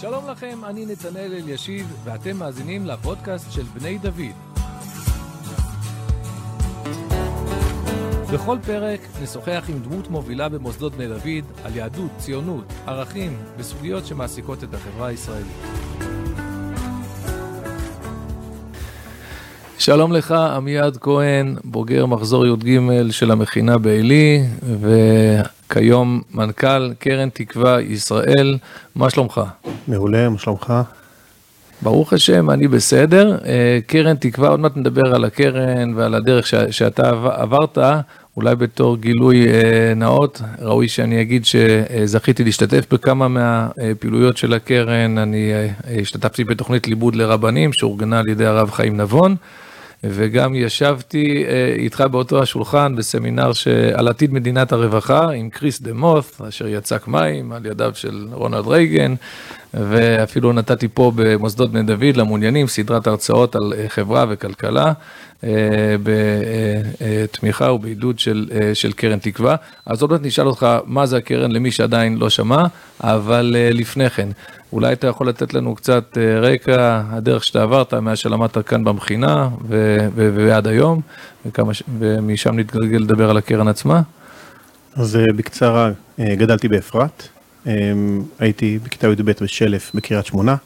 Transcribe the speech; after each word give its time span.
שלום 0.00 0.30
לכם, 0.30 0.58
אני 0.64 0.86
נתנאל 0.86 1.32
אלישיב, 1.34 1.96
ואתם 2.04 2.36
מאזינים 2.36 2.86
לפודקאסט 2.86 3.52
של 3.52 3.62
בני 3.62 3.98
דוד. 3.98 4.36
בכל 8.32 8.58
פרק 8.66 9.00
נשוחח 9.22 9.64
עם 9.68 9.78
דמות 9.78 10.10
מובילה 10.10 10.48
במוסדות 10.48 10.94
בני 10.94 11.08
דוד 11.08 11.44
על 11.64 11.76
יהדות, 11.76 12.10
ציונות, 12.18 12.64
ערכים 12.86 13.36
וסוגיות 13.58 14.06
שמעסיקות 14.06 14.64
את 14.64 14.74
החברה 14.74 15.06
הישראלית. 15.06 15.46
שלום 19.78 20.12
לך, 20.12 20.32
עמיעד 20.32 20.96
כהן, 20.96 21.56
בוגר 21.64 22.06
מחזור 22.06 22.46
י"ג 22.46 22.80
של 23.10 23.30
המכינה 23.30 23.78
בעלי, 23.78 24.42
וכיום 25.66 26.22
מנכ"ל 26.34 26.92
קרן 26.98 27.28
תקווה 27.28 27.80
ישראל. 27.80 28.58
מה 28.94 29.10
שלומך? 29.10 29.40
מעולה, 29.88 30.28
מה 30.28 30.38
שלומך? 30.38 30.72
ברוך 31.82 32.12
השם, 32.12 32.50
אני 32.50 32.68
בסדר. 32.68 33.38
אה, 33.46 33.78
קרן 33.86 34.16
תקווה, 34.16 34.48
עוד 34.48 34.60
מעט 34.60 34.76
נדבר 34.76 35.14
על 35.14 35.24
הקרן 35.24 35.94
ועל 35.94 36.14
הדרך 36.14 36.46
ש, 36.46 36.54
שאתה 36.54 37.10
עברת, 37.36 37.78
אולי 38.36 38.56
בתור 38.56 38.96
גילוי 38.96 39.48
אה, 39.48 39.92
נאות, 39.96 40.40
ראוי 40.58 40.88
שאני 40.88 41.20
אגיד 41.20 41.44
שזכיתי 41.44 42.44
להשתתף 42.44 42.92
בכמה 42.92 43.28
מהפעילויות 43.28 44.36
של 44.36 44.54
הקרן, 44.54 45.18
אני 45.18 45.52
אה, 45.52 46.00
השתתפתי 46.00 46.44
בתוכנית 46.44 46.88
לימוד 46.88 47.14
לרבנים 47.16 47.72
שאורגנה 47.72 48.18
על 48.18 48.28
ידי 48.28 48.46
הרב 48.46 48.70
חיים 48.70 48.96
נבון. 48.96 49.36
וגם 50.10 50.54
ישבתי 50.54 51.44
איתך 51.78 52.04
באותו 52.10 52.42
השולחן 52.42 52.96
בסמינר 52.96 53.50
על 53.94 54.08
עתיד 54.08 54.32
מדינת 54.32 54.72
הרווחה 54.72 55.30
עם 55.30 55.50
קריס 55.50 55.82
דה 55.82 55.92
מות, 55.92 56.40
אשר 56.48 56.66
יצק 56.66 57.08
מים 57.08 57.52
על 57.52 57.66
ידיו 57.66 57.92
של 57.94 58.28
רונלד 58.32 58.66
רייגן, 58.66 59.14
ואפילו 59.76 60.52
נתתי 60.52 60.88
פה 60.88 61.12
במוסדות 61.14 61.70
בני 61.72 61.82
דוד 61.82 62.16
למעוניינים 62.16 62.66
סדרת 62.66 63.06
הרצאות 63.06 63.56
על 63.56 63.72
אה, 63.78 63.88
חברה 63.88 64.24
וכלכלה, 64.28 64.92
אה, 65.44 65.50
בתמיכה 66.02 67.72
ובעידוד 67.72 68.18
של, 68.18 68.48
אה, 68.54 68.74
של 68.74 68.92
קרן 68.92 69.18
תקווה. 69.18 69.56
אז 69.86 70.02
עוד 70.02 70.10
מעט 70.10 70.20
נשאל 70.22 70.46
אותך 70.46 70.66
מה 70.84 71.06
זה 71.06 71.16
הקרן 71.16 71.52
למי 71.52 71.70
שעדיין 71.70 72.18
לא 72.18 72.30
שמע, 72.30 72.66
אבל 73.00 73.56
לפני 73.70 74.10
כן, 74.10 74.28
אולי 74.72 74.92
אתה 74.92 75.06
יכול 75.06 75.28
לתת 75.28 75.54
לנו 75.54 75.74
קצת 75.74 76.18
רקע, 76.42 77.02
הדרך 77.10 77.44
שאתה 77.44 77.62
עברת 77.62 77.94
מאז 77.94 78.18
שלמדת 78.18 78.58
כאן 78.58 78.84
במכינה 78.84 79.48
ועד 80.14 80.66
היום, 80.66 81.00
וכמה, 81.46 81.72
ומשם 81.98 82.58
נתגלגל 82.58 82.98
לדבר 82.98 83.30
על 83.30 83.36
הקרן 83.36 83.68
עצמה. 83.68 84.02
אז 84.94 85.18
בקצרה, 85.36 85.90
גדלתי 86.20 86.68
באפרת. 86.68 87.35
אמ, 87.66 88.22
הייתי 88.38 88.78
בכיתה 88.82 89.06
י"ב 89.06 89.30
בשלף 89.40 89.90
בקריית 89.94 90.26
שמונה. 90.26 90.56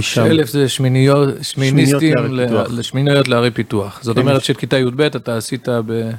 שלף 0.00 0.48
זה 0.48 0.68
שמיניסטים 0.68 2.14
לשמיניות 2.70 3.28
לערי 3.28 3.50
פיתוח. 3.50 4.00
זאת 4.02 4.16
כן. 4.16 4.22
אומרת 4.22 4.44
שכיתה 4.44 4.78
י"ב 4.78 5.00
אתה 5.00 5.36
עשית 5.36 5.68
ב... 5.68 6.10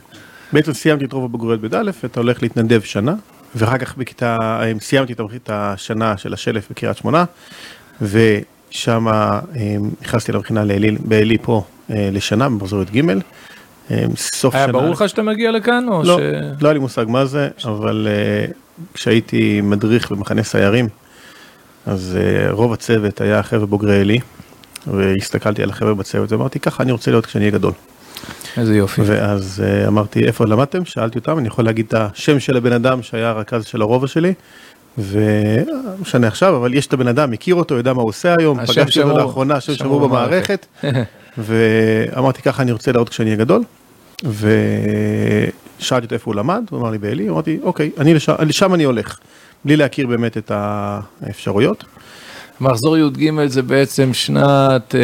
בעצם 0.54 0.74
סיימתי 0.74 1.06
את 1.06 1.14
רוב 1.14 1.26
הבגרויות 1.26 1.62
בא', 1.62 1.82
אתה 2.06 2.20
הולך 2.20 2.44
להתנדב 2.44 2.82
שנה, 2.82 3.16
ואחר 3.56 3.78
כך 3.78 3.98
בכיתה, 3.98 4.38
אמ, 4.72 4.80
סיימתי 4.80 5.14
את 5.14 5.50
השנה 5.50 6.18
של 6.18 6.34
השלף 6.34 6.72
בקריית 6.72 6.98
שמונה, 6.98 7.24
ושם 8.02 9.08
אמ, 9.08 9.90
נכנסתי 10.02 10.32
למכינה 10.32 10.64
בעלי 11.00 11.38
פה 11.42 11.64
אה, 11.90 12.10
לשנה, 12.12 12.50
במחזוריות 12.50 12.90
ג'. 12.92 13.02
סוף 14.16 14.56
היה 14.56 14.64
שנה... 14.64 14.74
היה 14.74 14.74
ברור 14.74 14.90
לך 14.90 15.10
שאתה 15.10 15.24
מגיע 15.24 15.52
לכאן? 15.52 15.86
לא, 15.86 16.04
ש... 16.04 16.08
לא 16.62 16.68
היה 16.68 16.74
לי 16.74 16.80
מושג 16.80 17.06
מה 17.08 17.26
זה, 17.26 17.50
אבל 17.64 18.08
uh, 18.08 18.54
כשהייתי 18.94 19.62
מדריך 19.62 20.12
במחנה 20.12 20.44
סיירים, 20.44 20.88
אז 21.86 22.18
uh, 22.18 22.52
רוב 22.52 22.74
הצוות 22.74 23.22
היה 23.22 23.44
חבר'ה 23.44 23.66
בוגרי 23.66 24.02
עלי, 24.02 24.20
והסתכלתי 24.88 25.64
על 25.64 25.70
החבר'ה 25.70 25.94
בצוות 25.94 26.32
ואמרתי, 26.32 26.60
ככה 26.60 26.84
אני 26.84 26.92
רוצה 26.92 27.12
להיות 27.12 27.26
כשאני 27.26 27.44
אהיה 27.46 27.52
גדול. 27.52 27.74
איזה 28.58 28.76
יופי. 28.76 29.02
ואז 29.06 29.64
uh, 29.64 29.88
אמרתי, 29.88 30.26
איפה 30.26 30.46
למדתם? 30.46 30.86
שאלתי 30.86 31.20
אותם, 31.20 31.40
אני 31.40 31.48
יכול 31.48 31.66
להגיד 31.66 31.86
את 31.88 31.94
השם 31.94 32.40
של 32.40 32.58
הבן 32.58 32.74
אדם 32.74 33.04
שהיה 33.04 33.30
הרכז 33.30 33.66
של 33.66 33.82
הרובע 33.82 34.08
שלי, 34.08 34.34
ולא 34.98 35.74
משנה 36.02 36.28
עכשיו, 36.28 36.56
אבל 36.56 36.74
יש 36.74 36.88
את 36.88 36.94
הבן 36.94 37.08
אדם, 37.08 37.32
מכיר 37.32 37.56
אותו, 37.56 37.76
יודע 37.76 37.94
מה 37.94 38.02
הוא 38.02 38.10
עושה 38.10 38.36
היום, 38.40 38.66
פגשתי 38.66 39.02
אותו 39.02 39.18
לאחרונה, 39.18 39.56
השם 39.56 39.74
שמור 39.74 40.08
במערכת, 40.08 40.66
ואמרתי, 41.38 42.42
ככה 42.42 42.64
אני 42.64 42.72
רוצה 42.72 42.92
להיות 42.92 43.10
כשאני 43.10 43.30
אהיה 43.30 43.40
גדול. 43.40 43.64
ושאלתי 45.82 46.06
אותו 46.06 46.16
איפה 46.16 46.32
הוא 46.32 46.36
למד, 46.36 46.64
הוא 46.70 46.80
אמר 46.80 46.90
לי 46.92 46.98
בעלי, 46.98 47.30
אמרתי, 47.30 47.60
אוקיי, 47.64 47.92
אני 47.98 48.14
לשם, 48.14 48.34
לשם 48.40 48.74
אני 48.74 48.84
הולך, 48.84 49.20
בלי 49.66 49.76
להכיר 49.76 50.08
באמת 50.08 50.38
את 50.38 50.52
האפשרויות. 50.54 51.84
מחזור 52.62 52.98
י"ג 52.98 53.48
זה 53.48 53.62
בעצם 53.62 54.14
שנת... 54.14 54.96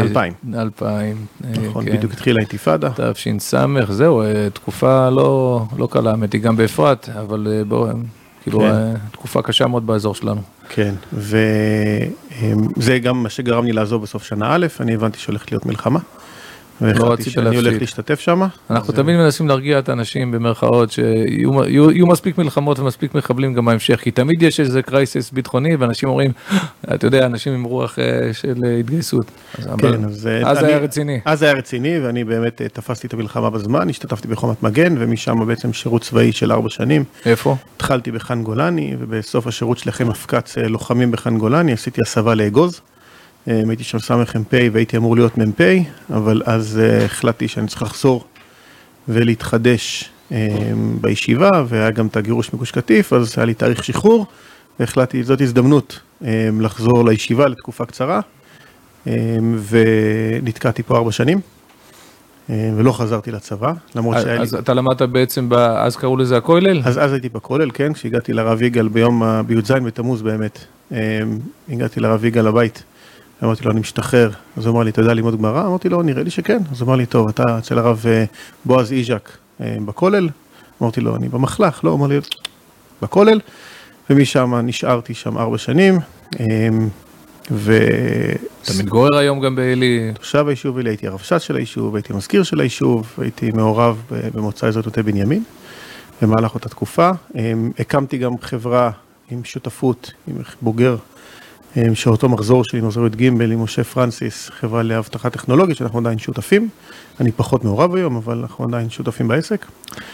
2000. 0.00 0.32
אה, 0.54 0.62
2000. 0.62 1.26
נכון, 1.40 1.84
כן. 1.84 1.96
בדיוק 1.96 2.12
התחילה 2.12 2.36
האינתיפאדה. 2.38 2.90
תש"ס, 3.12 3.54
זהו, 3.88 4.22
אה, 4.22 4.50
תקופה 4.52 5.10
לא, 5.10 5.62
לא 5.78 5.88
קלה, 5.90 6.10
האמת 6.10 6.32
היא 6.32 6.40
גם 6.40 6.56
באפרת, 6.56 7.08
אבל 7.20 7.46
אה, 7.50 7.64
בואו, 7.64 7.88
כאילו, 8.42 8.60
כן. 8.60 8.94
תקופה 9.12 9.42
קשה 9.42 9.66
מאוד 9.66 9.86
באזור 9.86 10.14
שלנו. 10.14 10.40
כן, 10.68 10.94
וזה 11.12 12.98
גם 13.02 13.22
מה 13.22 13.28
שגרם 13.28 13.64
לי 13.64 13.72
לעזוב 13.72 14.02
בסוף 14.02 14.24
שנה 14.24 14.54
א', 14.54 14.66
אני 14.80 14.94
הבנתי 14.94 15.18
שהולכת 15.18 15.52
להיות 15.52 15.66
מלחמה. 15.66 15.98
לא 16.80 17.12
רצית 17.12 17.26
להפסיד. 17.26 17.46
אני 17.46 17.56
הולך 17.56 17.80
להשתתף 17.80 18.20
שם. 18.20 18.42
אנחנו 18.70 18.92
תמיד 18.92 19.16
מנסים 19.16 19.48
להרגיע 19.48 19.78
את 19.78 19.88
האנשים 19.88 20.30
במרכאות, 20.30 20.90
שיהיו 20.90 22.06
מספיק 22.06 22.38
מלחמות 22.38 22.78
ומספיק 22.78 23.14
מחבלים 23.14 23.54
גם 23.54 23.64
בהמשך, 23.64 24.00
כי 24.00 24.10
תמיד 24.10 24.42
יש 24.42 24.60
איזה 24.60 24.82
קרייסס 24.82 25.30
ביטחוני, 25.30 25.76
ואנשים 25.76 26.08
אומרים, 26.08 26.32
אתה 26.94 27.06
יודע, 27.06 27.26
אנשים 27.26 27.52
עם 27.52 27.64
רוח 27.64 27.98
אה, 27.98 28.32
של 28.32 28.54
התגייסות. 28.80 29.30
כן, 29.78 30.04
אז 30.04 30.28
אז 30.44 30.62
היה 30.62 30.78
רציני. 30.78 31.20
אז 31.24 31.42
היה 31.42 31.52
רציני, 31.52 31.98
ואני 31.98 32.24
באמת 32.24 32.62
אה, 32.62 32.68
תפסתי 32.68 33.06
את 33.06 33.14
המלחמה 33.14 33.50
בזמן, 33.50 33.88
השתתפתי 33.88 34.28
בחומת 34.28 34.62
מגן, 34.62 34.94
ומשם 34.98 35.46
בעצם 35.46 35.72
שירות 35.72 36.02
צבאי 36.02 36.32
של 36.32 36.52
ארבע 36.52 36.68
שנים. 36.68 37.04
איפה? 37.26 37.56
התחלתי 37.76 38.10
בחאן 38.10 38.42
גולני, 38.42 38.96
ובסוף 38.98 39.46
השירות 39.46 39.78
שלי 39.78 39.92
מפקץ 40.04 40.58
אה, 40.58 40.68
לוחמים 40.68 41.10
בחאן 41.10 41.38
גולני, 41.38 41.72
עשיתי 41.72 42.00
הסבה 42.06 42.34
לאגוז. 42.34 42.80
אה, 43.48 43.62
הייתי 43.68 43.84
שם 43.84 43.98
סמ"פ 43.98 44.54
והייתי 44.72 44.96
אמור 44.96 45.16
להיות 45.16 45.38
מ"פ, 45.38 45.60
אבל 46.10 46.42
אז 46.44 46.80
uh, 46.80 47.04
החלטתי 47.04 47.48
שאני 47.48 47.66
צריך 47.66 47.82
לחזור 47.82 48.24
ולהתחדש 49.08 50.10
um, 50.30 50.34
בישיבה, 51.00 51.50
והיה 51.68 51.90
גם 51.90 52.06
את 52.06 52.16
הגירוש 52.16 52.52
מגוש 52.54 52.70
קטיף, 52.70 53.12
אז 53.12 53.34
היה 53.36 53.44
לי 53.44 53.54
תאריך 53.54 53.84
שחרור, 53.84 54.26
והחלטתי, 54.80 55.22
זאת 55.22 55.40
הזדמנות 55.40 56.00
לחזור 56.60 57.04
לישיבה 57.04 57.48
לתקופה 57.48 57.86
קצרה, 57.86 58.20
ונתקעתי 59.68 60.82
פה 60.82 60.96
ארבע 60.96 61.12
שנים. 61.12 61.40
ולא 62.48 62.92
חזרתי 62.92 63.30
לצבא, 63.30 63.72
למרות 63.94 64.16
שהיה 64.22 64.36
לי... 64.36 64.42
אז 64.42 64.54
אתה 64.54 64.74
למדת 64.74 65.02
בעצם, 65.02 65.48
אז 65.76 65.96
קראו 65.96 66.16
לזה 66.16 66.36
הכולל? 66.36 66.82
אז 66.84 66.98
אז 66.98 67.12
הייתי 67.12 67.28
בכולל, 67.28 67.70
כן, 67.70 67.92
כשהגעתי 67.92 68.32
לרב 68.32 68.62
יגאל 68.62 68.88
ביום, 68.88 69.22
בי"ז 69.46 69.70
בתמוז 69.70 70.22
באמת, 70.22 70.64
הגעתי 71.68 72.00
לרב 72.00 72.24
יגאל 72.24 72.46
לבית. 72.48 72.82
אמרתי 73.44 73.64
לו, 73.64 73.70
אני 73.70 73.80
משתחרר. 73.80 74.30
אז 74.56 74.66
הוא 74.66 74.74
אמר 74.74 74.82
לי, 74.82 74.90
אתה 74.90 75.00
יודע 75.00 75.14
ללמוד 75.14 75.38
גמרא? 75.38 75.66
אמרתי 75.66 75.88
לו, 75.88 76.02
נראה 76.02 76.22
לי 76.22 76.30
שכן. 76.30 76.58
אז 76.72 76.80
הוא 76.80 76.86
אמר 76.86 76.96
לי, 76.96 77.06
טוב, 77.06 77.28
אתה 77.28 77.58
אצל 77.58 77.78
הרב 77.78 78.04
אה, 78.08 78.24
בועז 78.64 78.92
איז'ק 78.92 79.30
אה, 79.60 79.76
בכולל? 79.84 80.28
אמרתי 80.82 81.00
לו, 81.00 81.16
אני 81.16 81.28
במחלף. 81.28 81.84
לא, 81.84 81.90
הוא 81.90 81.98
אמר 81.98 82.06
לי, 82.06 82.18
בכולל. 83.02 83.40
ומשם 84.10 84.54
נשארתי 84.54 85.14
שם 85.14 85.38
ארבע 85.38 85.58
שנים. 85.58 85.98
אה, 86.40 86.46
ו... 87.50 87.78
אתה 88.62 88.72
מתגורר 88.78 89.16
היום 89.16 89.40
גם 89.40 89.56
בעלי? 89.56 90.12
תושב 90.14 90.48
היישוב 90.48 90.78
עלי, 90.78 90.90
הייתי 90.90 91.06
הרבש"ץ 91.06 91.42
של 91.42 91.56
היישוב, 91.56 91.94
הייתי 91.96 92.12
מזכיר 92.12 92.42
של 92.42 92.60
היישוב, 92.60 93.14
הייתי 93.18 93.50
מעורב 93.50 94.02
במוצא 94.34 94.66
אזור 94.66 94.82
מטה 94.86 95.02
בנימין 95.02 95.42
במהלך 96.22 96.54
אותה 96.54 96.68
תקופה. 96.68 97.10
הקמתי 97.78 98.18
גם 98.18 98.32
חברה 98.42 98.90
עם 99.30 99.44
שותפות, 99.44 100.12
עם 100.28 100.36
בוגר 100.62 100.96
שאותו 101.94 102.28
מחזור 102.28 102.64
שלי, 102.64 102.80
מחזור 102.80 103.06
י"ג 103.06 103.24
עם 103.24 103.62
משה 103.62 103.84
פרנסיס, 103.84 104.50
חברה 104.50 104.82
לאבטחה 104.82 105.30
טכנולוגית, 105.30 105.76
שאנחנו 105.76 105.98
עדיין 105.98 106.18
שותפים. 106.18 106.68
אני 107.20 107.32
פחות 107.32 107.64
מעורב 107.64 107.94
היום, 107.94 108.16
אבל 108.16 108.38
אנחנו 108.38 108.64
עדיין 108.64 108.90
שותפים 108.90 109.28
בעסק. 109.28 109.66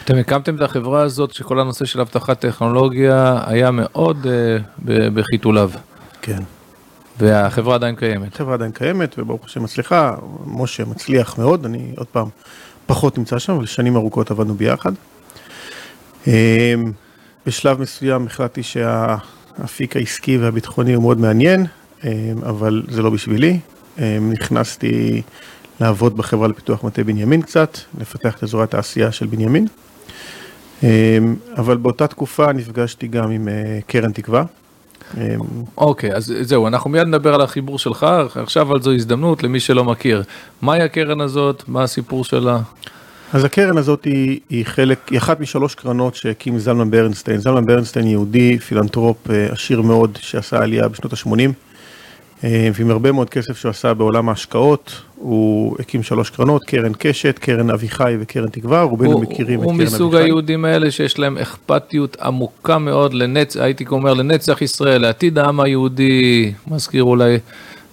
אתם 0.03 0.15
הקמתם 0.17 0.55
את 0.55 0.61
החברה 0.61 1.01
הזאת, 1.01 1.33
שכל 1.33 1.59
הנושא 1.59 1.85
של 1.85 2.01
אבטחת 2.01 2.39
טכנולוגיה 2.39 3.41
היה 3.45 3.71
מאוד 3.71 4.25
uh, 4.25 4.89
בחיתוליו. 5.13 5.71
כן. 6.21 6.43
והחברה 7.19 7.75
עדיין 7.75 7.95
קיימת. 7.95 8.35
החברה 8.35 8.53
עדיין 8.53 8.71
קיימת, 8.71 9.15
וברוך 9.17 9.45
השם 9.45 9.63
מצליחה. 9.63 10.15
משה 10.45 10.85
מצליח 10.85 11.37
מאוד, 11.37 11.65
אני 11.65 11.93
עוד 11.97 12.07
פעם 12.07 12.27
פחות 12.85 13.17
נמצא 13.17 13.39
שם, 13.39 13.53
אבל 13.53 13.65
שנים 13.65 13.95
ארוכות 13.95 14.31
עבדנו 14.31 14.53
ביחד. 14.53 14.91
אה, 16.27 16.73
בשלב 17.45 17.81
מסוים 17.81 18.25
החלטתי 18.25 18.63
שה... 18.63 19.15
האפיק 19.61 19.95
העסקי 19.95 20.37
והביטחוני 20.37 20.93
הוא 20.93 21.01
מאוד 21.01 21.19
מעניין, 21.19 21.65
אה, 22.05 22.31
אבל 22.41 22.83
זה 22.89 23.01
לא 23.01 23.09
בשבילי. 23.09 23.59
אה, 23.99 24.17
נכנסתי 24.21 25.21
לעבוד 25.81 26.17
בחברה 26.17 26.47
לפיתוח 26.47 26.83
מטה 26.83 27.03
בנימין 27.03 27.41
קצת, 27.41 27.77
לפתח 28.01 28.37
את 28.37 28.43
אזורי 28.43 28.63
התעשייה 28.63 29.11
של 29.11 29.27
בנימין. 29.27 29.67
אה, 30.83 31.17
אבל 31.57 31.77
באותה 31.77 32.07
תקופה 32.07 32.53
נפגשתי 32.53 33.07
גם 33.07 33.31
עם 33.31 33.47
קרן 33.87 34.11
תקווה. 34.11 34.43
אוקיי, 35.77 36.15
אז 36.15 36.33
זהו, 36.41 36.67
אנחנו 36.67 36.89
מיד 36.89 37.07
נדבר 37.07 37.33
על 37.33 37.41
החיבור 37.41 37.79
שלך, 37.79 38.05
עכשיו 38.35 38.73
על 38.73 38.81
זו 38.81 38.93
הזדמנות 38.93 39.43
למי 39.43 39.59
שלא 39.59 39.83
מכיר. 39.83 40.23
מהי 40.61 40.81
הקרן 40.81 41.21
הזאת? 41.21 41.63
מה 41.67 41.83
הסיפור 41.83 42.23
שלה? 42.23 42.59
אז 43.33 43.43
הקרן 43.43 43.77
הזאת 43.77 44.05
היא, 44.05 44.39
היא 44.49 44.65
חלק, 44.65 45.07
היא 45.09 45.17
אחת 45.17 45.39
משלוש 45.39 45.75
קרנות 45.75 46.15
שהקים 46.15 46.59
זלמן 46.59 46.91
ברנסטיין. 46.91 47.37
זלמן 47.37 47.65
ברנסטיין 47.65 48.07
יהודי, 48.07 48.59
פילנטרופ 48.59 49.29
אה, 49.29 49.47
עשיר 49.51 49.81
מאוד, 49.81 50.17
שעשה 50.21 50.57
עלייה 50.57 50.87
בשנות 50.87 51.13
ה-80, 51.13 51.51
אה, 52.43 52.69
ועם 52.73 52.91
הרבה 52.91 53.11
מאוד 53.11 53.29
כסף 53.29 53.57
שהוא 53.57 53.69
עשה 53.69 53.93
בעולם 53.93 54.29
ההשקעות, 54.29 55.01
הוא 55.15 55.75
הקים 55.79 56.03
שלוש 56.03 56.29
קרנות, 56.29 56.63
קרן 56.63 56.91
קשת, 56.99 57.39
קרן 57.39 57.69
אבי 57.69 57.97
חי 57.97 58.15
וקרן 58.19 58.49
תקווה, 58.49 58.81
רובנו 58.81 59.19
מכירים 59.19 59.59
את 59.59 59.65
קרן 59.65 59.75
אביחי. 59.75 59.93
הוא 59.93 59.93
מסוג 59.93 60.15
היהודים 60.15 60.65
האלה 60.65 60.91
שיש 60.91 61.19
להם 61.19 61.37
אכפתיות 61.37 62.17
עמוקה 62.21 62.77
מאוד 62.77 63.13
לנצח, 63.13 63.59
הייתי 63.59 63.85
אומר 63.91 64.13
לנצח 64.13 64.61
ישראל, 64.61 65.01
לעתיד 65.01 65.37
העם 65.37 65.59
היהודי, 65.59 66.53
מזכיר 66.67 67.03
אולי 67.03 67.37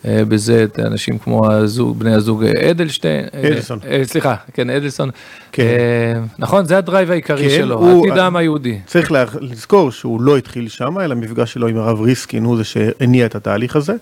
בזה 0.04 0.64
את 0.64 0.78
האנשים 0.78 1.18
כמו 1.18 1.50
הזוג, 1.50 1.98
בני 1.98 2.14
הזוג 2.14 2.44
אדלשטיין, 2.44 3.24
אה, 3.34 3.48
אדלסון, 3.48 3.78
סליחה, 4.02 4.34
כן, 4.52 4.70
אדלסון, 4.70 5.10
כן. 5.52 6.22
נכון, 6.38 6.64
זה 6.64 6.78
ה 6.78 6.84
drive 6.84 7.10
העיקרי 7.10 7.48
כן, 7.48 7.56
שלו, 7.56 7.78
הוא, 7.78 8.06
עתיד 8.06 8.18
העם 8.18 8.36
היהודי. 8.36 8.78
צריך 8.86 9.12
לזכור 9.40 9.90
שהוא 9.90 10.20
לא 10.20 10.36
התחיל 10.36 10.68
שם, 10.68 11.00
אלא 11.00 11.12
המפגש 11.12 11.52
שלו 11.52 11.68
עם 11.68 11.76
הרב 11.76 12.00
ריסקין 12.00 12.44
הוא 12.44 12.56
זה 12.56 12.64
שהניע 12.64 13.26
את 13.26 13.34
התהליך 13.34 13.76
הזה. 13.76 13.94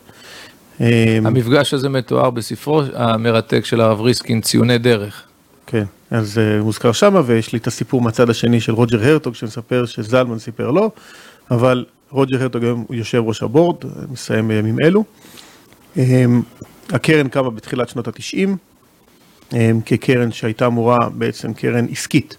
אמ, 0.80 0.86
המפגש 1.24 1.74
הזה 1.74 1.88
מתואר 1.88 2.30
בספרו 2.30 2.82
המרתק 2.94 3.64
של 3.64 3.80
הרב 3.80 4.00
ריסקין, 4.00 4.40
ציוני 4.40 4.78
דרך. 4.78 5.22
כן, 5.66 5.84
אז 6.10 6.38
אה, 6.38 6.62
מוזכר 6.62 6.92
שמה, 6.92 7.20
ויש 7.26 7.52
לי 7.52 7.58
את 7.58 7.66
הסיפור 7.66 8.02
מהצד 8.02 8.30
השני 8.30 8.60
של 8.60 8.72
רוג'ר 8.72 9.04
הרטוג, 9.04 9.34
שמספר 9.34 9.86
שזלמן 9.86 10.38
סיפר 10.38 10.70
לו, 10.70 10.90
אבל 11.50 11.84
רוג'ר 12.10 12.42
הרטוג 12.42 12.64
היום 12.64 12.84
הוא 12.88 12.96
יושב 12.96 13.22
ראש 13.26 13.42
הבורד, 13.42 13.76
מסיים 14.12 14.48
בימים 14.48 14.76
אלו. 14.84 15.04
אמ, 15.96 16.42
הקרן 16.90 17.28
קמה 17.28 17.50
בתחילת 17.50 17.88
שנות 17.88 18.08
התשעים, 18.08 18.56
אמ, 19.52 19.80
כקרן 19.86 20.32
שהייתה 20.32 20.66
אמורה, 20.66 20.98
בעצם 21.14 21.54
קרן 21.54 21.86
עסקית, 21.90 22.36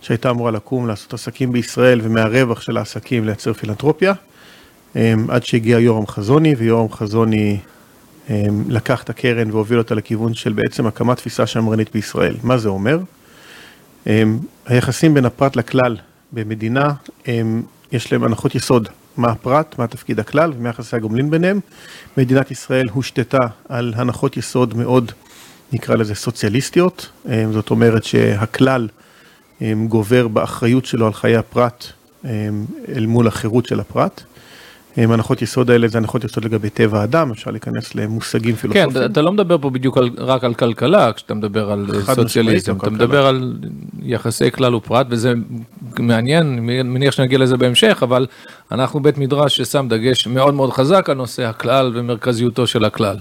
שהייתה 0.00 0.30
אמורה 0.30 0.50
לקום, 0.50 0.86
לעשות 0.86 1.14
עסקים 1.14 1.52
בישראל, 1.52 2.00
ומהרווח 2.02 2.60
של 2.60 2.76
העסקים 2.76 3.24
לייצר 3.24 3.52
פילנטרופיה. 3.52 4.12
עד 5.28 5.44
שהגיע 5.44 5.78
יורם 5.78 6.06
חזוני, 6.06 6.54
ויורם 6.54 6.92
חזוני 6.92 7.58
לקח 8.68 9.02
את 9.02 9.10
הקרן 9.10 9.50
והוביל 9.50 9.78
אותה 9.78 9.94
לכיוון 9.94 10.34
של 10.34 10.52
בעצם 10.52 10.86
הקמת 10.86 11.16
תפיסה 11.16 11.46
שמרנית 11.46 11.92
בישראל. 11.92 12.36
מה 12.42 12.58
זה 12.58 12.68
אומר? 12.68 12.98
היחסים 14.66 15.14
בין 15.14 15.24
הפרט 15.24 15.56
לכלל 15.56 15.96
במדינה, 16.32 16.92
יש 17.92 18.12
להם 18.12 18.24
הנחות 18.24 18.54
יסוד, 18.54 18.88
מה 19.18 19.28
הפרט, 19.28 19.74
מה 19.78 19.86
תפקיד 19.86 20.20
הכלל 20.20 20.52
ומה 20.56 20.68
יחסי 20.68 20.96
הגומלין 20.96 21.30
ביניהם. 21.30 21.60
מדינת 22.16 22.50
ישראל 22.50 22.88
הושתתה 22.88 23.46
על 23.68 23.94
הנחות 23.96 24.36
יסוד 24.36 24.76
מאוד, 24.76 25.12
נקרא 25.72 25.96
לזה 25.96 26.14
סוציאליסטיות, 26.14 27.10
זאת 27.52 27.70
אומרת 27.70 28.04
שהכלל 28.04 28.88
גובר 29.88 30.28
באחריות 30.28 30.84
שלו 30.84 31.06
על 31.06 31.12
חיי 31.12 31.36
הפרט 31.36 31.86
אל 32.88 33.06
מול 33.06 33.26
החירות 33.28 33.66
של 33.66 33.80
הפרט. 33.80 34.22
הנחות 34.98 35.42
יסוד 35.42 35.70
האלה 35.70 35.88
זה 35.88 35.98
הנחות 35.98 36.24
יסוד 36.24 36.44
לגבי 36.44 36.70
טבע 36.70 37.00
האדם, 37.00 37.30
אפשר 37.30 37.50
להיכנס 37.50 37.94
למושגים 37.94 38.54
פילוסופיים. 38.54 38.90
כן, 38.90 39.04
אתה 39.04 39.22
לא 39.22 39.32
מדבר 39.32 39.58
פה 39.58 39.70
בדיוק 39.70 39.98
על, 39.98 40.10
רק 40.18 40.44
על 40.44 40.54
כלכלה, 40.54 41.12
כשאתה 41.12 41.34
מדבר 41.34 41.70
על 41.70 41.86
סוציאליזם, 42.14 42.76
אתה 42.76 42.90
מדבר 42.90 43.26
על 43.26 43.54
יחסי 44.02 44.50
כלל 44.50 44.74
ופרט, 44.74 45.06
וזה 45.10 45.32
מעניין, 45.98 46.58
מניח 46.84 47.14
שנגיע 47.14 47.38
לזה 47.38 47.56
בהמשך, 47.56 47.98
אבל 48.02 48.26
אנחנו 48.72 49.00
בית 49.00 49.18
מדרש 49.18 49.56
ששם 49.56 49.86
דגש 49.90 50.26
מאוד 50.26 50.54
מאוד 50.54 50.72
חזק 50.72 51.10
על 51.10 51.16
נושא 51.16 51.44
הכלל 51.44 51.92
ומרכזיותו 51.94 52.66
של 52.66 52.84
הכלל. 52.84 53.16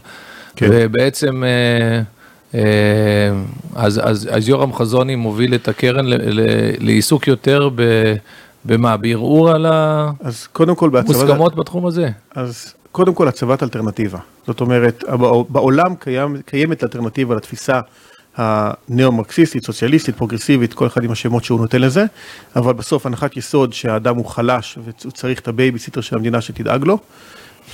כן. 0.56 0.70
ובעצם... 0.72 1.44
אה, 1.44 2.02
אה, 2.56 2.62
אז, 3.76 4.02
אז, 4.04 4.30
אז 4.32 4.50
יורם 4.50 4.74
חזוני 4.74 5.16
מוביל 5.16 5.56
את 5.56 5.68
הקרן 5.68 6.06
לעיסוק 6.80 7.28
יותר 7.28 7.70
ב... 7.76 7.82
במה? 8.66 8.98
בערעור 8.98 9.50
על 9.50 9.66
המוסכמות 9.66 11.56
בתחום 11.56 11.86
הזה? 11.86 12.10
אז 12.36 12.74
קודם 12.92 13.14
כל 13.14 13.28
הצבת 13.28 13.64
אלטרנטיבה. 13.64 14.20
זאת 14.48 14.62
אומרת, 14.62 15.04
בעולם 15.50 15.96
קיים, 16.00 16.38
קיימת 16.46 16.84
אלטרנטיבה 16.84 17.36
לתפיסה 17.36 17.80
הנאו-מרקסיסטית, 18.38 19.66
סוציאליסטית, 19.66 20.16
פרוגרסיבית, 20.16 20.74
כל 20.74 20.88
אחד 20.88 21.04
עם 21.04 21.12
השמות 21.12 21.44
שהוא 21.44 21.60
נותן 21.60 21.82
לזה, 21.82 22.06
אבל 22.56 22.74
בסוף 22.74 23.06
הנחת 23.06 23.38
יסוד 23.38 23.74
שהאדם 23.74 24.16
הוא 24.16 24.26
חלש 24.26 24.78
והוא 24.84 25.12
צריך 25.12 25.40
את 25.40 25.48
הבייביסיטר 25.48 26.02
של 26.02 26.16
המדינה 26.16 26.42
שתדאג 26.42 26.84
לו, 26.84 26.98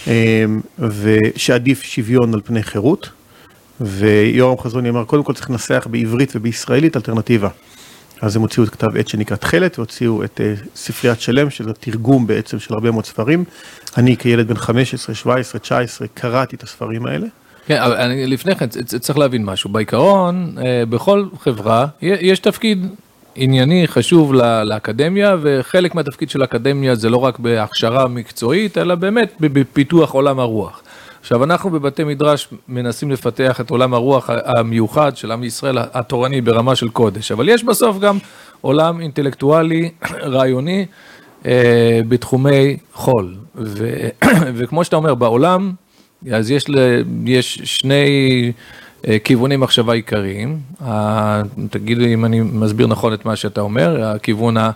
אמ, 0.08 0.12
ושעדיף 0.80 1.84
שוויון 1.84 2.34
על 2.34 2.42
פני 2.44 2.64
חירות. 2.64 3.10
ויורם 3.82 4.58
חזוני 4.58 4.90
אמר, 4.90 5.04
קודם 5.04 5.24
כל 5.24 5.34
צריך 5.34 5.50
לנסח 5.50 5.88
בעברית 5.92 6.32
ובישראלית 6.36 6.98
אלטרנטיבה. 6.98 7.50
אז 8.22 8.36
הם 8.36 8.42
הוציאו 8.42 8.66
את 8.66 8.70
כתב 8.70 8.98
עת 8.98 9.08
שנקרא 9.08 9.38
תכלת, 9.38 9.80
והוציאו 9.80 10.24
את 10.24 10.40
אה, 10.40 10.68
ספריית 10.76 11.22
שלם, 11.22 11.50
שזה 11.50 11.74
תרגום 11.74 12.28
בעצם 12.28 12.60
של 12.60 12.74
הרבה 12.74 12.92
מאוד 12.92 13.06
ספרים. 13.06 13.44
אני 13.98 14.18
כילד 14.18 14.48
בן 14.48 14.56
15, 14.56 15.16
17, 15.16 15.60
19, 15.60 16.08
קראתי 16.14 16.56
את 16.56 16.64
הספרים 16.64 17.06
האלה. 17.06 17.28
כן, 17.68 17.82
אבל 17.82 17.94
אני, 17.94 18.28
לפני 18.28 18.56
כן 18.56 18.68
צריך 19.00 19.18
להבין 19.18 19.46
משהו. 19.46 19.70
בעיקרון, 19.70 20.56
אה, 20.58 20.86
בכל 20.86 21.26
חברה 21.40 21.88
יש 22.02 22.40
תפקיד 22.40 22.88
ענייני 23.36 23.88
חשוב 23.88 24.34
לאקדמיה, 24.64 25.36
וחלק 25.42 25.96
מהתפקיד 25.96 26.30
של 26.30 26.42
האקדמיה 26.42 26.96
זה 26.96 27.10
לא 27.10 27.18
רק 27.18 27.40
בהכשרה 27.40 28.08
מקצועית, 28.08 28.78
אלא 28.78 28.96
באמת 28.96 29.34
בפיתוח 29.40 30.12
עולם 30.12 30.40
הרוח. 30.40 30.83
עכשיו, 31.24 31.44
אנחנו 31.44 31.70
בבתי 31.70 32.04
מדרש 32.04 32.48
מנסים 32.68 33.12
לפתח 33.12 33.62
את 33.62 33.70
עולם 33.70 33.94
הרוח 33.94 34.30
המיוחד 34.30 35.18
של 35.18 35.32
עם 35.32 35.44
ישראל 35.44 35.78
התורני 35.78 36.42
ברמה 36.42 36.76
של 36.76 36.90
קודש, 36.90 37.32
אבל 37.32 37.50
יש 37.50 37.64
בסוף 37.64 38.00
גם 38.00 38.18
עולם 38.62 39.02
אינטלקטואלי, 39.02 39.92
רעיוני, 40.34 40.86
אה, 41.46 42.00
בתחומי 42.08 42.78
חול. 42.94 43.36
ו, 43.56 44.08
וכמו 44.56 44.84
שאתה 44.84 44.96
אומר, 44.96 45.16
בעולם, 45.16 45.72
אז 46.32 46.52
יש, 46.52 46.66
יש 47.26 47.62
שני 47.64 48.52
אה, 49.08 49.20
כיווני 49.20 49.58
מחשבה 49.58 49.94
עיקריים. 49.94 50.60
תגיד 51.70 51.98
לי 51.98 52.14
אם 52.14 52.26
אני 52.26 52.42
מסביר 52.42 52.88
נכון 52.88 53.14
את 53.14 53.26
מה 53.26 53.36
שאתה 53.36 53.62
אומר, 53.62 54.04
הכיוון 54.04 54.58
אה, 54.58 54.72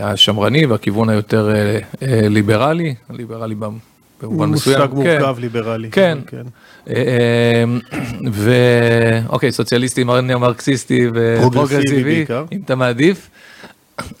השמרני 0.00 0.66
והכיוון 0.66 1.08
היותר 1.08 1.54
ליברלי, 2.02 2.94
ליברלי 3.10 3.54
במובן 4.22 4.50
מסוים. 4.50 4.80
מושג 4.80 4.94
מורכב, 4.94 5.34
כן. 5.34 5.40
ליברלי. 5.40 5.90
כן. 5.90 6.18
כן. 6.26 6.42
ואוקיי, 8.32 9.52
סוציאליסטי, 9.52 10.04
נאו-מרקסיסטי 10.04 11.08
ופרוגרסיבי, 11.14 12.24
אם 12.52 12.60
אתה 12.64 12.74
מעדיף. 12.74 13.30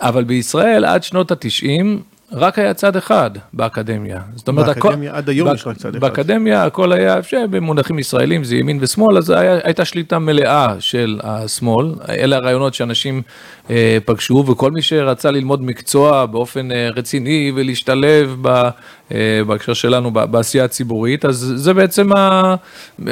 אבל 0.00 0.24
בישראל 0.24 0.84
עד 0.84 1.02
שנות 1.02 1.30
התשעים 1.30 2.02
רק 2.32 2.58
היה 2.58 2.74
צד 2.74 2.96
אחד 2.96 3.30
באקדמיה. 3.52 4.20
זאת 4.34 4.48
אומרת, 4.48 4.66
באקדמיה 4.66 5.10
הכל, 5.10 5.18
עד 5.18 5.28
היום 5.28 5.54
יש 5.54 5.66
רק 5.66 5.76
צד 5.76 5.88
אחד. 5.88 6.00
באקדמיה 6.00 6.64
הכל 6.64 6.92
היה, 6.92 7.16
במונחים 7.50 7.98
ישראלים 7.98 8.44
זה 8.44 8.56
ימין 8.56 8.78
ושמאל, 8.80 9.18
אז 9.18 9.30
היה, 9.30 9.58
הייתה 9.64 9.84
שליטה 9.84 10.18
מלאה 10.18 10.74
של 10.78 11.20
השמאל. 11.22 11.94
אלה 12.08 12.36
הרעיונות 12.36 12.74
שאנשים 12.74 13.22
אה, 13.70 13.98
פגשו, 14.04 14.44
וכל 14.48 14.70
מי 14.70 14.82
שרצה 14.82 15.30
ללמוד 15.30 15.62
מקצוע 15.62 16.26
באופן 16.26 16.72
אה, 16.72 16.88
רציני 16.96 17.52
ולהשתלב 17.56 18.36
ב, 18.42 18.48
אה, 19.12 19.40
בהקשר 19.46 19.74
שלנו 19.74 20.10
בעשייה 20.10 20.64
הציבורית, 20.64 21.24
אז 21.24 21.52
זה 21.56 21.74
בעצם, 21.74 22.12
ה, 22.12 22.54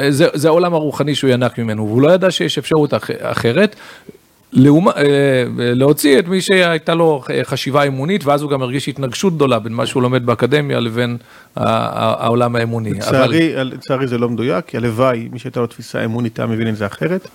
זה, 0.09 0.27
זה 0.33 0.47
העולם 0.47 0.73
הרוחני 0.73 1.15
שהוא 1.15 1.29
ינק 1.29 1.57
ממנו, 1.57 1.87
והוא 1.87 2.01
לא 2.01 2.13
ידע 2.13 2.31
שיש 2.31 2.57
אפשרות 2.57 2.93
אח, 2.93 3.09
אחרת. 3.21 3.75
אה, 4.57 5.43
להוציא 5.55 6.19
את 6.19 6.27
מי 6.27 6.41
שהייתה 6.41 6.95
לו 6.95 7.23
חשיבה 7.43 7.83
אמונית, 7.83 8.25
ואז 8.25 8.41
הוא 8.41 8.51
גם 8.51 8.61
הרגיש 8.61 8.87
התנגשות 8.87 9.35
גדולה 9.35 9.59
בין 9.59 9.73
מה 9.73 9.85
שהוא 9.85 10.03
לומד 10.03 10.25
באקדמיה 10.25 10.79
לבין 10.79 11.17
העולם 11.55 12.55
האמוני. 12.55 12.93
לצערי, 12.93 13.55
אבל... 13.55 13.71
לצערי 13.73 14.07
זה 14.07 14.17
לא 14.17 14.29
מדויק, 14.29 14.65
כי 14.65 14.77
הלוואי, 14.77 15.29
מי 15.31 15.39
שהייתה 15.39 15.59
לו 15.59 15.67
תפיסה 15.67 16.05
אמונית 16.05 16.39
היה 16.39 16.47
מבין 16.47 16.67
את 16.67 16.75
זה 16.75 16.85
אחרת, 16.85 17.27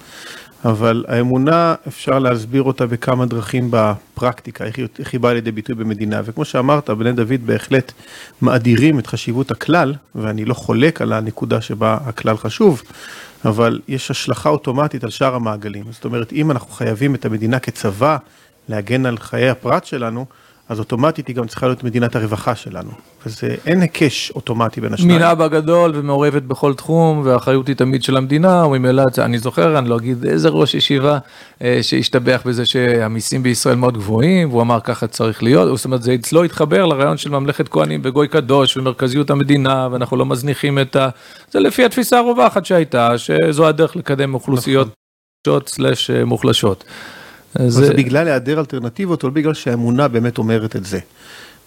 אבל 0.65 1.05
האמונה, 1.09 1.75
אפשר 1.89 2.19
להסביר 2.19 2.63
אותה 2.63 2.87
בכמה 2.87 3.27
דרכים 3.27 3.69
בפרקטיקה, 3.71 4.65
איך 4.65 4.79
היא, 4.79 4.87
איך 4.99 5.13
היא 5.13 5.21
באה 5.21 5.35
לידי 5.35 5.53
ביטוי 5.53 5.75
במדינה, 5.75 6.21
וכמו 6.25 6.45
שאמרת, 6.45 6.91
בני 6.91 7.13
דוד 7.13 7.47
בהחלט 7.47 7.93
מאדירים 8.43 8.99
את 8.99 9.07
חשיבות 9.07 9.51
הכלל, 9.51 9.95
ואני 10.15 10.45
לא 10.45 10.55
חולק 10.55 11.03
על 11.03 11.13
הנקודה 11.13 11.61
שבה 11.61 11.99
הכלל 12.05 12.37
חשוב. 12.37 12.83
אבל 13.47 13.81
יש 13.89 14.11
השלכה 14.11 14.49
אוטומטית 14.49 15.05
על 15.05 15.11
שאר 15.11 15.35
המעגלים. 15.35 15.85
זאת 15.91 16.05
אומרת, 16.05 16.33
אם 16.33 16.51
אנחנו 16.51 16.71
חייבים 16.71 17.15
את 17.15 17.25
המדינה 17.25 17.59
כצבא 17.59 18.17
להגן 18.69 19.07
על 19.07 19.19
חיי 19.19 19.49
הפרט 19.51 19.85
שלנו, 19.85 20.27
אז 20.69 20.79
אוטומטית 20.79 21.29
היא 21.29 21.37
גם 21.37 21.47
צריכה 21.47 21.67
להיות 21.67 21.85
מדינת 21.85 22.17
הרווחה 22.17 22.55
שלנו. 22.55 22.91
וזה, 23.27 23.55
אין 23.67 23.81
היקש 23.81 24.31
אוטומטי 24.31 24.81
בין 24.81 24.95
השניים. 24.95 25.13
מין 25.13 25.23
אבא 25.23 25.49
גדול 25.49 25.93
ומעורבת 25.95 26.43
בכל 26.43 26.75
תחום, 26.75 27.23
והאחריות 27.25 27.69
היא 27.69 27.77
תמיד 27.77 28.03
של 28.03 28.17
המדינה, 28.17 28.67
וממילא, 28.67 29.03
אני 29.19 29.39
זוכר, 29.39 29.79
אני 29.79 29.89
לא 29.89 29.97
אגיד 29.97 30.25
איזה 30.25 30.49
ראש 30.49 30.75
ישיבה 30.75 31.19
אה, 31.63 31.79
שהשתבח 31.83 32.43
בזה 32.45 32.67
שהמיסים 32.67 33.43
בישראל 33.43 33.77
מאוד 33.77 33.99
גבוהים, 33.99 34.51
והוא 34.51 34.63
אמר 34.63 34.81
ככה 34.81 35.07
צריך 35.07 35.43
להיות, 35.43 35.77
זאת 35.77 35.85
אומרת, 35.85 36.03
זה 36.03 36.15
אצלו 36.15 36.45
התחבר 36.45 36.87
לרעיון 36.87 37.17
של 37.17 37.31
ממלכת 37.31 37.69
כהנים 37.69 38.01
וגוי 38.05 38.29
קדוש 38.29 38.77
ומרכזיות 38.77 39.31
המדינה, 39.31 39.89
ואנחנו 39.93 40.17
לא 40.17 40.27
מזניחים 40.27 40.79
את 40.79 40.97
ה... 40.97 41.09
זה 41.51 41.61
לפי 41.61 41.85
התפיסה 41.85 42.19
הרווחת 42.19 42.67
שהייתה, 42.67 43.19
שזו 43.19 43.67
הדרך 43.69 43.97
לקדם 43.97 44.35
אוכלוסיות 44.35 44.89
אה, 45.49 46.25
מוחלשות. 46.25 46.85
זה... 47.55 47.95
בגלל 47.95 48.27
היעדר 48.27 48.61
אלטרנטיבות, 48.61 49.25
או 49.25 49.31
בגלל 49.31 49.55
שהאמונה 49.55 50.09
באמת 50.09 50.39
אומרת 50.39 50.77
את 50.77 50.85
זה. 50.85 50.99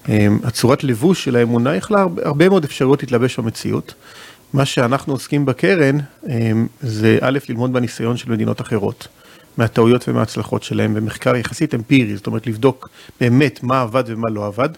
אמ, 0.10 0.40
הצורת 0.44 0.84
לבוש 0.84 1.24
של 1.24 1.36
האמונה 1.36 1.76
יכלה 1.76 2.02
הרבה, 2.02 2.22
הרבה 2.26 2.50
מאוד 2.50 2.64
אפשרויות 2.64 3.04
להתלבש 3.04 3.40
במציאות. 3.40 3.94
מה 4.54 4.66
שאנחנו 4.66 5.14
עוסקים 5.14 5.46
בקרן 5.46 5.98
אמ, 6.30 6.68
זה 6.82 7.18
א', 7.22 7.40
ללמוד 7.50 7.74
בניסיון 7.74 8.18
של 8.18 8.32
מדינות 8.32 8.62
אחרות, 8.62 9.08
מהטעויות 9.58 10.10
ומההצלחות 10.10 10.64
שלהם, 10.64 10.94
במחקר 10.94 11.36
יחסית 11.36 11.76
אמפירי, 11.76 12.16
זאת 12.16 12.28
אומרת 12.28 12.48
לבדוק 12.48 12.90
באמת 13.22 13.64
מה 13.64 13.82
עבד 13.82 14.04
ומה 14.08 14.30
לא 14.30 14.46
עבד, 14.46 14.70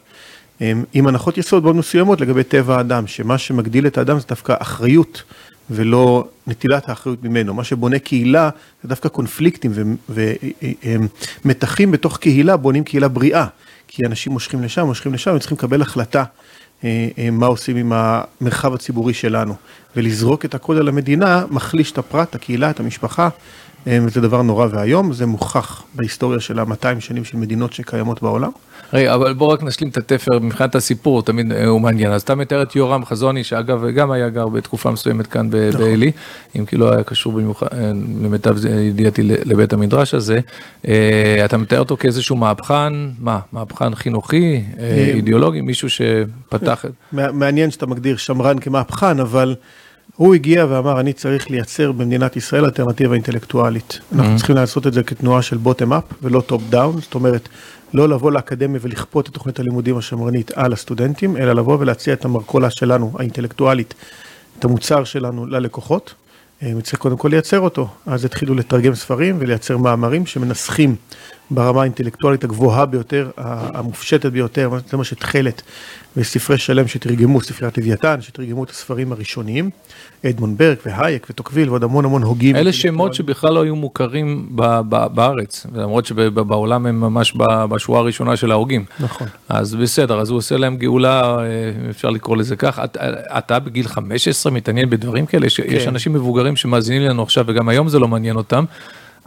אמ, 0.62 0.84
עם 0.94 1.08
הנחות 1.08 1.38
יסוד 1.38 1.64
מאוד 1.64 1.76
מסוימות 1.76 2.22
לגבי 2.22 2.44
טבע 2.44 2.78
האדם, 2.78 3.08
שמה 3.08 3.38
שמגדיל 3.38 3.88
את 3.88 3.98
האדם 3.98 4.20
זה 4.20 4.26
דווקא 4.30 4.56
אחריות 4.60 5.24
ולא 5.72 6.28
נטילת 6.48 6.90
האחריות 6.90 7.24
ממנו. 7.24 7.54
מה 7.54 7.64
שבונה 7.64 8.00
קהילה 8.00 8.50
זה 8.84 8.90
דווקא 8.90 9.10
קונפליקטים 9.10 9.72
ומתחים 11.46 11.92
בתוך 11.92 12.18
קהילה 12.18 12.58
בונים 12.58 12.84
קהילה 12.84 13.08
בריאה. 13.08 13.48
כי 13.88 14.06
אנשים 14.06 14.32
מושכים 14.32 14.64
לשם, 14.64 14.86
מושכים 14.86 15.14
לשם, 15.14 15.32
הם 15.32 15.40
צריכים 15.40 15.58
לקבל 15.58 15.82
החלטה 15.82 16.24
אה, 16.84 17.08
אה, 17.18 17.32
מה 17.32 17.46
עושים 17.46 17.78
עם 17.78 17.92
המרחב 17.96 18.74
הציבורי 18.74 19.14
שלנו. 19.14 19.56
ולזרוק 19.96 20.46
את 20.46 20.56
הכל 20.56 20.78
על 20.78 20.88
המדינה 20.88 21.46
מחליש 21.50 21.92
את 21.92 21.98
הפרט, 21.98 22.36
הקהילה, 22.36 22.70
את 22.70 22.80
המשפחה, 22.80 23.30
וזה 23.88 24.22
דבר 24.22 24.42
נורא 24.42 24.68
ואיום, 24.72 25.14
זה 25.14 25.26
מוכח 25.26 25.84
בהיסטוריה 25.94 26.40
של 26.40 26.60
ה-200 26.60 27.00
שנים 27.00 27.24
של 27.24 27.38
מדינות 27.38 27.74
שקיימות 27.74 28.22
בעולם. 28.22 28.52
רגע, 28.94 29.16
אבל 29.16 29.34
בוא 29.34 29.54
רק 29.54 29.64
נשלים 29.64 29.90
את 29.90 29.98
התפר 29.98 30.40
מבחינת 30.40 30.76
הסיפור, 30.76 31.24
תמיד 31.24 31.52
אה, 31.52 31.66
הוא 31.66 31.82
מעניין. 31.82 32.12
אז 32.12 32.22
אתה 32.22 32.36
מתאר 32.36 32.62
את 32.62 32.76
יורם 32.76 33.06
חזוני, 33.06 33.44
שאגב 33.44 33.86
גם 33.96 34.12
היה 34.12 34.30
גר 34.30 34.48
בתקופה 34.48 34.92
מסוימת 34.92 35.28
כאן 35.28 35.48
נכון. 35.48 35.82
בעלי, 35.82 36.12
אם 36.60 36.66
כי 36.66 36.78
לא 36.78 36.94
היה 36.94 37.04
קשור 37.04 37.34
במיוחד, 37.34 37.68
אה, 37.74 37.92
למיטב 38.24 38.66
ידיעתי 38.66 39.24
לבית 39.24 39.74
המדרש 39.74 40.14
הזה. 40.14 40.40
אתה 41.46 41.58
מתאר 41.58 41.80
אותו 41.80 41.98
כאיזשהו 41.98 42.36
מהפכן, 42.36 42.94
מה, 43.20 43.40
מהפכן 43.52 43.96
חינוכי, 43.96 44.64
אידיאולוגי, 45.14 45.62
מישהו 45.62 45.88
שפתח... 45.90 46.86
מעניין 47.12 47.72
שאתה 47.72 47.86
מגדיר 47.86 48.18
שמרן 48.18 48.60
כמהפכן, 48.60 49.20
אבל... 49.20 49.56
הוא 50.16 50.36
הגיע 50.36 50.66
ואמר, 50.70 51.00
אני 51.00 51.14
צריך 51.14 51.50
לייצר 51.50 51.92
במדינת 51.92 52.36
ישראל 52.36 52.66
אלטרנטיבה 52.66 53.14
אינטלקטואלית. 53.14 53.92
Mm-hmm. 53.92 54.16
אנחנו 54.16 54.38
צריכים 54.38 54.56
לעשות 54.56 54.88
את 54.88 54.94
זה 54.94 55.04
כתנועה 55.04 55.42
של 55.42 55.58
bottom 55.58 55.94
up 55.94 56.04
ולא 56.22 56.42
top 56.42 56.62
down, 56.70 57.02
זאת 57.02 57.16
אומרת, 57.16 57.50
לא 57.94 58.10
לבוא 58.10 58.32
לאקדמיה 58.32 58.80
ולכפות 58.84 59.30
את 59.30 59.34
תוכנית 59.34 59.60
הלימודים 59.60 59.98
השמרנית 59.98 60.52
על 60.52 60.74
הסטודנטים, 60.74 61.38
אלא 61.38 61.54
לבוא 61.54 61.78
ולהציע 61.80 62.14
את 62.14 62.26
המרכולה 62.26 62.70
שלנו, 62.70 63.12
האינטלקטואלית, 63.20 63.94
את 64.60 64.66
המוצר 64.66 65.04
שלנו 65.04 65.46
ללקוחות. 65.46 66.14
צריך 66.84 66.96
קודם 66.96 67.18
כל 67.18 67.30
לייצר 67.30 67.60
אותו. 67.60 67.88
אז 68.06 68.26
התחילו 68.26 68.56
לתרגם 68.56 68.96
ספרים 68.96 69.38
ולייצר 69.40 69.78
מאמרים 69.78 70.26
שמנסחים 70.26 70.96
ברמה 71.52 71.82
האינטלקטואלית 71.82 72.44
הגבוהה 72.44 72.86
ביותר, 72.86 73.30
המופשטת 73.38 74.26
ביותר, 74.26 74.70
זה 74.90 74.98
מה 74.98 75.04
שתכלת 75.04 75.62
וספרי 76.18 76.58
שלם 76.58 76.88
שתרגמו, 76.88 77.42
ספריית 77.42 77.78
לוויתן, 77.78 78.22
שתרגמו 78.22 78.64
את 78.64 78.70
הספרים 78.70 79.12
הראשוניים, 79.12 79.70
אדמון 80.26 80.58
ברק 80.58 80.80
והייק 80.86 81.28
וטוקוויל 81.30 81.70
ועוד 81.70 81.84
המון 81.84 82.06
המון 82.06 82.24
הוגים. 82.24 82.56
אלה 82.56 82.74
שמות 82.74 83.14
שבכלל 83.14 83.54
לא 83.54 83.64
היו 83.64 83.76
מוכרים 83.76 84.48
בארץ, 85.12 85.66
למרות 85.74 86.06
שבעולם 86.06 86.86
הם 86.86 87.00
ממש 87.00 87.34
בשורה 87.70 88.00
הראשונה 88.00 88.36
של 88.36 88.52
ההוגים. 88.52 88.86
נכון. 89.00 89.28
אז 89.50 89.76
בסדר, 89.76 90.20
אז 90.20 90.30
הוא 90.30 90.38
עושה 90.38 90.58
להם 90.58 90.78
גאולה, 90.78 91.38
אה, 91.40 91.46
אפשר 91.90 92.10
לקרוא 92.10 92.38
לזה 92.38 92.56
כך. 92.56 92.80
אתה 93.38 93.60
בגיל 93.60 93.88
15 93.88 94.52
מתעניין 94.52 94.90
בדברים 94.90 95.26
כאלה? 95.26 95.46
יש 95.46 95.60
כן. 95.60 95.90
אנשים 95.90 96.14
מבוגרים 96.14 96.56
שמאזינים 96.56 97.02
לנו 97.02 97.24
עכשיו 97.24 97.46
וגם 97.48 97.70
היום 97.70 97.88
זה 97.88 98.00
לא 98.00 98.08
מעניין 98.08 98.36
אותם. 98.36 98.66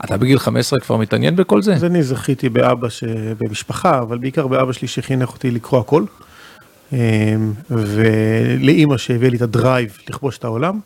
אתה 0.05 0.17
בגיל 0.17 0.39
15 0.39 0.81
כבר 0.81 0.97
מתעניין 0.97 1.37
בכל 1.37 1.63
זה? 1.63 1.75
אז 1.75 1.85
אני 1.85 2.03
זכיתי 2.03 2.49
באבא 2.49 2.89
במשפחה, 3.39 3.99
אבל 3.99 4.19
בעיקר 4.19 4.47
באבא 4.47 4.73
שלי 4.73 4.89
שחינך 4.89 5.29
אותי 5.29 5.51
לקרוא 5.51 5.81
הכל. 5.81 6.05
אמ, 6.93 6.99
ולאימא 7.71 8.97
שהביאה 8.97 9.31
לי 9.31 9.37
את 9.37 9.43
הדרייב 9.43 9.99
לכבוש 10.09 10.39
את 10.39 10.45
העולם, 10.45 10.81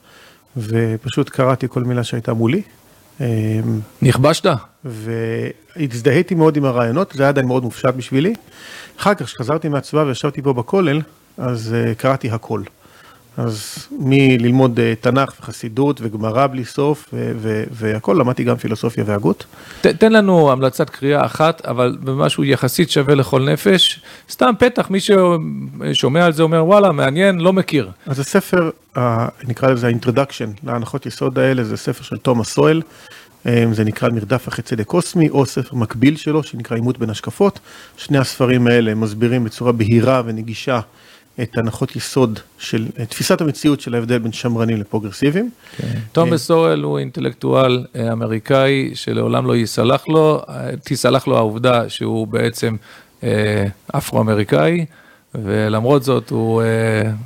ופשוט 0.56 1.28
קראתי 1.28 1.66
כל 1.68 1.84
מילה 1.84 2.04
שהייתה 2.04 2.32
מולי. 2.32 2.62
אמ, 3.20 3.26
נכבשת? 4.02 4.50
והזדהיתי 4.84 6.34
מאוד 6.34 6.56
עם 6.56 6.64
הרעיונות, 6.64 7.12
זה 7.16 7.22
היה 7.22 7.28
עדיין 7.28 7.46
מאוד 7.46 7.62
מופשט 7.62 7.94
בשבילי. 7.96 8.34
אחר 9.00 9.14
כך, 9.14 9.26
כשחזרתי 9.26 9.68
מהצבא 9.68 10.00
וישבתי 10.00 10.42
פה 10.42 10.52
בכולל, 10.52 11.00
אז 11.38 11.74
אה, 11.74 11.94
קראתי 11.94 12.30
הכל. 12.30 12.62
אז 13.38 13.88
מללמוד 13.98 14.80
אה, 14.80 14.94
תנ"ך 15.00 15.32
וחסידות 15.40 16.00
וגמרא 16.02 16.46
בלי 16.46 16.64
סוף 16.64 17.14
והכל, 17.70 18.16
למדתי 18.18 18.44
גם 18.44 18.56
פילוסופיה 18.56 19.04
והגות. 19.06 19.46
תן 19.80 20.12
לנו 20.12 20.52
המלצת 20.52 20.90
קריאה 20.90 21.26
אחת, 21.26 21.66
אבל 21.66 21.96
במשהו 22.00 22.44
יחסית 22.44 22.90
שווה 22.90 23.14
לכל 23.14 23.42
נפש. 23.52 24.00
סתם 24.30 24.52
פתח, 24.58 24.90
מי 24.90 24.98
ששומע 25.00 26.24
על 26.24 26.32
זה 26.32 26.42
אומר, 26.42 26.64
וואלה, 26.64 26.92
מעניין, 26.92 27.38
לא 27.38 27.52
מכיר. 27.52 27.90
אז 28.06 28.20
הספר, 28.20 28.70
נקרא 29.44 29.70
לזה 29.70 29.88
ה-introduction 29.88 30.66
להנחות 30.66 31.06
יסוד 31.06 31.38
האלה, 31.38 31.64
זה 31.64 31.76
ספר 31.76 32.02
של 32.02 32.16
תומאס 32.16 32.48
סואל. 32.48 32.82
אה, 33.46 33.64
זה 33.72 33.84
נקרא 33.84 34.08
מרדף 34.08 34.48
אחרי 34.48 34.64
צדק 34.64 34.86
קוסמי, 34.86 35.28
או 35.28 35.46
ספר 35.46 35.76
מקביל 35.76 36.16
שלו, 36.16 36.42
שנקרא 36.42 36.76
עימות 36.76 36.98
בין 36.98 37.10
השקפות. 37.10 37.58
שני 37.96 38.18
הספרים 38.18 38.66
האלה 38.66 38.94
מסבירים 38.94 39.44
בצורה 39.44 39.72
בהירה 39.72 40.22
ונגישה. 40.24 40.80
את 41.42 41.58
הנחות 41.58 41.96
יסוד 41.96 42.40
של 42.58 42.86
תפיסת 43.08 43.40
המציאות 43.40 43.80
של 43.80 43.94
ההבדל 43.94 44.18
בין 44.18 44.32
שמרנים 44.32 44.80
לפרוגרסיביים. 44.80 45.50
כן. 45.76 45.98
תומס 46.12 46.32
אה, 46.32 46.38
סורל 46.38 46.82
הוא 46.82 46.98
אינטלקטואל 46.98 47.86
אה, 47.96 48.12
אמריקאי 48.12 48.90
שלעולם 48.94 49.46
לא 49.46 49.56
יסלח 49.56 50.08
לו, 50.08 50.42
אה, 50.48 50.70
תסלח 50.84 51.26
לו 51.26 51.36
העובדה 51.36 51.88
שהוא 51.88 52.26
בעצם 52.26 52.76
אפרו-אמריקאי. 53.92 54.86
ולמרות 55.34 56.02
זאת 56.02 56.30
הוא 56.30 56.62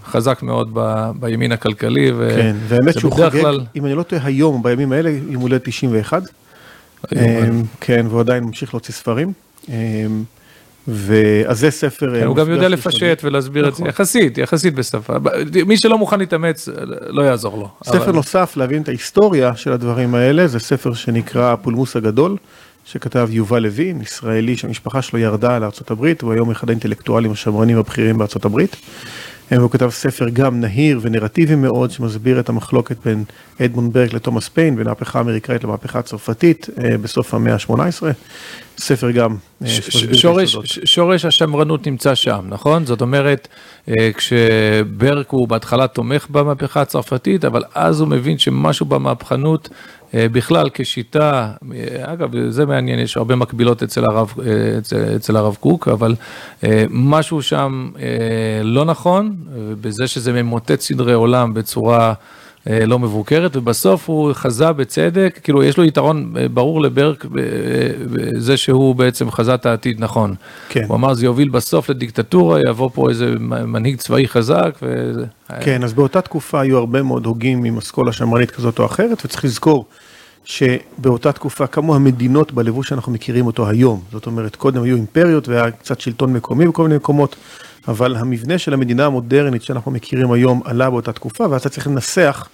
חזק 0.05 0.43
מאוד 0.43 0.71
ב, 0.75 1.11
בימין 1.21 1.53
הכלכלי. 1.53 2.13
כן, 2.37 2.57
והאמת 2.69 2.99
שהוא 2.99 3.13
חוגג, 3.13 3.31
כלל... 3.31 3.61
אם 3.77 3.87
אני 3.87 3.95
לא 3.95 4.03
טועה 4.03 4.25
היום, 4.25 4.63
בימים 4.63 4.93
האלה, 4.93 5.11
יום 5.29 5.43
הולדת 5.43 5.69
91. 5.69 6.23
כן, 7.81 8.07
והוא 8.09 8.21
עדיין 8.21 8.45
ממשיך 8.45 8.75
להוציא 8.75 8.95
ספרים. 8.95 9.33
ואז 10.89 11.59
זה 11.59 11.71
ספר... 11.71 12.21
כן, 12.21 12.27
הוא 12.27 12.37
גם 12.37 12.51
יודע 12.51 12.69
לפשט 12.69 13.21
ולהסביר 13.25 13.69
את 13.69 13.75
זה 13.75 13.79
נכון. 13.79 13.89
יחסית, 13.89 14.39
יחסית 14.39 14.75
בשפה. 14.75 15.13
מי 15.67 15.77
שלא 15.77 15.99
מוכן 15.99 16.19
להתאמץ, 16.19 16.69
לא 17.07 17.23
יעזור 17.23 17.59
לו. 17.59 17.69
ספר 17.85 18.13
נוסף 18.13 18.57
להבין 18.57 18.83
את 18.83 18.89
ההיסטוריה 18.89 19.57
של 19.57 19.73
הדברים 19.73 20.15
האלה, 20.15 20.47
זה 20.47 20.59
ספר 20.59 20.95
שנקרא 20.95 21.53
הפולמוס 21.53 21.97
הגדול, 21.97 22.37
שכתב 22.85 23.29
יובל 23.31 23.59
לוין, 23.59 24.01
ישראלי 24.01 24.57
שהמשפחה 24.57 25.03
שלו 25.03 25.19
ירדה 25.19 25.59
לארה"ב, 25.59 26.13
הוא 26.23 26.33
היום 26.33 26.51
אחד 26.51 26.69
האינטלקטואלים 26.69 27.33
השמרנים 27.33 27.79
הבכירים 27.79 28.19
בארה"ב. 28.19 28.61
והוא 29.59 29.71
כתב 29.71 29.91
ספר 29.91 30.29
גם 30.29 30.61
נהיר 30.61 31.01
ונרטיבי 31.03 31.55
מאוד, 31.55 31.91
שמסביר 31.91 32.41
את 32.41 32.49
המחלוקת 32.49 32.97
בין 33.05 33.25
אדמונד 33.61 33.93
ברק 33.93 34.13
לתומאס 34.13 34.49
פיין, 34.49 34.77
בין 34.77 34.87
המהפכה 34.87 35.19
האמריקאית 35.19 35.65
למהפכה 35.65 35.99
הצרפתית 35.99 36.69
אה, 36.85 36.99
בסוף 36.99 37.35
המאה 37.35 37.55
ה-18. 37.55 38.03
ספר 38.79 39.11
גם. 39.11 39.37
אה, 39.65 39.69
שורש, 40.13 40.57
שורש 40.85 41.25
השמרנות 41.25 41.87
נמצא 41.87 42.15
שם, 42.15 42.41
נכון? 42.49 42.87
זאת 42.87 43.01
אומרת, 43.01 43.49
אה, 43.89 44.11
כשברק 44.13 45.31
הוא 45.31 45.49
בהתחלה 45.49 45.87
תומך 45.87 46.27
במהפכה 46.31 46.81
הצרפתית, 46.81 47.45
אבל 47.45 47.63
אז 47.75 48.01
הוא 48.01 48.09
מבין 48.09 48.39
שמשהו 48.39 48.87
במהפכנות 48.87 49.69
אה, 49.69 49.75
בכלל 50.15 50.69
כשיטה, 50.75 51.53
אגב, 52.01 52.31
זה 52.49 52.67
מעניין, 52.67 52.99
יש 52.99 53.17
הרבה 53.17 53.37
מקבילות 53.37 53.83
אצל 53.83 54.05
הרב, 54.05 54.35
אצל, 54.79 55.17
אצל 55.17 55.37
הרב 55.37 55.57
קוק, 55.61 55.89
אבל 55.89 56.15
משהו 56.91 57.43
שם 57.43 57.91
לא 58.65 58.85
נכון, 58.85 59.37
בזה 59.81 60.07
שזה 60.07 60.33
ממוטט 60.33 60.81
סדרי 60.81 61.13
עולם 61.13 61.55
בצורה... 61.55 62.15
אה, 62.71 62.87
לא 62.87 62.99
מבוקרת, 62.99 63.57
ובסוף 63.57 64.09
הוא 64.09 64.33
חזה 64.33 64.73
בצדק, 64.73 65.41
כאילו 65.43 65.63
יש 65.63 65.77
לו 65.77 65.85
יתרון 65.85 66.35
אה, 66.39 66.49
ברור 66.49 66.81
לברק 66.81 67.27
בזה 68.13 68.57
שהוא 68.57 68.95
בעצם 68.95 69.31
חזה 69.31 69.55
את 69.55 69.67
העתיד 69.67 70.01
נכון. 70.01 70.35
כן. 70.69 70.85
הוא 70.89 70.97
אמר 70.97 71.15
זה 71.15 71.25
יוביל 71.25 71.49
בסוף 71.49 71.91
לדיקטטורה, 71.91 72.61
יבוא 72.69 72.91
פה 72.95 73.09
איזה 73.09 73.35
מנהיג 73.41 73.97
צבאי 73.97 74.29
חזק. 74.29 74.79
וזה... 74.83 75.25
כן, 75.61 75.85
אז 75.85 75.93
באותה 75.93 76.21
תקופה 76.21 76.61
היו 76.61 76.79
הרבה 76.79 77.03
מאוד 77.03 77.27
הוגים 77.27 77.65
עם 77.65 77.79
אסכולה 77.79 78.13
שמרנית 78.13 78.51
כזאת 78.51 78.79
או 78.79 78.87
אחרת, 78.87 79.25
וצריך 79.25 79.45
לזכור 79.45 79.87
שבאותה 80.45 81.33
תקופה 81.33 81.67
קמו 81.67 81.95
המדינות 81.95 82.53
בלבוש 82.53 82.89
שאנחנו 82.89 83.13
מכירים 83.13 83.47
אותו 83.47 83.69
היום. 83.69 84.01
זאת 84.13 84.27
אומרת, 84.27 84.57
קודם 84.57 84.83
היו 84.83 84.97
אימפריות 84.97 85.49
והיה 85.49 85.71
קצת 85.71 86.01
שלטון 86.01 86.33
מקומי 86.33 86.67
בכל 86.67 86.83
מיני 86.83 86.97
מקומות, 86.97 87.37
אבל 87.89 88.17
המבנה 88.17 88.59
של 88.59 88.75
המדינה 88.75 89.07
המודרנית 89.07 89.63
שאנחנו 89.63 89.91
מכירים 89.91 90.33
היום 90.33 90.61
עלה 90.65 90.91
באותה 90.91 91.13
תקופה, 91.13 91.47
ואז 91.51 91.61
אתה 91.61 91.69
צריך 91.69 91.87
לנסח 91.87 92.49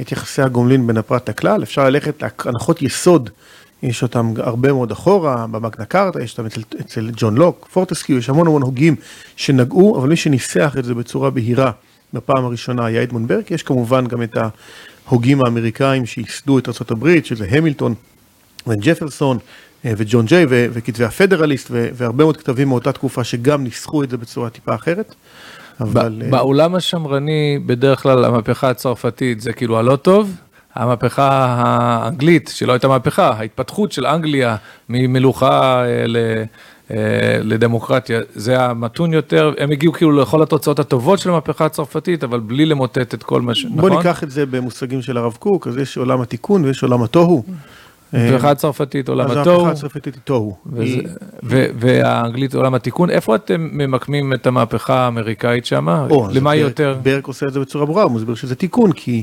את 0.00 0.12
יחסי 0.12 0.42
הגומלין 0.42 0.86
בין 0.86 0.96
הפרט 0.96 1.30
לכלל. 1.30 1.62
אפשר 1.62 1.84
ללכת 1.84 2.22
להנחות 2.44 2.82
יסוד, 2.82 3.30
יש 3.82 4.02
אותם 4.02 4.32
הרבה 4.36 4.72
מאוד 4.72 4.90
אחורה, 4.90 5.46
במגנה 5.46 5.84
קארטה, 5.84 6.22
יש 6.22 6.32
אותם 6.32 6.46
אצל, 6.46 6.60
אצל 6.80 7.10
ג'ון 7.16 7.34
לוק, 7.34 7.68
פורטסקיו, 7.72 8.18
יש 8.18 8.28
המון 8.28 8.46
המון 8.46 8.62
הוגים 8.62 8.96
שנגעו, 9.36 9.98
אבל 9.98 10.08
מי 10.08 10.16
שניסח 10.16 10.74
את 10.78 10.84
זה 10.84 10.94
בצורה 10.94 11.30
בהירה 11.30 11.70
בפעם 12.12 12.44
הראשונה 12.44 12.86
היה 12.86 13.02
אדמונד 13.02 13.28
ברק, 13.28 13.50
יש 13.50 13.62
כמובן 13.62 14.06
גם 14.06 14.22
את 14.22 14.36
ההוגים 15.06 15.44
האמריקאים 15.44 16.06
שייסדו 16.06 16.58
את 16.58 16.68
ארה"ב, 16.68 17.18
שזה 17.24 17.46
המילטון 17.50 17.94
וג'פרסון 18.66 19.38
וג'ון 19.84 20.26
ג'יי 20.26 20.46
וכתבי 20.48 21.04
הפדרליסט 21.04 21.70
והרבה 21.70 22.24
מאוד 22.24 22.36
כתבים 22.36 22.68
מאותה 22.68 22.92
תקופה 22.92 23.24
שגם 23.24 23.64
ניסחו 23.64 24.02
את 24.02 24.10
זה 24.10 24.16
בצורה 24.16 24.50
טיפה 24.50 24.74
אחרת. 24.74 25.14
אבל... 25.80 26.22
אה, 26.24 26.30
בעולם 26.30 26.74
השמרני 26.74 27.58
בדרך 27.66 28.02
כלל 28.02 28.24
המהפכה 28.24 28.70
הצרפתית 28.70 29.40
זה 29.40 29.52
כאילו 29.52 29.78
הלא 29.78 29.96
טוב, 29.96 30.36
המהפכה 30.74 31.28
האנגלית 31.30 32.50
שלא 32.54 32.72
הייתה 32.72 32.88
מהפכה, 32.88 33.28
ההתפתחות 33.28 33.92
של 33.92 34.06
אנגליה 34.06 34.56
ממלוכה 34.88 35.84
אה, 35.84 36.06
ל... 36.06 36.16
לדמוקרטיה, 37.42 38.20
זה 38.34 38.62
המתון 38.62 39.12
יותר, 39.12 39.52
הם 39.58 39.70
הגיעו 39.70 39.92
כאילו 39.92 40.12
לכל 40.12 40.42
התוצאות 40.42 40.78
הטובות 40.78 41.18
של 41.18 41.30
המהפכה 41.30 41.66
הצרפתית, 41.66 42.24
אבל 42.24 42.40
בלי 42.40 42.66
למוטט 42.66 43.14
את 43.14 43.22
כל 43.22 43.40
מה 43.40 43.54
ש... 43.54 43.64
בוא 43.64 43.76
נכון? 43.76 43.92
ניקח 43.92 44.22
את 44.22 44.30
זה 44.30 44.46
במושגים 44.46 45.02
של 45.02 45.16
הרב 45.16 45.36
קוק, 45.38 45.66
אז 45.66 45.76
יש 45.76 45.96
עולם 45.96 46.20
התיקון 46.20 46.64
ויש 46.64 46.82
עולם 46.82 47.02
התוהו. 47.02 47.44
המהפכה 48.14 48.50
הצרפתית 48.50 49.08
עולם 49.08 49.30
התוהו. 49.30 49.60
המהפכה 49.60 49.70
הצרפתית 49.70 50.14
היא 50.14 50.22
תוהו. 50.24 50.56
והאנגלית 51.78 52.54
עולם 52.54 52.74
התיקון. 52.74 53.10
איפה 53.10 53.34
אתם 53.34 53.68
ממקמים 53.72 54.32
את 54.32 54.46
המהפכה 54.46 54.94
האמריקאית 54.94 55.66
שם? 55.66 56.06
למה 56.32 56.54
יותר? 56.54 56.98
ברק 57.02 57.26
עושה 57.26 57.46
את 57.46 57.52
זה 57.52 57.60
בצורה 57.60 57.86
ברורה, 57.86 58.02
הוא 58.02 58.12
מסביר 58.12 58.34
שזה 58.34 58.54
תיקון, 58.54 58.92
כי 58.92 59.22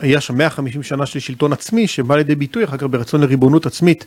היה 0.00 0.20
שם 0.20 0.38
150 0.38 0.82
שנה 0.82 1.06
של 1.06 1.18
שלטון 1.18 1.52
עצמי 1.52 1.86
שבא 1.86 2.16
לידי 2.16 2.34
ביטוי 2.34 2.64
אחר 2.64 2.76
כך 2.76 2.86
ברצון 2.90 3.20
לריבונות 3.20 3.66
עצמית, 3.66 4.06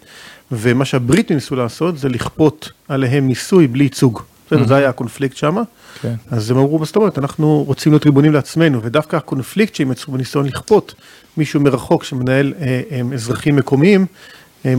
ומה 0.52 0.86
שהבריטים 0.86 1.36
ניסו 1.36 1.56
לעשות 1.56 1.98
זה 1.98 2.10
לכפות 2.10 2.72
עליהם 2.88 3.28
מיסוי 3.28 3.68
בלי 3.68 3.84
ייצוג. 3.84 4.22
בסדר, 4.48 4.68
זה 4.68 4.76
היה 4.76 4.90
הקונפליקט 4.90 5.38
שם, 5.38 5.58
כן. 6.02 6.14
אז 6.32 6.52
הם 6.52 6.58
אמרו, 6.58 6.86
זאת 6.86 6.96
אומרת, 6.96 7.18
אנחנו 7.18 7.64
רוצים 7.68 7.92
להיות 7.92 8.06
ריבונים 8.06 8.34
לעצמנו, 8.34 8.84
ודווקא 8.84 9.16
הקונפליקט 9.16 9.76
שהם 9.76 9.92
יצרו 9.92 10.14
בניסיון 10.14 10.46
לכפות 10.46 10.94
מישהו 11.38 11.62
מרחוק 11.62 12.04
שמנהל 12.04 12.54
אה, 12.62 12.82
אה, 12.92 13.02
אזרחים 13.14 13.56
מקומיים, 13.56 14.06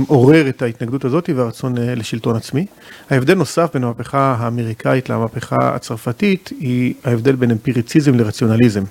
עורר 0.07 0.49
את 0.49 0.63
ההתנגדות 0.63 1.05
הזאת 1.05 1.31
והרצון 1.37 1.79
אה, 1.79 1.95
לשלטון 1.95 2.37
עצמי. 2.37 2.67
ההבדל 3.11 3.35
נוסף 3.35 3.71
בין 3.75 3.85
המהפכה 3.85 4.37
האמריקאית 4.39 5.11
למהפכה 5.11 5.75
הצרפתית, 5.75 6.51
היא 6.61 6.95
ההבדל 7.05 7.37
בין 7.37 7.51
אמפיריציזם 7.51 8.15
לרציונליזם. 8.15 8.83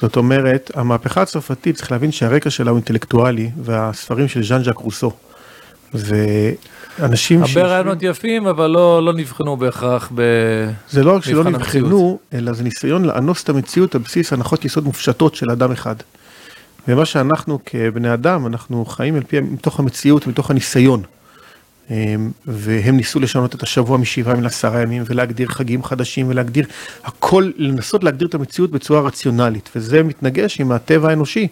זאת 0.00 0.16
אומרת, 0.16 0.70
המהפכה 0.74 1.22
הצרפתית, 1.22 1.76
צריך 1.76 1.92
להבין 1.92 2.12
שהרקע 2.12 2.50
שלה 2.50 2.70
הוא 2.70 2.76
אינטלקטואלי, 2.76 3.50
והספרים 3.62 4.28
של 4.28 4.44
ז'אן 4.44 4.64
ז'אק 4.64 4.78
רוסו. 4.78 5.12
ואנשים... 5.94 7.42
הרבה 7.42 7.62
רעיונות 7.62 8.02
יפים, 8.02 8.46
אבל 8.46 8.66
לא, 8.66 9.02
לא 9.02 9.12
נבחנו 9.12 9.56
בהכרח 9.56 10.10
ב... 10.14 10.22
זה 10.90 11.04
לא 11.04 11.16
רק 11.16 11.24
שלא 11.24 11.44
נבחנו, 11.44 12.18
אלא 12.34 12.52
זה 12.52 12.62
ניסיון 12.62 13.04
לאנוס 13.04 13.42
את 13.42 13.48
המציאות 13.48 13.94
על 13.94 14.00
בסיס 14.00 14.32
הנחות 14.32 14.64
יסוד 14.64 14.84
מופשטות 14.84 15.34
של 15.34 15.50
אדם 15.50 15.72
אחד. 15.72 15.96
ומה 16.88 17.04
שאנחנו 17.04 17.58
כבני 17.66 18.14
אדם, 18.14 18.46
אנחנו 18.46 18.84
חיים 18.84 19.14
על 19.14 19.22
פי, 19.22 19.40
מתוך 19.40 19.80
המציאות, 19.80 20.26
מתוך 20.26 20.50
הניסיון. 20.50 21.02
אמ, 21.90 22.30
והם 22.46 22.96
ניסו 22.96 23.20
לשנות 23.20 23.54
את 23.54 23.62
השבוע 23.62 23.98
משבעה 23.98 24.32
ימים 24.32 24.44
לעשרה 24.44 24.82
ימים, 24.82 25.02
ולהגדיר 25.06 25.48
חגים 25.48 25.84
חדשים, 25.84 26.28
ולהגדיר 26.28 26.66
הכל, 27.04 27.50
לנסות 27.56 28.04
להגדיר 28.04 28.28
את 28.28 28.34
המציאות 28.34 28.70
בצורה 28.70 29.00
רציונלית, 29.00 29.70
וזה 29.76 30.02
מתנגש 30.02 30.60
עם 30.60 30.72
הטבע 30.72 31.08
האנושי 31.08 31.48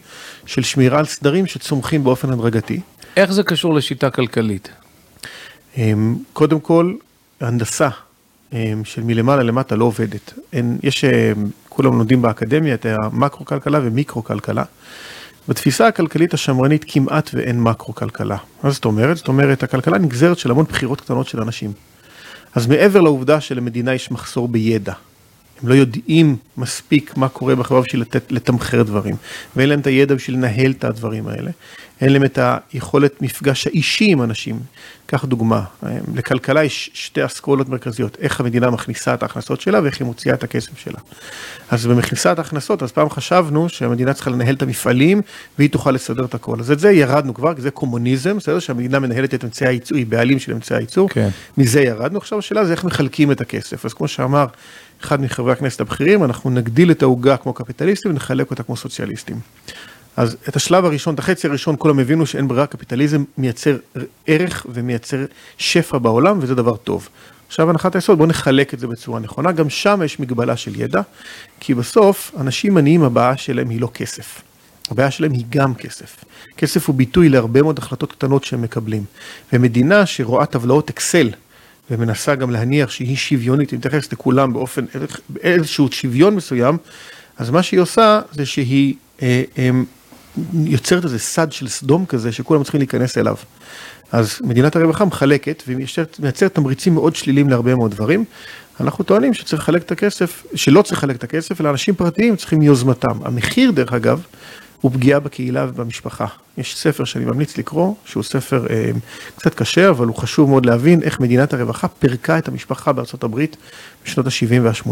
של 0.46 0.62
שמירה 0.62 0.98
על 0.98 1.04
סדרים 1.04 1.46
שצומחים 1.46 2.04
באופן 2.04 2.30
הדרגתי. 2.30 2.80
איך 3.16 3.32
זה 3.32 3.42
קשור 3.42 3.74
לשיטה 3.74 4.10
כלכלית? 4.10 4.68
אמ, 5.76 6.16
קודם 6.32 6.60
כל, 6.60 6.94
הנדסה 7.40 7.88
אמ, 8.52 8.84
של 8.84 9.02
מלמעלה 9.02 9.42
למטה 9.42 9.76
לא 9.76 9.84
עובדת. 9.84 10.32
אין, 10.52 10.78
יש, 10.82 11.04
כולם 11.68 11.92
לומדים 11.92 12.22
באקדמיה 12.22 12.74
את 12.74 12.86
המקרו-כלכלה 12.86 13.80
ומיקרו-כלכלה. 13.82 14.64
בתפיסה 15.48 15.86
הכלכלית 15.86 16.34
השמרנית 16.34 16.84
כמעט 16.88 17.30
ואין 17.34 17.60
מקרו-כלכלה. 17.60 18.36
מה 18.62 18.70
זאת 18.70 18.84
אומרת? 18.84 19.16
זאת 19.16 19.28
אומרת, 19.28 19.62
הכלכלה 19.62 19.98
נגזרת 19.98 20.38
של 20.38 20.50
המון 20.50 20.64
בחירות 20.64 21.00
קטנות 21.00 21.26
של 21.26 21.40
אנשים. 21.40 21.72
אז 22.54 22.66
מעבר 22.66 23.00
לעובדה 23.00 23.40
שלמדינה 23.40 23.94
יש 23.94 24.10
מחסור 24.10 24.48
בידע, 24.48 24.92
הם 25.62 25.68
לא 25.68 25.74
יודעים 25.74 26.36
מספיק 26.56 27.16
מה 27.16 27.28
קורה 27.28 27.54
בחברה 27.54 27.80
בשביל 27.80 28.00
לתת, 28.00 28.32
לתמחר 28.32 28.82
דברים, 28.82 29.14
ואין 29.56 29.68
להם 29.68 29.80
את 29.80 29.86
הידע 29.86 30.14
בשביל 30.14 30.36
לנהל 30.36 30.70
את 30.70 30.84
הדברים 30.84 31.28
האלה. 31.28 31.50
אין 32.00 32.12
להם 32.12 32.24
את 32.24 32.38
היכולת 32.72 33.22
מפגש 33.22 33.66
האישי 33.66 34.04
עם 34.04 34.22
אנשים. 34.22 34.60
קח 35.06 35.24
דוגמה, 35.24 35.62
לכלכלה 36.14 36.64
יש 36.64 36.90
שתי 36.94 37.24
אסכולות 37.24 37.68
מרכזיות, 37.68 38.16
איך 38.20 38.40
המדינה 38.40 38.70
מכניסה 38.70 39.14
את 39.14 39.22
ההכנסות 39.22 39.60
שלה 39.60 39.82
ואיך 39.82 40.00
היא 40.00 40.06
מוציאה 40.06 40.34
את 40.34 40.42
הכסף 40.42 40.78
שלה. 40.78 40.98
אז 41.70 41.86
במכניסת 41.86 42.38
ההכנסות, 42.38 42.82
אז 42.82 42.92
פעם 42.92 43.10
חשבנו 43.10 43.68
שהמדינה 43.68 44.12
צריכה 44.12 44.30
לנהל 44.30 44.54
את 44.54 44.62
המפעלים 44.62 45.22
והיא 45.58 45.70
תוכל 45.70 45.90
לסדר 45.90 46.24
את 46.24 46.34
הכל. 46.34 46.60
אז 46.60 46.70
את 46.70 46.78
זה 46.78 46.90
ירדנו 46.90 47.34
כבר, 47.34 47.52
זה 47.58 47.70
קומוניזם, 47.70 48.36
בסדר? 48.36 48.58
שהמדינה 48.58 48.98
מנהלת 48.98 49.34
את 49.34 49.44
אמצעי 49.44 49.68
הייצור, 49.68 49.98
היא 49.98 50.06
בעלים 50.06 50.38
של 50.38 50.52
אמצעי 50.52 50.78
הייצור, 50.78 51.08
כן. 51.08 51.28
מזה 51.58 51.82
ירדנו. 51.82 52.18
עכשיו 52.18 52.38
השאלה 52.38 52.64
זה 52.64 52.72
איך 52.72 52.84
מחלקים 52.84 53.32
את 53.32 53.40
הכסף. 53.40 53.84
אז 53.84 53.94
כמו 53.94 54.08
שאמר 54.08 54.46
אחד 55.04 55.20
מחברי 55.20 55.52
הכנסת 55.52 55.80
הבכירים, 55.80 56.24
אנחנו 56.24 56.50
נגדיל 56.50 56.90
את 56.90 57.02
העוגה 57.02 57.36
כמו 57.36 57.52
קפיטליסטים 57.52 58.10
ונחלק 58.10 58.50
אותה 58.50 58.62
כמו 58.62 58.76
סוציאליסטים. 58.76 59.36
אז 60.16 60.36
את 60.48 60.56
השלב 60.56 60.84
הראשון, 60.84 61.14
את 61.14 61.18
החצי 61.18 61.46
הראשון, 61.46 61.74
כולם 61.78 61.98
הבינו 61.98 62.26
שאין 62.26 62.48
ברירה, 62.48 62.66
קפיטליזם 62.66 63.24
מייצר 63.38 63.76
ערך 64.26 64.66
ומייצר 64.72 65.24
שפע 65.58 65.98
בעולם, 65.98 66.38
וזה 66.40 66.54
דבר 66.54 66.76
טוב. 66.76 67.08
עכשיו 67.48 67.70
הנחת 67.70 67.94
היסוד, 67.94 68.18
בואו 68.18 68.28
נחלק 68.28 68.74
את 68.74 68.78
זה 68.78 68.86
בצורה 68.86 69.20
נכונה, 69.20 69.52
גם 69.52 69.70
שם 69.70 70.00
יש 70.04 70.20
מגבלה 70.20 70.56
של 70.56 70.80
ידע, 70.80 71.00
כי 71.60 71.74
בסוף 71.74 72.32
אנשים 72.40 72.76
עניים 72.76 73.02
הבעיה 73.02 73.36
שלהם 73.36 73.68
היא 73.70 73.80
לא 73.80 73.90
כסף. 73.94 74.42
הבעיה 74.90 75.10
שלהם 75.10 75.32
היא 75.32 75.44
גם 75.50 75.74
כסף. 75.74 76.24
כסף 76.56 76.88
הוא 76.88 76.94
ביטוי 76.94 77.28
להרבה 77.28 77.62
מאוד 77.62 77.78
החלטות 77.78 78.12
קטנות 78.12 78.44
שהם 78.44 78.62
מקבלים. 78.62 79.04
ומדינה 79.52 80.06
שרואה 80.06 80.46
טבלאות 80.46 80.90
אקסל 80.90 81.30
ומנסה 81.90 82.34
גם 82.34 82.50
להניח 82.50 82.90
שהיא 82.90 83.16
שוויונית, 83.16 83.70
היא 83.70 83.78
מתייחסת 83.78 84.12
לכולם 84.12 84.52
באופן, 84.52 84.84
איזשהו 85.40 85.88
שוויון 85.92 86.36
מסוים, 86.36 86.76
אז 87.36 87.50
מה 87.50 87.62
שהיא 87.62 87.80
עושה 87.80 88.20
זה 88.32 88.46
שהיא 88.46 88.94
אה, 89.22 89.42
אה, 89.58 89.70
יוצרת 90.54 91.04
איזה 91.04 91.18
סד 91.18 91.52
של 91.52 91.68
סדום 91.68 92.06
כזה 92.06 92.32
שכולם 92.32 92.62
צריכים 92.62 92.80
להיכנס 92.80 93.18
אליו. 93.18 93.36
אז 94.12 94.38
מדינת 94.44 94.76
הרווחה 94.76 95.04
מחלקת 95.04 95.62
ומייצרת 95.68 96.54
תמריצים 96.54 96.94
מאוד 96.94 97.16
שליליים 97.16 97.48
להרבה 97.48 97.74
מאוד 97.74 97.90
דברים. 97.90 98.24
אנחנו 98.80 99.04
טוענים 99.04 99.34
שצריך 99.34 99.62
לחלק 99.62 99.82
את 99.82 99.92
הכסף, 99.92 100.46
שלא 100.54 100.82
צריך 100.82 100.98
לחלק 100.98 101.16
את 101.16 101.24
הכסף, 101.24 101.60
אלא 101.60 101.70
אנשים 101.70 101.94
פרטיים 101.94 102.36
צריכים 102.36 102.58
מיוזמתם. 102.58 103.18
המחיר, 103.24 103.70
דרך 103.70 103.92
אגב, 103.92 104.22
הוא 104.84 104.92
פגיעה 104.92 105.20
בקהילה 105.20 105.66
ובמשפחה. 105.68 106.26
יש 106.58 106.76
ספר 106.76 107.04
שאני 107.04 107.24
ממליץ 107.24 107.58
לקרוא, 107.58 107.94
שהוא 108.04 108.22
ספר 108.22 108.66
אה, 108.70 108.90
קצת 109.36 109.54
קשה, 109.54 109.90
אבל 109.90 110.06
הוא 110.06 110.16
חשוב 110.16 110.50
מאוד 110.50 110.66
להבין 110.66 111.02
איך 111.02 111.20
מדינת 111.20 111.54
הרווחה 111.54 111.88
פירקה 111.88 112.38
את 112.38 112.48
המשפחה 112.48 112.92
בארצות 112.92 113.24
הברית 113.24 113.56
בשנות 114.04 114.26
ה-70 114.26 114.60
וה-80. 114.62 114.88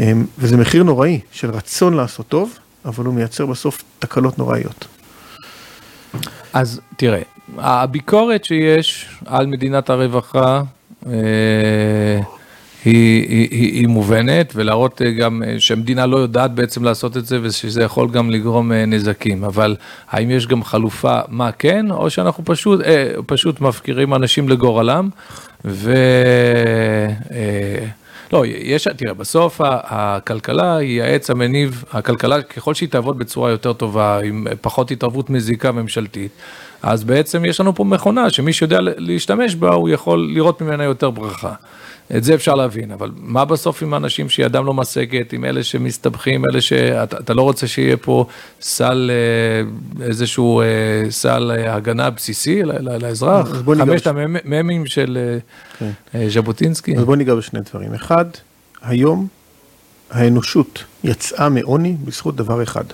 אה, 0.00 0.12
וזה 0.38 0.56
מחיר 0.56 0.82
נוראי 0.82 1.20
של 1.32 1.50
רצון 1.50 1.94
לעשות 1.94 2.28
טוב, 2.28 2.58
אבל 2.84 3.04
הוא 3.04 3.14
מייצר 3.14 3.46
בסוף 3.46 3.82
תקלות 3.98 4.38
נוראיות. 4.38 4.86
אז 6.52 6.80
תראה, 6.96 7.22
הביקורת 7.58 8.44
שיש 8.44 9.08
על 9.26 9.46
מדינת 9.46 9.90
הרווחה 9.90 10.62
אה, 11.06 11.12
היא, 12.84 13.28
היא, 13.28 13.48
היא, 13.50 13.86
מובנת, 13.86 14.52
ולהראות 14.56 15.02
אה, 15.02 15.10
גם 15.10 15.42
אה, 15.46 15.54
שהמדינה 15.58 16.06
לא 16.06 16.16
יודעת 16.16 16.54
בעצם 16.54 16.84
לעשות 16.84 17.16
את 17.16 17.26
זה, 17.26 17.38
ושזה 17.42 17.82
יכול 17.82 18.10
גם 18.10 18.30
לגרום 18.30 18.72
אה, 18.72 18.86
נזקים. 18.86 19.44
אבל 19.44 19.76
האם 20.10 20.30
יש 20.30 20.46
גם 20.46 20.64
חלופה 20.64 21.20
מה 21.28 21.52
כן, 21.52 21.90
או 21.90 22.10
שאנחנו 22.10 22.44
פשוט, 22.44 22.80
אה, 22.80 23.12
פשוט 23.26 23.60
מפקירים 23.60 24.14
אנשים 24.14 24.48
לגורלם, 24.48 25.08
ו... 25.64 25.94
אה, 27.30 27.86
לא, 28.32 28.46
יש, 28.46 28.88
תראה, 28.96 29.14
בסוף 29.14 29.60
הכלכלה 29.64 30.76
היא 30.76 31.02
העץ 31.02 31.30
המניב, 31.30 31.84
הכלכלה, 31.92 32.42
ככל 32.42 32.74
שהיא 32.74 32.88
תעבוד 32.88 33.18
בצורה 33.18 33.50
יותר 33.50 33.72
טובה, 33.72 34.20
עם 34.24 34.46
פחות 34.60 34.90
התערבות 34.90 35.30
מזיקה 35.30 35.72
ממשלתית, 35.72 36.30
אז 36.82 37.04
בעצם 37.04 37.44
יש 37.44 37.60
לנו 37.60 37.74
פה 37.74 37.84
מכונה 37.84 38.30
שמי 38.30 38.52
שיודע 38.52 38.78
להשתמש 38.80 39.54
בה, 39.54 39.74
הוא 39.74 39.88
יכול 39.88 40.30
לראות 40.34 40.62
ממנה 40.62 40.84
יותר 40.84 41.10
ברכה. 41.10 41.52
את 42.16 42.24
זה 42.24 42.34
אפשר 42.34 42.54
להבין, 42.54 42.90
אבל 42.90 43.10
מה 43.16 43.44
בסוף 43.44 43.82
עם 43.82 43.94
האנשים 43.94 44.28
שידם 44.28 44.66
לא 44.66 44.74
משגת, 44.74 45.32
עם 45.32 45.44
אלה 45.44 45.62
שמסתבכים, 45.62 46.44
אלה 46.50 46.60
שאתה 46.60 47.34
לא 47.34 47.42
רוצה 47.42 47.66
שיהיה 47.66 47.96
פה 47.96 48.26
סל, 48.60 49.10
אה, 49.10 50.06
איזשהו 50.06 50.60
אה, 50.60 50.66
סל 51.10 51.52
אה, 51.56 51.74
הגנה 51.74 52.10
בסיסי 52.10 52.62
לאזרח? 52.80 53.48
חמשת 53.78 54.06
המ"מים 54.06 54.86
של 54.86 55.38
כן. 55.78 55.90
ז'בוטינסקי. 56.28 56.96
אז 56.96 57.04
בוא 57.04 57.16
ניגע 57.16 57.34
בשני 57.34 57.60
דברים. 57.60 57.94
אחד, 57.94 58.24
היום 58.82 59.26
האנושות 60.10 60.84
יצאה 61.04 61.48
מעוני 61.48 61.96
בזכות 62.04 62.36
דבר 62.36 62.62
אחד, 62.62 62.84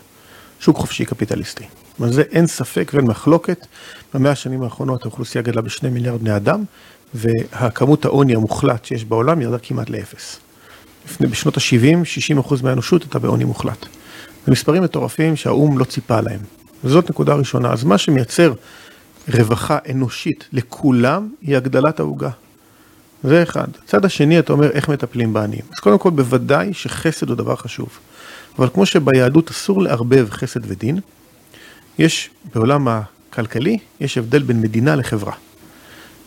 שוק 0.61 0.77
חופשי 0.77 1.05
קפיטליסטי. 1.05 1.65
על 2.03 2.13
זה 2.13 2.23
אין 2.23 2.47
ספק 2.47 2.91
ואין 2.95 3.07
מחלוקת. 3.07 3.67
במאה 4.15 4.33
השנים 4.33 4.63
האחרונות 4.63 5.03
האוכלוסייה 5.03 5.43
גדלה 5.43 5.63
בשני 5.63 5.91
מיליארד 5.91 6.21
בני 6.21 6.37
אדם, 6.37 6.65
והכמות 7.15 8.05
העוני 8.05 8.35
המוחלט 8.35 8.85
שיש 8.85 9.05
בעולם 9.05 9.41
ירדה 9.41 9.59
כמעט 9.59 9.91
לאפס. 9.91 10.41
לפני, 11.07 11.27
בשנות 11.27 11.57
ה-70, 11.57 12.39
60% 12.49 12.55
מהאנושות 12.63 13.03
הייתה 13.03 13.19
בעוני 13.19 13.45
מוחלט. 13.45 13.87
זה 14.47 14.53
מספרים 14.53 14.83
מטורפים 14.83 15.37
שהאו"ם 15.37 15.79
לא 15.79 15.85
ציפה 15.85 16.21
להם. 16.21 16.41
וזאת 16.85 17.11
נקודה 17.11 17.35
ראשונה. 17.35 17.73
אז 17.73 17.85
מה 17.85 17.99
שמייצר 17.99 18.53
רווחה 19.35 19.79
אנושית 19.91 20.49
לכולם, 20.53 21.29
היא 21.43 21.57
הגדלת 21.57 22.01
העוגה. 22.01 22.31
זה 23.23 23.43
אחד. 23.43 23.69
הצד 23.85 24.05
השני, 24.05 24.39
אתה 24.39 24.53
אומר, 24.53 24.71
איך 24.71 24.89
מטפלים 24.89 25.33
בעניים. 25.33 25.63
אז 25.73 25.79
קודם 25.79 25.99
כל, 25.99 26.11
בוודאי 26.11 26.75
שחסד 26.75 27.29
הוא 27.29 27.37
דבר 27.37 27.57
חשוב. 27.57 27.89
אבל 28.59 28.69
כמו 28.75 28.87
שביהדות 28.87 29.51
אסור 29.51 29.83
לערבב 29.83 30.29
חסד 30.31 30.61
ודין, 30.71 31.01
יש 31.99 32.31
בעולם 32.55 32.89
הכלכלי, 32.89 33.79
יש 34.01 34.19
הבדל 34.19 34.43
בין 34.43 34.61
מדינה 34.61 34.97
לחברה. 34.97 35.33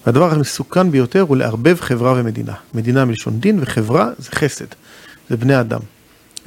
והדבר 0.06 0.34
המסוכן 0.34 0.92
ביותר 0.92 1.22
הוא 1.22 1.38
לערבב 1.38 1.78
חברה 1.80 2.14
ומדינה. 2.18 2.54
מדינה 2.74 3.06
מלשון 3.06 3.40
דין 3.40 3.60
וחברה 3.62 4.10
זה 4.18 4.32
חסד, 4.32 4.66
זה 5.30 5.38
בני 5.38 5.60
אדם. 5.60 5.80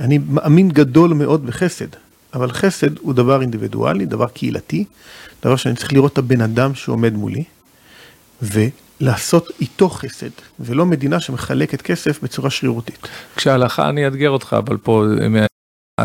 אני 0.00 0.18
מאמין 0.18 0.68
גדול 0.68 1.14
מאוד 1.14 1.46
בחסד, 1.46 1.86
אבל 2.34 2.52
חסד 2.52 2.98
הוא 2.98 3.14
דבר 3.14 3.40
אינדיבידואלי, 3.40 4.06
דבר 4.06 4.28
קהילתי, 4.28 4.84
דבר 5.44 5.56
שאני 5.56 5.76
צריך 5.76 5.92
לראות 5.92 6.12
את 6.12 6.18
הבן 6.18 6.40
אדם 6.40 6.74
שעומד 6.74 7.14
מולי, 7.14 7.44
ולעשות 8.42 9.48
איתו 9.60 9.88
חסד, 9.88 10.30
ולא 10.60 10.86
מדינה 10.86 11.20
שמחלקת 11.20 11.82
כסף 11.82 12.22
בצורה 12.22 12.50
שרירותית. 12.50 13.08
כשההלכה, 13.36 13.88
אני 13.88 14.06
אאתגר 14.06 14.30
אותך, 14.30 14.56
אבל 14.58 14.76
פה 14.76 15.04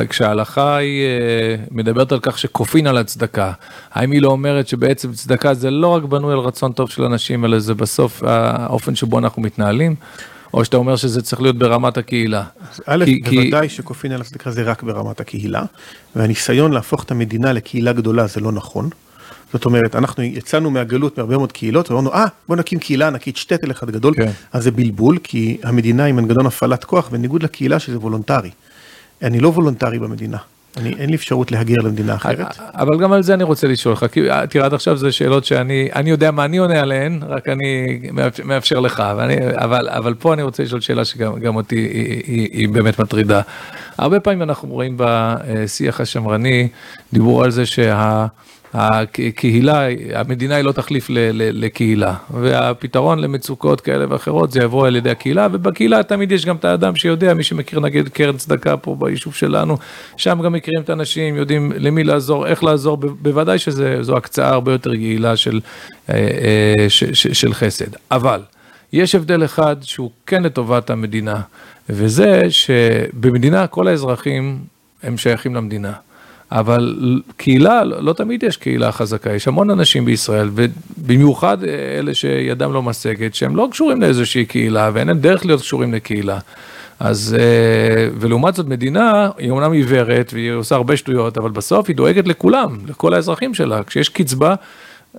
כשההלכה 0.09 0.75
היא 0.75 1.05
אה, 1.05 1.55
מדברת 1.71 2.11
על 2.11 2.19
כך 2.21 2.37
שכופין 2.37 2.87
על 2.87 2.97
הצדקה, 2.97 3.51
האם 3.91 4.11
היא 4.11 4.21
לא 4.21 4.27
אומרת 4.27 4.67
שבעצם 4.67 5.13
צדקה 5.13 5.53
זה 5.53 5.71
לא 5.71 5.87
רק 5.87 6.03
בנוי 6.03 6.33
על 6.33 6.39
רצון 6.39 6.71
טוב 6.71 6.89
של 6.89 7.03
אנשים, 7.03 7.45
אלא 7.45 7.59
זה 7.59 7.73
בסוף 7.73 8.23
האופן 8.23 8.95
שבו 8.95 9.19
אנחנו 9.19 9.41
מתנהלים? 9.41 9.95
או 10.53 10.65
שאתה 10.65 10.77
אומר 10.77 10.95
שזה 10.95 11.21
צריך 11.21 11.41
להיות 11.41 11.57
ברמת 11.57 11.97
הקהילה? 11.97 12.43
א', 12.85 13.05
בוודאי. 13.23 13.69
שכופין 13.69 14.11
על 14.11 14.21
הצדקה 14.21 14.51
זה 14.51 14.63
רק 14.63 14.83
ברמת 14.83 15.19
הקהילה, 15.19 15.63
והניסיון 16.15 16.71
להפוך 16.71 17.03
את 17.03 17.11
המדינה 17.11 17.53
לקהילה 17.53 17.93
גדולה 17.93 18.27
זה 18.27 18.41
לא 18.41 18.51
נכון. 18.51 18.89
זאת 19.53 19.65
אומרת, 19.65 19.95
אנחנו 19.95 20.23
יצאנו 20.23 20.71
מהגלות 20.71 21.17
מהרבה 21.17 21.37
מאוד 21.37 21.51
קהילות, 21.51 21.91
ואמרנו, 21.91 22.13
אה, 22.13 22.25
בוא 22.47 22.55
נקים 22.55 22.79
קהילה 22.79 23.07
ענקית, 23.07 23.37
שטטל 23.37 23.71
אחד 23.71 23.91
גדול, 23.91 24.13
כן. 24.15 24.31
אז 24.53 24.63
זה 24.63 24.71
בלבול, 24.71 25.17
כי 25.23 25.57
המדינה 25.63 26.03
היא 26.03 26.13
מנגנון 26.13 26.45
הפעלת 26.45 26.83
כוח, 26.83 27.09
בניגוד 27.09 27.43
לקהילה 27.43 27.79
שזה 27.79 27.97
וולונטרי. 27.97 28.49
אני 29.23 29.39
לא 29.39 29.47
וולונטרי 29.47 29.99
במדינה. 29.99 30.37
אני, 30.77 30.93
אין 30.99 31.09
לי 31.09 31.15
אפשרות 31.15 31.51
להגר 31.51 31.75
למדינה 31.83 32.15
אחרת. 32.15 32.59
אבל 32.59 32.99
גם 32.99 33.11
על 33.11 33.23
זה 33.23 33.33
אני 33.33 33.43
רוצה 33.43 33.67
לשאול 33.67 33.93
לך, 33.93 34.05
כי 34.11 34.21
תראה 34.49 34.65
עד 34.65 34.73
עכשיו 34.73 34.97
זה 34.97 35.11
שאלות 35.11 35.45
שאני, 35.45 35.89
אני 35.95 36.09
יודע 36.09 36.31
מה 36.31 36.45
אני 36.45 36.57
עונה 36.57 36.81
עליהן, 36.81 37.19
רק 37.27 37.47
אני 37.49 37.99
מאפשר 38.45 38.79
לך, 38.79 39.03
ואני, 39.17 39.35
אבל, 39.55 39.89
אבל 39.89 40.13
פה 40.13 40.33
אני 40.33 40.41
רוצה 40.41 40.63
לשאול 40.63 40.81
שאלה 40.81 41.05
שגם 41.05 41.55
אותי 41.55 41.75
היא, 41.75 42.23
היא, 42.27 42.49
היא 42.51 42.69
באמת 42.69 42.99
מטרידה. 42.99 43.41
הרבה 43.97 44.19
פעמים 44.19 44.41
אנחנו 44.41 44.69
רואים 44.69 44.95
בשיח 44.97 46.01
השמרני, 46.01 46.67
דיבור 47.13 47.43
על 47.43 47.51
זה 47.51 47.65
שה... 47.65 48.25
הקהילה, 48.73 49.87
המדינה 50.13 50.55
היא 50.55 50.63
לא 50.63 50.71
תחליף 50.71 51.07
לקהילה, 51.33 52.15
והפתרון 52.33 53.19
למצוקות 53.19 53.81
כאלה 53.81 54.05
ואחרות 54.09 54.51
זה 54.51 54.59
יבוא 54.59 54.87
על 54.87 54.95
ידי 54.95 55.09
הקהילה, 55.09 55.47
ובקהילה 55.51 56.03
תמיד 56.03 56.31
יש 56.31 56.45
גם 56.45 56.55
את 56.55 56.65
האדם 56.65 56.95
שיודע, 56.95 57.33
מי 57.33 57.43
שמכיר 57.43 57.79
נגיד 57.79 58.09
קרן 58.09 58.37
צדקה 58.37 58.77
פה 58.77 58.95
ביישוב 58.99 59.35
שלנו, 59.35 59.77
שם 60.17 60.41
גם 60.41 60.53
מכירים 60.53 60.81
את 60.81 60.89
האנשים, 60.89 61.35
יודעים 61.35 61.71
למי 61.75 62.03
לעזור, 62.03 62.47
איך 62.47 62.63
לעזור, 62.63 62.97
בוודאי 62.97 63.59
שזו 63.59 64.17
הקצאה 64.17 64.49
הרבה 64.49 64.71
יותר 64.71 64.93
יעילה 64.93 65.35
של, 65.35 65.59
אה, 66.09 66.15
אה, 66.15 66.89
של 67.33 67.53
חסד. 67.53 67.89
אבל 68.11 68.41
יש 68.93 69.15
הבדל 69.15 69.45
אחד 69.45 69.75
שהוא 69.81 70.11
כן 70.25 70.43
לטובת 70.43 70.89
המדינה, 70.89 71.41
וזה 71.89 72.41
שבמדינה 72.49 73.67
כל 73.67 73.87
האזרחים 73.87 74.59
הם 75.03 75.17
שייכים 75.17 75.55
למדינה. 75.55 75.93
אבל 76.51 77.21
קהילה, 77.37 77.83
לא, 77.83 78.03
לא 78.03 78.13
תמיד 78.13 78.43
יש 78.43 78.57
קהילה 78.57 78.91
חזקה, 78.91 79.33
יש 79.33 79.47
המון 79.47 79.69
אנשים 79.69 80.05
בישראל, 80.05 80.49
ובמיוחד 80.53 81.57
אלה 81.99 82.13
שידם 82.13 82.73
לא 82.73 82.81
משגת, 82.81 83.35
שהם 83.35 83.55
לא 83.55 83.67
קשורים 83.71 84.01
לאיזושהי 84.01 84.45
קהילה, 84.45 84.89
ואין 84.93 85.07
להם 85.07 85.19
דרך 85.19 85.45
להיות 85.45 85.61
קשורים 85.61 85.93
לקהילה. 85.93 86.39
אז, 86.99 87.37
אה, 87.39 88.07
ולעומת 88.19 88.55
זאת 88.55 88.67
מדינה, 88.67 89.29
היא 89.37 89.51
אומנם 89.51 89.71
עיוורת, 89.71 90.31
והיא 90.33 90.51
עושה 90.51 90.75
הרבה 90.75 90.97
שטויות, 90.97 91.37
אבל 91.37 91.49
בסוף 91.49 91.87
היא 91.87 91.95
דואגת 91.95 92.27
לכולם, 92.27 92.77
לכל 92.87 93.13
האזרחים 93.13 93.53
שלה. 93.53 93.83
כשיש 93.83 94.09
קצבה, 94.09 94.55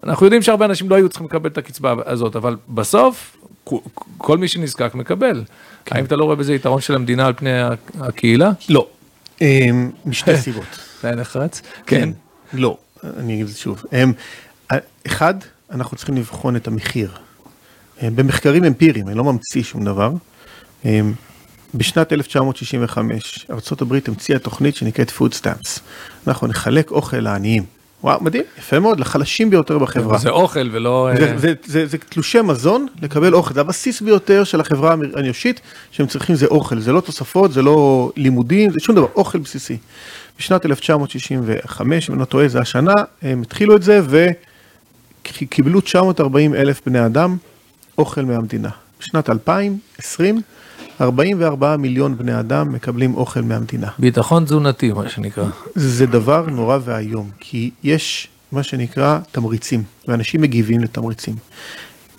אנחנו 0.04 0.26
יודעים 0.26 0.42
שהרבה 0.42 0.64
אנשים 0.64 0.90
לא 0.90 0.94
היו 0.94 1.08
צריכים 1.08 1.26
לקבל 1.26 1.50
את 1.50 1.58
הקצבה 1.58 1.94
הזאת, 2.06 2.36
אבל 2.36 2.56
בסוף, 2.68 3.36
כל 4.18 4.38
מי 4.38 4.48
שנזקק 4.48 4.94
מקבל. 4.94 5.42
כן. 5.84 5.96
האם 5.96 6.04
אתה 6.04 6.16
לא 6.16 6.24
רואה 6.24 6.36
בזה 6.36 6.54
יתרון 6.54 6.80
של 6.80 6.94
המדינה 6.94 7.26
על 7.26 7.32
פני 7.32 7.50
הקהילה? 8.00 8.50
לא, 8.68 8.86
משתי 10.06 10.36
סיבות. 10.36 10.64
זה 11.02 11.08
היה 11.08 11.16
נחרץ? 11.16 11.62
כן. 11.86 12.08
לא, 12.52 12.76
אני 13.16 13.34
אגיד 13.34 13.46
את 13.46 13.52
זה 13.52 13.58
שוב. 13.58 13.82
אחד, 15.06 15.34
אנחנו 15.70 15.96
צריכים 15.96 16.16
לבחון 16.16 16.56
את 16.56 16.66
המחיר. 16.66 17.12
במחקרים 18.02 18.64
אמפיריים, 18.64 19.08
אני 19.08 19.16
לא 19.16 19.24
ממציא 19.24 19.62
שום 19.62 19.84
דבר. 19.84 20.12
בשנת 21.74 22.12
1965, 22.12 23.46
ארה"ב 23.50 23.94
המציאה 24.08 24.38
תוכנית 24.38 24.76
שנקראת 24.76 25.10
Food 25.10 25.40
Stamps. 25.40 25.80
אנחנו 26.26 26.46
נחלק 26.46 26.90
אוכל 26.90 27.16
לעניים. 27.16 27.64
וואו, 28.04 28.24
מדהים, 28.24 28.42
יפה 28.58 28.80
מאוד, 28.80 29.00
לחלשים 29.00 29.50
ביותר 29.50 29.78
בחברה. 29.78 30.18
זה 30.18 30.30
אוכל 30.30 30.68
ולא... 30.72 31.10
זה, 31.18 31.26
זה, 31.26 31.36
זה, 31.38 31.54
זה 31.64 31.86
זה 31.86 31.98
תלושי 31.98 32.40
מזון, 32.40 32.86
לקבל 33.02 33.34
אוכל. 33.34 33.54
זה 33.54 33.60
הבסיס 33.60 34.00
ביותר 34.00 34.44
של 34.44 34.60
החברה 34.60 34.94
האנושית, 35.16 35.60
שהם 35.90 36.06
צריכים 36.06 36.36
זה 36.36 36.46
אוכל, 36.46 36.80
זה 36.80 36.92
לא 36.92 37.00
תוספות, 37.00 37.52
זה 37.52 37.62
לא 37.62 38.10
לימודים, 38.16 38.70
זה 38.70 38.80
שום 38.80 38.96
דבר, 38.96 39.06
אוכל 39.14 39.38
בסיסי. 39.38 39.76
בשנת 40.38 40.66
1965, 40.66 42.08
אם 42.08 42.14
אני 42.14 42.20
לא 42.20 42.24
טועה, 42.24 42.48
זה 42.48 42.60
השנה, 42.60 42.94
הם 43.22 43.42
התחילו 43.42 43.76
את 43.76 43.82
זה 43.82 44.00
וקיבלו 45.22 45.80
940 45.80 46.54
אלף 46.54 46.80
בני 46.86 47.06
אדם 47.06 47.36
אוכל 47.98 48.22
מהמדינה. 48.22 48.70
בשנת 49.00 49.30
2020, 49.30 50.40
44 51.00 51.76
מיליון 51.76 52.18
בני 52.18 52.40
אדם 52.40 52.72
מקבלים 52.72 53.14
אוכל 53.14 53.40
מהמדינה. 53.40 53.88
ביטחון 53.98 54.44
תזונתי, 54.44 54.92
מה 54.92 55.08
שנקרא. 55.08 55.44
זה 55.74 56.06
דבר 56.06 56.46
נורא 56.46 56.78
ואיום, 56.84 57.30
כי 57.40 57.70
יש 57.82 58.28
מה 58.52 58.62
שנקרא 58.62 59.18
תמריצים, 59.32 59.82
ואנשים 60.08 60.40
מגיבים 60.40 60.80
לתמריצים. 60.80 61.34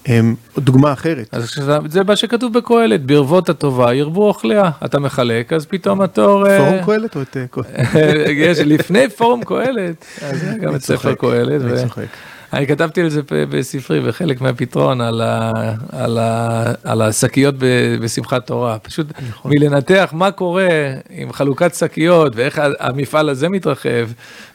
הם, 0.06 0.36
דוגמה 0.58 0.94
אחרת. 0.94 1.28
אז 1.32 1.50
זה 1.90 2.04
מה 2.04 2.16
שכתוב 2.16 2.54
בקהלת, 2.54 3.06
ברבות 3.06 3.50
הטובה 3.50 3.94
ירבו 3.94 4.28
אוכליה. 4.28 4.72
אתה 4.86 5.00
מחלק, 5.00 5.54
אז 5.54 5.66
פתאום 5.66 6.02
התור... 6.02 6.48
אה, 6.48 6.58
פורום 6.58 6.86
קהלת 6.86 7.16
או 7.16 7.22
את 7.22 7.38
קהלת? 7.52 7.68
יש, 8.44 8.60
לפני 8.60 9.10
פורום 9.10 9.44
קהלת, 9.44 10.06
אז 10.22 10.46
גם 10.62 10.76
את 10.76 10.82
ספר 10.82 11.16
קהלת. 11.16 11.62
אני 11.62 11.82
צוחק. 11.84 12.06
אני 12.54 12.68
כתבתי 12.68 13.02
על 13.02 13.10
זה 13.10 13.22
בספרי, 13.30 14.02
וחלק 14.04 14.42
מהפתרון 14.42 15.02
על, 15.02 15.22
ה, 15.22 15.52
על, 15.92 16.18
ה, 16.18 16.64
על 16.84 17.02
השקיות 17.02 17.56
בשמחת 18.02 18.48
תורה. 18.48 18.80
פשוט 18.80 19.08
נכון. 19.30 19.52
מלנתח 19.56 20.10
מה 20.12 20.32
קורה 20.32 20.68
עם 21.10 21.34
חלוקת 21.34 21.76
שקיות, 21.76 22.36
ואיך 22.36 22.62
המפעל 22.80 23.30
הזה 23.30 23.50
מתרחב, 23.50 24.10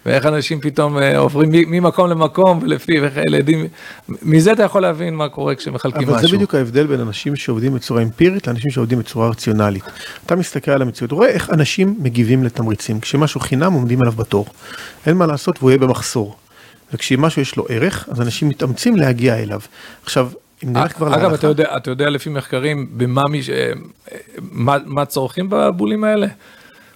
ואיך 0.07 0.27
אנשים 0.27 0.61
פתאום 0.61 0.99
אה, 0.99 1.19
עוברים 1.19 1.51
ממקום 1.53 2.11
למקום, 2.11 2.59
ולפי, 2.63 3.01
ואיך 3.01 3.17
ילדים, 3.17 3.67
מזה 4.23 4.53
אתה 4.53 4.63
יכול 4.63 4.83
להבין 4.83 5.15
מה 5.15 5.29
קורה 5.29 5.55
כשמחלקים 5.55 6.03
אבל 6.03 6.07
משהו. 6.07 6.19
אבל 6.19 6.29
זה 6.29 6.37
בדיוק 6.37 6.55
ההבדל 6.55 6.87
בין 6.87 7.01
אנשים 7.01 7.37
שעובדים 7.37 7.75
בצורה 7.75 8.03
אמפירית 8.03 8.47
לאנשים 8.47 8.71
שעובדים 8.71 8.99
בצורה 8.99 9.29
רציונלית. 9.29 9.85
אתה 10.27 10.37
מסתכל 10.37 10.71
על 10.71 10.83
המציאות, 10.83 11.13
רואה 11.13 11.29
איך 11.29 11.51
אנשים 11.51 11.95
מגיבים 11.99 12.45
לתמריצים. 12.45 13.01
כשמשהו 13.01 13.41
חינם 13.41 13.73
עומדים 13.73 14.01
עליו 14.01 14.13
בתור. 14.13 14.47
אין 15.07 15.17
מה 15.17 15.27
לעשות 15.27 15.57
והוא 15.59 15.71
יהיה 15.71 15.79
במחסור. 15.79 16.37
וכשמשהו 16.93 17.43
יש 17.43 17.57
לו 17.57 17.67
ערך, 17.69 18.09
אז 18.13 18.21
אנשים 18.21 18.49
מתאמצים 18.49 18.97
להגיע 18.97 19.37
אליו. 19.37 19.61
עכשיו, 20.03 20.31
אם 20.65 20.73
נלך 20.73 20.93
כבר 20.93 21.09
להלכה... 21.09 21.27
אגב, 21.27 21.35
אתה 21.35 21.47
יודע, 21.47 21.77
אתה 21.77 21.91
יודע 21.91 22.11
לפי 22.11 22.31
מחקרים, 22.31 22.87
במה 22.91 23.23
מי, 23.31 23.41
מה, 24.41 24.77
מה 24.87 25.05
צורכים 25.05 25.47
בבולים 25.51 26.05
האלה? 26.05 26.27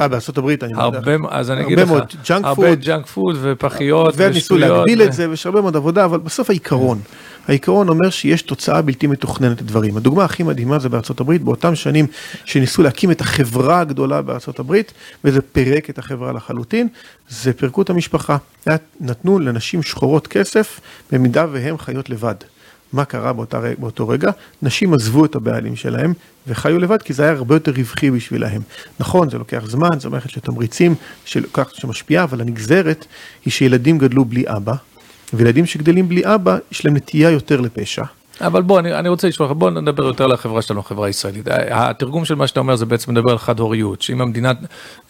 אה, 0.01 0.09
בארה"ב 0.09 0.49
אני 0.63 0.73
הרבה, 0.77 1.13
יודע. 1.13 1.29
אז 1.31 1.51
אני 1.51 1.65
אגיד 1.65 1.79
לך, 1.79 1.89
מאוד 1.89 2.05
junk 2.29 2.45
הרבה 2.45 2.75
junk 2.75 3.07
food 3.07 3.37
ופחיות 3.41 4.15
וניסו 4.17 4.59
להגדיל 4.59 5.03
את 5.03 5.13
זה, 5.13 5.31
ויש 5.31 5.47
הרבה 5.47 5.61
מאוד 5.61 5.77
עבודה, 5.77 6.05
אבל 6.05 6.19
בסוף 6.19 6.51
העיקרון, 6.51 7.01
העיקרון 7.49 7.89
אומר 7.89 8.11
שיש 8.11 8.43
תוצאה 8.43 8.83
בלתי 8.83 9.07
מתוכננת 9.07 9.61
לדברים. 9.61 9.97
הדוגמה 9.97 10.25
הכי 10.25 10.43
מדהימה 10.43 10.79
זה 10.79 10.89
בארצות 10.89 11.21
הברית, 11.21 11.43
באותם 11.43 11.75
שנים 11.75 12.07
שניסו 12.45 12.83
להקים 12.83 13.11
את 13.11 13.21
החברה 13.21 13.81
הגדולה 13.81 14.23
בארצות 14.23 14.59
הברית, 14.59 14.93
וזה 15.25 15.43
פירק 15.43 15.91
את 15.91 15.99
החברה 15.99 16.33
לחלוטין, 16.33 16.89
זה 17.29 17.53
פירקו 17.53 17.83
את 17.83 17.91
המשפחה. 17.91 18.37
נתנו 19.01 19.39
לנשים 19.39 19.83
שחורות 19.83 20.27
כסף, 20.27 20.81
במידה 21.13 21.47
והן 21.53 21.77
חיות 21.77 22.11
לבד. 22.11 22.35
מה 22.93 23.05
קרה 23.05 23.33
באותה, 23.33 23.61
באותו 23.79 24.09
רגע? 24.09 24.31
נשים 24.63 24.95
עזבו 24.95 25.25
את 25.25 25.35
הבעלים 25.35 25.77
שלהם 25.77 26.13
וחיו 26.47 26.79
לבד 26.79 27.03
כי 27.03 27.13
זה 27.13 27.23
היה 27.23 27.33
הרבה 27.33 27.57
יותר 27.57 27.73
רווחי 27.77 28.11
בשבילהם. 28.11 28.63
נכון, 29.01 29.31
זה 29.31 29.39
לוקח 29.39 29.63
זמן, 29.67 29.99
זו 29.99 30.11
מערכת 30.11 30.31
של 30.31 30.41
תמריצים 30.41 30.95
שמשפיעה, 31.25 32.25
אבל 32.25 32.41
הנגזרת 32.41 33.07
היא 33.45 33.53
שילדים 33.53 33.99
גדלו 33.99 34.25
בלי 34.25 34.45
אבא, 34.47 34.75
וילדים 35.35 35.67
שגדלים 35.67 36.09
בלי 36.09 36.23
אבא, 36.35 36.59
יש 36.73 36.85
להם 36.85 36.97
נטייה 36.97 37.31
יותר 37.31 37.61
לפשע. 37.61 38.05
אבל 38.43 38.63
בוא, 38.63 38.79
אני, 38.79 38.95
אני 38.95 39.09
רוצה 39.09 39.29
לשאול 39.29 39.49
לך, 39.49 39.55
בוא 39.57 39.71
נדבר 39.71 40.05
יותר 40.05 40.25
על 40.25 40.33
החברה 40.33 40.63
שלנו, 40.63 40.81
החברה 40.81 41.07
הישראלית. 41.07 41.49
התרגום 41.71 42.25
של 42.25 42.35
מה 42.35 42.47
שאתה 42.47 42.61
אומר 42.61 42.77
זה 42.77 42.87
בעצם 42.87 43.13
מדבר 43.13 43.31
על 43.31 43.39
חד-הוריות, 43.39 44.03
שאם 44.03 44.21
המדינה 44.21 44.53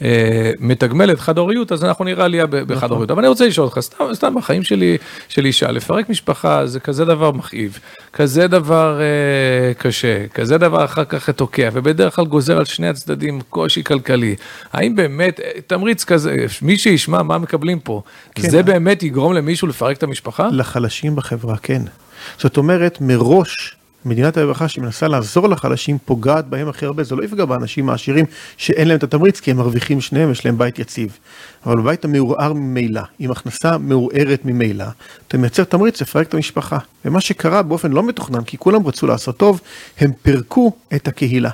אה, 0.03 0.53
מתגמלת 0.61 1.21
חד-הוריות, 1.21 1.73
אז 1.73 1.85
אנחנו 1.85 2.05
נראה 2.05 2.25
עלייה 2.25 2.45
נכון. 2.47 2.67
בחד-הוריות. 2.67 3.11
אבל 3.11 3.19
אני 3.19 3.29
רוצה 3.29 3.47
לשאול 3.47 3.67
אותך, 3.67 3.81
סתם, 3.81 4.05
סתם 4.13 4.35
בחיים 4.35 4.63
שלי, 4.63 4.99
של 5.29 5.45
אישה, 5.45 5.71
לפרק 5.71 6.09
משפחה 6.11 6.67
זה 6.67 6.81
כזה 6.81 7.05
דבר 7.05 7.31
מכאיב, 7.31 7.79
כזה 8.13 8.49
דבר 8.49 9.01
אה, 9.01 9.75
קשה, 9.75 10.27
כזה 10.29 10.59
דבר 10.59 10.85
אחר 10.85 11.05
כך 11.05 11.31
תוקע, 11.31 11.69
ובדרך 11.73 12.17
כלל 12.17 12.25
גוזר 12.25 12.59
על 12.59 12.65
שני 12.65 12.89
הצדדים 12.89 13.41
קושי 13.51 13.85
כלכלי. 13.85 14.37
האם 14.73 14.97
באמת, 14.97 15.41
אה, 15.41 15.51
תמריץ 15.67 16.05
כזה, 16.05 16.37
מי 16.63 16.79
שישמע 16.79 17.23
מה 17.23 17.39
מקבלים 17.39 17.81
פה, 17.81 18.03
כן. 18.35 18.51
זה 18.51 18.63
באמת 18.63 19.03
יגרום 19.03 19.33
למישהו 19.33 19.69
לפרק 19.69 19.97
את 19.97 20.03
המשפחה? 20.03 20.49
לחלשים 20.53 21.17
בחברה, 21.17 21.57
כן. 21.57 21.83
זאת 22.39 22.57
אומרת, 22.57 22.99
מראש, 23.01 23.77
מדינת 24.05 24.37
הרווחה 24.37 24.69
שמנסה 24.69 25.09
לעזור 25.09 25.49
לחלשים 25.49 25.99
פוגעת 26.05 26.47
בהם 26.47 26.69
הכי 26.69 26.87
הרבה, 26.87 27.03
זה 27.03 27.17
לא 27.17 27.25
יפגע 27.25 27.45
באנשים 27.45 27.89
העשירים 27.89 28.25
שאין 28.57 28.89
להם 28.89 28.97
את 28.97 29.03
התמריץ 29.03 29.41
כי 29.41 29.51
הם 29.51 29.57
מרוויחים 29.57 30.01
שניהם, 30.01 30.31
יש 30.31 30.47
להם 30.47 30.59
בית 30.59 30.79
יציב. 30.79 31.19
אבל 31.67 31.77
בבית 31.77 32.05
המעורער 32.05 32.53
ממילא, 32.53 33.03
עם 33.19 33.31
הכנסה 33.31 33.79
מעורערת 33.79 34.41
ממילא, 34.45 34.85
אתה 35.29 35.39
מייצר 35.39 35.65
תמריץ 35.65 36.03
לפרק 36.03 36.29
את 36.29 36.35
המשפחה. 36.35 36.79
ומה 37.05 37.21
שקרה 37.21 37.63
באופן 37.63 37.93
לא 37.93 38.03
מתוכנן, 38.03 38.45
כי 38.45 38.59
כולם 38.59 38.87
רצו 38.87 39.07
לעשות 39.07 39.37
טוב, 39.37 39.61
הם 39.99 40.13
פירקו 40.23 40.73
את 40.95 41.09
הקהילה. 41.09 41.51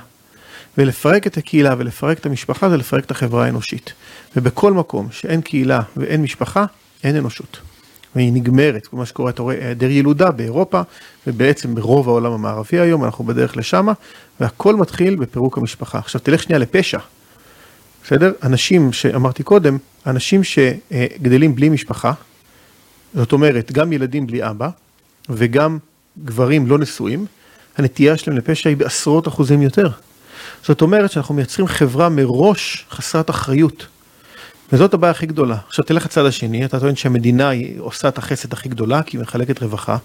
ולפרק 0.77 1.27
את 1.27 1.37
הקהילה 1.37 1.75
ולפרק 1.77 2.19
את 2.19 2.25
המשפחה 2.25 2.69
זה 2.69 2.77
לפרק 2.77 3.05
את 3.05 3.11
החברה 3.11 3.45
האנושית. 3.45 3.93
ובכל 4.35 4.73
מקום 4.73 5.07
שאין 5.11 5.41
קהילה 5.41 5.81
ואין 5.97 6.21
משפחה, 6.21 6.65
אין 7.03 7.15
אנושות. 7.15 7.68
והיא 8.15 8.33
נגמרת, 8.33 8.87
כמו 8.87 9.05
שקורה, 9.05 9.29
אתה 9.29 9.41
רואה 9.41 9.55
היעדר 9.55 9.89
ילודה 9.89 10.31
באירופה, 10.31 10.81
ובעצם 11.27 11.75
ברוב 11.75 12.09
העולם 12.09 12.31
המערבי 12.31 12.79
היום, 12.79 13.05
אנחנו 13.05 13.23
בדרך 13.23 13.57
לשם, 13.57 13.87
והכל 14.39 14.75
מתחיל 14.75 15.15
בפירוק 15.15 15.57
המשפחה. 15.57 15.97
עכשיו 15.97 16.21
תלך 16.21 16.43
שנייה 16.43 16.59
לפשע, 16.59 16.99
בסדר? 18.03 18.31
אנשים 18.43 18.93
שאמרתי 18.93 19.43
קודם, 19.43 19.77
אנשים 20.07 20.41
שגדלים 20.43 21.55
בלי 21.55 21.69
משפחה, 21.69 22.13
זאת 23.13 23.31
אומרת, 23.31 23.71
גם 23.71 23.93
ילדים 23.93 24.27
בלי 24.27 24.49
אבא, 24.49 24.69
וגם 25.29 25.77
גברים 26.23 26.67
לא 26.67 26.77
נשואים, 26.77 27.25
הנטייה 27.77 28.17
שלהם 28.17 28.37
לפשע 28.37 28.69
היא 28.69 28.77
בעשרות 28.77 29.27
אחוזים 29.27 29.61
יותר. 29.61 29.89
זאת 30.63 30.81
אומרת 30.81 31.11
שאנחנו 31.11 31.35
מייצרים 31.35 31.67
חברה 31.67 32.09
מראש 32.09 32.85
חסרת 32.91 33.29
אחריות. 33.29 33.87
וזאת 34.73 34.93
הבעיה 34.93 35.11
הכי 35.11 35.25
גדולה. 35.25 35.57
עכשיו 35.67 35.85
תלך 35.85 36.05
לצד 36.05 36.25
השני, 36.25 36.65
אתה 36.65 36.79
טוען 36.79 36.95
שהמדינה 36.95 37.49
היא 37.49 37.79
עושה 37.79 38.07
את 38.07 38.17
החסד 38.17 38.53
הכי 38.53 38.69
גדולה, 38.69 39.03
כי 39.03 39.17
היא 39.17 39.21
מחלקת 39.23 39.63
רווחה. 39.63 39.97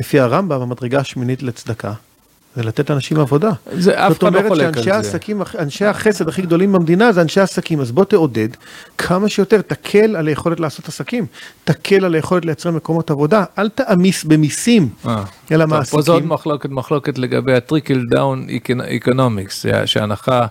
לפי 0.00 0.20
הרמב"ם, 0.20 0.62
המדרגה 0.62 0.98
השמינית 0.98 1.42
לצדקה, 1.42 1.92
זה 2.56 2.62
לתת 2.62 2.90
לאנשים 2.90 3.20
עבודה. 3.20 3.50
זה 3.72 4.06
אף 4.06 4.18
אחד 4.18 4.32
לא 4.32 4.38
חולק 4.38 4.50
על 4.50 4.54
זה. 4.54 4.54
זאת 4.54 4.60
אומרת 4.60 4.74
שאנשי 4.74 4.90
העסקים, 4.90 5.42
אנשי 5.58 5.84
החסד 5.84 6.28
הכי 6.28 6.42
גדולים 6.42 6.72
במדינה 6.72 7.12
זה 7.12 7.20
אנשי 7.20 7.40
העסקים, 7.40 7.80
אז 7.80 7.92
בוא 7.92 8.04
תעודד 8.04 8.48
כמה 8.98 9.28
שיותר, 9.28 9.60
תקל 9.62 10.16
על 10.16 10.28
היכולת 10.28 10.60
לעשות 10.60 10.88
עסקים, 10.88 11.26
תקל 11.64 12.04
על 12.04 12.14
היכולת 12.14 12.44
לייצר 12.44 12.70
מקומות 12.70 13.10
עבודה, 13.10 13.44
אל 13.58 13.68
תעמיס 13.68 14.24
במיסים 14.24 14.88
אה. 15.06 15.24
על 15.50 15.62
המעסיקים. 15.62 16.02
פה 16.02 16.12
עוד 16.12 16.26
מחלוקת, 16.26 16.70
מחלוקת 16.70 17.18
לגבי 17.18 17.54
ה 17.54 17.60
trickle 17.60 18.04
down 18.10 18.46
economics, 18.88 19.66
שההנחה... 19.84 20.46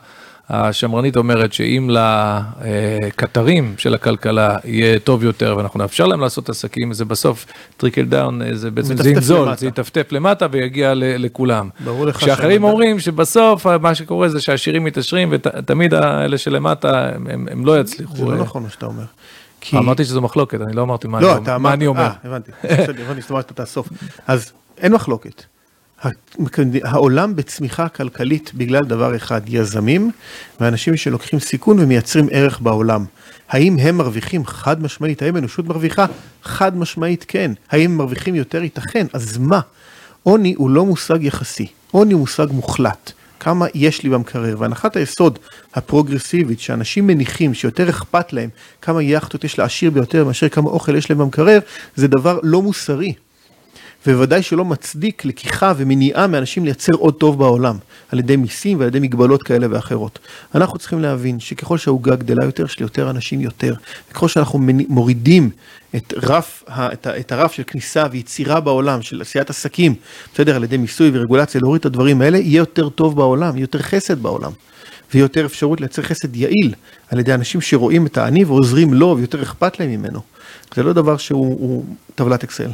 השמרנית 0.50 1.18
אומרת 1.18 1.54
שאם 1.54 1.90
לקטרים 1.90 3.76
של 3.78 3.94
הכלכלה 3.94 4.58
יהיה 4.64 5.00
טוב 5.00 5.24
יותר 5.24 5.56
ואנחנו 5.58 5.80
נאפשר 5.80 6.06
להם 6.06 6.22
לעשות 6.22 6.50
עסקים, 6.50 6.94
זה 6.94 7.06
בסוף 7.06 7.46
trickle 7.78 8.06
down, 8.06 8.41
זה 8.54 8.72
בעצם 8.72 8.98
זה 8.98 9.10
ינזול, 9.10 9.56
זה 9.58 9.68
יטפטף 9.68 10.12
למטה 10.12 10.48
ויגיע 10.52 10.94
לכולם. 10.96 11.70
ברור 11.86 12.06
לך 12.06 12.22
שאחרים 12.22 12.64
אומרים 12.64 13.00
שבסוף 13.00 13.68
מה 13.68 13.96
שקורה 13.96 14.30
זה 14.30 14.42
שהעשירים 14.42 14.84
מתעשרים 14.84 15.30
ותמיד 15.32 15.94
האלה 15.94 16.38
שלמטה 16.38 17.10
הם, 17.16 17.48
הם 17.52 17.66
לא 17.66 17.80
יצליחו. 17.80 18.16
זה 18.16 18.26
לא 18.26 18.38
נכון 18.38 18.64
מה 18.64 18.70
שאתה 18.70 18.86
אומר. 18.86 19.04
כי... 19.62 19.78
אמרתי 19.78 20.06
שזו 20.06 20.22
מחלוקת, 20.22 20.62
אני 20.62 20.76
לא 20.76 20.82
אמרתי 20.82 21.08
מה, 21.08 21.22
לא, 21.22 21.38
אני, 21.38 21.46
מה 21.46 21.56
אמר... 21.56 21.74
אני 21.74 21.88
אומר. 21.88 22.02
אה, 22.02 22.12
הבנתי, 22.24 22.52
הבנתי 22.64 23.22
זאת 23.22 23.30
אומרת, 23.30 23.52
תאסוף. 23.52 23.90
אז 24.28 24.52
אין 24.78 24.94
מחלוקת. 24.94 25.44
העולם 26.84 27.36
בצמיחה 27.36 27.90
כלכלית 27.90 28.52
בגלל 28.54 28.86
דבר 28.86 29.16
אחד, 29.16 29.42
יזמים 29.48 30.12
ואנשים 30.60 30.98
שלוקחים 30.98 31.40
סיכון 31.40 31.80
ומייצרים 31.80 32.28
ערך 32.32 32.60
בעולם. 32.62 33.06
האם 33.50 33.78
הם 33.80 33.98
מרוויחים 33.98 34.46
חד 34.46 34.82
משמעית? 34.82 35.22
האם 35.22 35.36
האנושות 35.36 35.66
מרוויחה? 35.66 36.06
חד 36.44 36.78
משמעית 36.78 37.26
כן. 37.28 37.52
האם 37.70 37.92
הם 37.92 37.98
מרוויחים 37.98 38.36
יותר? 38.36 38.64
ייתכן. 38.64 39.08
אז 39.14 39.38
מה? 39.38 39.60
עוני 40.24 40.54
הוא 40.58 40.70
לא 40.70 40.86
מושג 40.86 41.24
יחסי, 41.24 41.68
עוני 41.92 42.14
הוא 42.14 42.20
מושג 42.20 42.48
מוחלט. 42.52 43.12
כמה 43.40 43.66
יש 43.74 44.04
לי 44.04 44.10
במקרר, 44.10 44.56
והנחת 44.60 44.96
היסוד 44.96 45.40
הפרוגרסיבית 45.74 46.60
שאנשים 46.60 47.08
מניחים 47.08 47.54
שיותר 47.54 47.90
אכפת 47.90 48.34
להם 48.34 48.50
כמה 48.82 49.04
יאכטות 49.04 49.44
יש 49.44 49.60
לעשיר 49.60 49.92
ביותר 49.92 50.26
מאשר 50.26 50.50
כמה 50.50 50.70
אוכל 50.70 50.96
יש 50.96 51.10
להם 51.10 51.20
במקרר, 51.20 51.60
זה 51.96 52.08
דבר 52.08 52.40
לא 52.44 52.62
מוסרי. 52.62 53.14
ובוודאי 54.08 54.43
שלא 54.43 54.65
מצדיק 54.65 55.26
לקיחה 55.26 55.74
ומניעה 55.78 56.28
מאנשים 56.28 56.65
לייצר 56.65 56.93
עוד 56.93 57.13
טוב 57.13 57.39
בעולם, 57.39 57.78
על 58.12 58.20
ידי 58.20 58.36
מיסים 58.36 58.80
ועל 58.80 58.88
ידי 58.88 59.00
מגבלות 59.00 59.43
כאלה 59.43 59.67
ואחרות. 59.70 60.20
אנחנו 60.56 60.80
צריכים 60.80 61.02
להבין 61.02 61.39
שככל 61.39 61.78
שהעוגה 61.78 62.15
גדלה 62.15 62.46
יותר, 62.46 62.65
יש 62.65 62.80
ליותר 62.80 63.10
אנשים 63.10 63.41
יותר. 63.41 63.74
וככל 64.12 64.28
שאנחנו 64.28 64.60
מורידים 64.89 65.50
את, 65.96 66.13
רף, 66.17 66.63
את, 67.20 67.32
הרף 67.32 67.52
של 67.52 67.63
כניסה 67.67 68.06
ויצירה 68.12 68.60
בעולם, 68.60 69.02
של 69.02 69.22
עשיית 69.22 69.50
עסקים, 69.50 69.96
בסדר, 70.34 70.56
על 70.56 70.63
ידי 70.63 70.78
מיסוי 70.78 71.12
ורגולציה, 71.13 71.62
להוריד 71.62 71.80
את 71.80 71.86
הדברים 71.86 72.22
האלה, 72.22 72.38
יהיה 72.38 72.58
יותר 72.58 72.89
טוב 72.89 73.15
בעולם, 73.15 73.56
יהיה 73.56 73.63
יותר 73.63 73.80
חסד 73.80 74.22
בעולם. 74.22 74.52
ויותר 75.13 75.46
אפשרות 75.46 75.82
לייצר 75.82 76.02
חסד 76.02 76.36
יעיל 76.36 76.74
על 77.10 77.20
ידי 77.20 77.34
אנשים 77.34 77.62
שרואים 77.62 78.06
את 78.06 78.17
העני 78.17 78.43
ועוזרים 78.43 78.93
לו 78.93 79.15
ויותר 79.17 79.43
אכפת 79.43 79.80
להם 79.80 79.89
ממנו. 79.89 80.20
זה 80.76 80.84
לא 80.84 80.93
דבר 80.93 81.17
שהוא 81.17 81.86
טבלת 82.15 82.43
אקסל. 82.43 82.72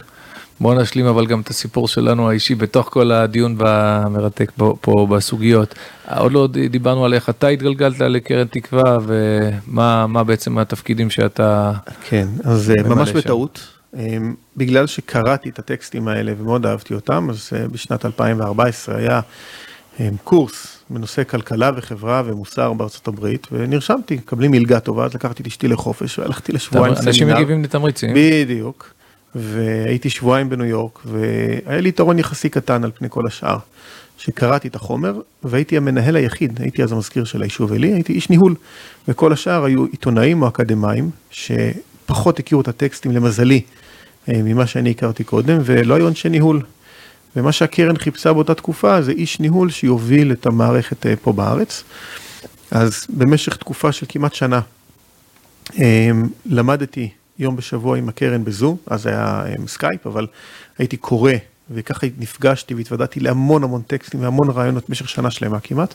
בוא 0.59 0.75
נשלים 0.75 1.05
אבל 1.05 1.25
גם 1.25 1.41
את 1.41 1.49
הסיפור 1.49 1.87
שלנו 1.87 2.29
האישי 2.29 2.55
בתוך 2.55 2.87
כל 2.91 3.11
הדיון 3.11 3.57
המרתק 3.59 4.51
פה, 4.57 4.75
פה 4.81 5.07
בסוגיות. 5.09 5.75
עוד 6.17 6.31
לא 6.31 6.47
דיברנו 6.69 7.05
על 7.05 7.13
איך 7.13 7.29
אתה 7.29 7.47
התגלגלת 7.47 7.99
לקרן 7.99 8.47
תקווה 8.47 8.97
ומה 9.05 10.23
בעצם 10.23 10.57
התפקידים 10.57 11.09
שאתה 11.09 11.71
כן, 12.09 12.27
אז 12.43 12.71
אה, 12.77 12.89
ממש 12.89 13.09
שם. 13.09 13.17
בטעות. 13.17 13.67
אה, 13.97 14.17
בגלל 14.57 14.87
שקראתי 14.87 15.49
את 15.49 15.59
הטקסטים 15.59 16.07
האלה 16.07 16.33
ומאוד 16.37 16.65
אהבתי 16.65 16.93
אותם, 16.93 17.27
אז 17.29 17.49
אה, 17.55 17.67
בשנת 17.67 18.05
2014 18.05 18.97
היה 18.97 19.21
קורס 20.23 20.77
בנושא 20.89 21.23
כלכלה 21.23 21.71
וחברה 21.75 22.21
ומוסר 22.25 22.73
בארצות 22.73 23.07
הברית, 23.07 23.47
ונרשמתי, 23.51 24.15
מקבלים 24.15 24.51
מלגה 24.51 24.79
טובה, 24.79 25.05
אז 25.05 25.13
לקחתי 25.13 25.41
את 25.41 25.47
אשתי 25.47 25.67
לחופש 25.67 26.19
והלכתי 26.19 26.51
לשבועיים 26.51 26.95
סמינר. 26.95 27.09
אנשים 27.09 27.27
מגיבים 27.27 27.63
לתמריצים. 27.63 28.09
בדיוק. 28.15 28.93
והייתי 29.35 30.09
שבועיים 30.09 30.49
בניו 30.49 30.65
יורק, 30.65 30.99
והיה 31.05 31.81
לי 31.81 31.89
יתרון 31.89 32.19
יחסי 32.19 32.49
קטן 32.49 32.83
על 32.83 32.91
פני 32.91 33.07
כל 33.09 33.27
השאר. 33.27 33.57
שקראתי 34.17 34.67
את 34.67 34.75
החומר, 34.75 35.19
והייתי 35.43 35.77
המנהל 35.77 36.15
היחיד, 36.15 36.61
הייתי 36.61 36.83
אז 36.83 36.91
המזכיר 36.91 37.23
של 37.23 37.41
היישוב 37.41 37.73
אלי, 37.73 37.93
הייתי 37.93 38.13
איש 38.13 38.29
ניהול, 38.29 38.55
וכל 39.07 39.33
השאר 39.33 39.65
היו 39.65 39.85
עיתונאים 39.85 40.41
או 40.41 40.47
אקדמאים, 40.47 41.09
שפחות 41.31 42.39
הכירו 42.39 42.61
את 42.61 42.67
הטקסטים 42.67 43.11
למזלי 43.11 43.61
אה, 44.29 44.41
ממה 44.43 44.67
שאני 44.67 44.91
הכרתי 44.91 45.23
קודם, 45.23 45.57
ולא 45.65 45.95
היו 45.95 46.07
אנשי 46.07 46.29
ניהול. 46.29 46.61
ומה 47.35 47.51
שהקרן 47.51 47.97
חיפשה 47.97 48.33
באותה 48.33 48.53
תקופה 48.53 49.01
זה 49.01 49.11
איש 49.11 49.39
ניהול 49.39 49.69
שיוביל 49.69 50.31
את 50.31 50.45
המערכת 50.45 51.05
אה, 51.05 51.13
פה 51.21 51.33
בארץ. 51.33 51.83
אז 52.71 53.07
במשך 53.09 53.55
תקופה 53.55 53.91
של 53.91 54.05
כמעט 54.09 54.33
שנה 54.33 54.59
אה, 55.79 56.11
למדתי 56.45 57.09
יום 57.39 57.55
בשבוע 57.55 57.97
עם 57.97 58.09
הקרן 58.09 58.43
בזום, 58.43 58.77
אז 58.87 59.05
היה 59.05 59.43
אה, 59.45 59.53
סקייפ, 59.67 60.07
אבל 60.07 60.27
הייתי 60.77 60.97
קורא, 60.97 61.31
וככה 61.71 62.07
נפגשתי 62.17 62.73
והתוודעתי 62.73 63.19
להמון 63.19 63.63
המון 63.63 63.81
טקסטים 63.81 64.21
והמון 64.21 64.49
רעיונות 64.49 64.89
במשך 64.89 65.09
שנה 65.09 65.31
שלמה 65.31 65.59
כמעט, 65.59 65.93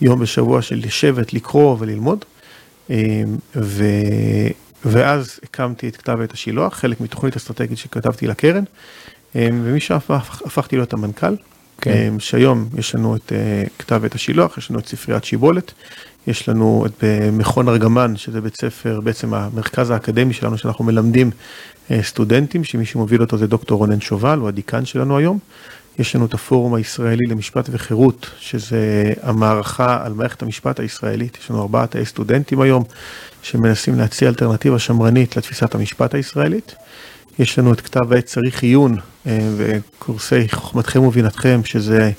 יום 0.00 0.20
בשבוע 0.20 0.62
של 0.62 0.80
לשבת, 0.84 1.34
לקרוא 1.34 1.76
וללמוד. 1.78 2.24
אה, 2.90 3.22
ו... 3.56 3.84
ואז 4.84 5.40
הקמתי 5.42 5.88
את 5.88 5.96
כתב 5.96 6.18
עת 6.20 6.32
השילוח, 6.32 6.74
חלק 6.74 7.00
מתוכנית 7.00 7.36
אסטרטגית 7.36 7.78
שכתבתי 7.78 8.26
לקרן, 8.26 8.64
ומשם 9.34 9.96
הפכתי 10.18 10.76
להיות 10.76 10.92
המנכ"ל, 10.92 11.34
כן. 11.80 12.14
שהיום 12.18 12.68
יש 12.78 12.94
לנו 12.94 13.16
את 13.16 13.32
כתב 13.78 14.04
עת 14.04 14.14
השילוח, 14.14 14.58
יש 14.58 14.70
לנו 14.70 14.78
את 14.78 14.86
ספריית 14.86 15.24
שיבולת, 15.24 15.72
יש 16.30 16.48
לנו 16.48 16.86
את 16.86 17.04
מכון 17.32 17.68
ארגמן, 17.68 18.16
שזה 18.16 18.40
בית 18.40 18.56
ספר, 18.60 19.00
בעצם 19.00 19.34
המרכז 19.34 19.90
האקדמי 19.90 20.34
שלנו, 20.34 20.58
שאנחנו 20.58 20.84
מלמדים 20.84 21.30
סטודנטים, 22.02 22.64
שמי 22.64 22.86
שמוביל 22.86 23.20
אותו 23.20 23.38
זה 23.38 23.46
דוקטור 23.46 23.78
רונן 23.78 24.00
שובל, 24.00 24.38
הוא 24.38 24.48
הדיקן 24.48 24.84
שלנו 24.84 25.18
היום. 25.18 25.38
יש 25.98 26.16
לנו 26.16 26.26
את 26.26 26.34
הפורום 26.34 26.74
הישראלי 26.74 27.26
למשפט 27.28 27.68
וחירות, 27.72 28.30
שזה 28.38 29.12
המערכה 29.22 30.00
על 30.04 30.12
מערכת 30.12 30.42
המשפט 30.42 30.80
הישראלית. 30.80 31.38
יש 31.42 31.50
לנו 31.50 31.62
ארבעה 31.62 31.86
תאי 31.86 32.04
סטודנטים 32.04 32.60
היום, 32.60 32.84
שמנסים 33.42 33.98
להציע 33.98 34.28
אלטרנטיבה 34.28 34.78
שמרנית 34.78 35.36
לתפיסת 35.36 35.74
המשפט 35.74 36.14
הישראלית. 36.14 36.74
יש 37.38 37.58
לנו 37.58 37.72
את 37.72 37.80
כתב 37.80 38.12
העת 38.12 38.24
צריך 38.24 38.62
עיון 38.62 38.96
וקורסי 39.56 40.48
חוכמתכם 40.48 41.02
ובינתכם, 41.02 41.60
שזה 41.64 42.10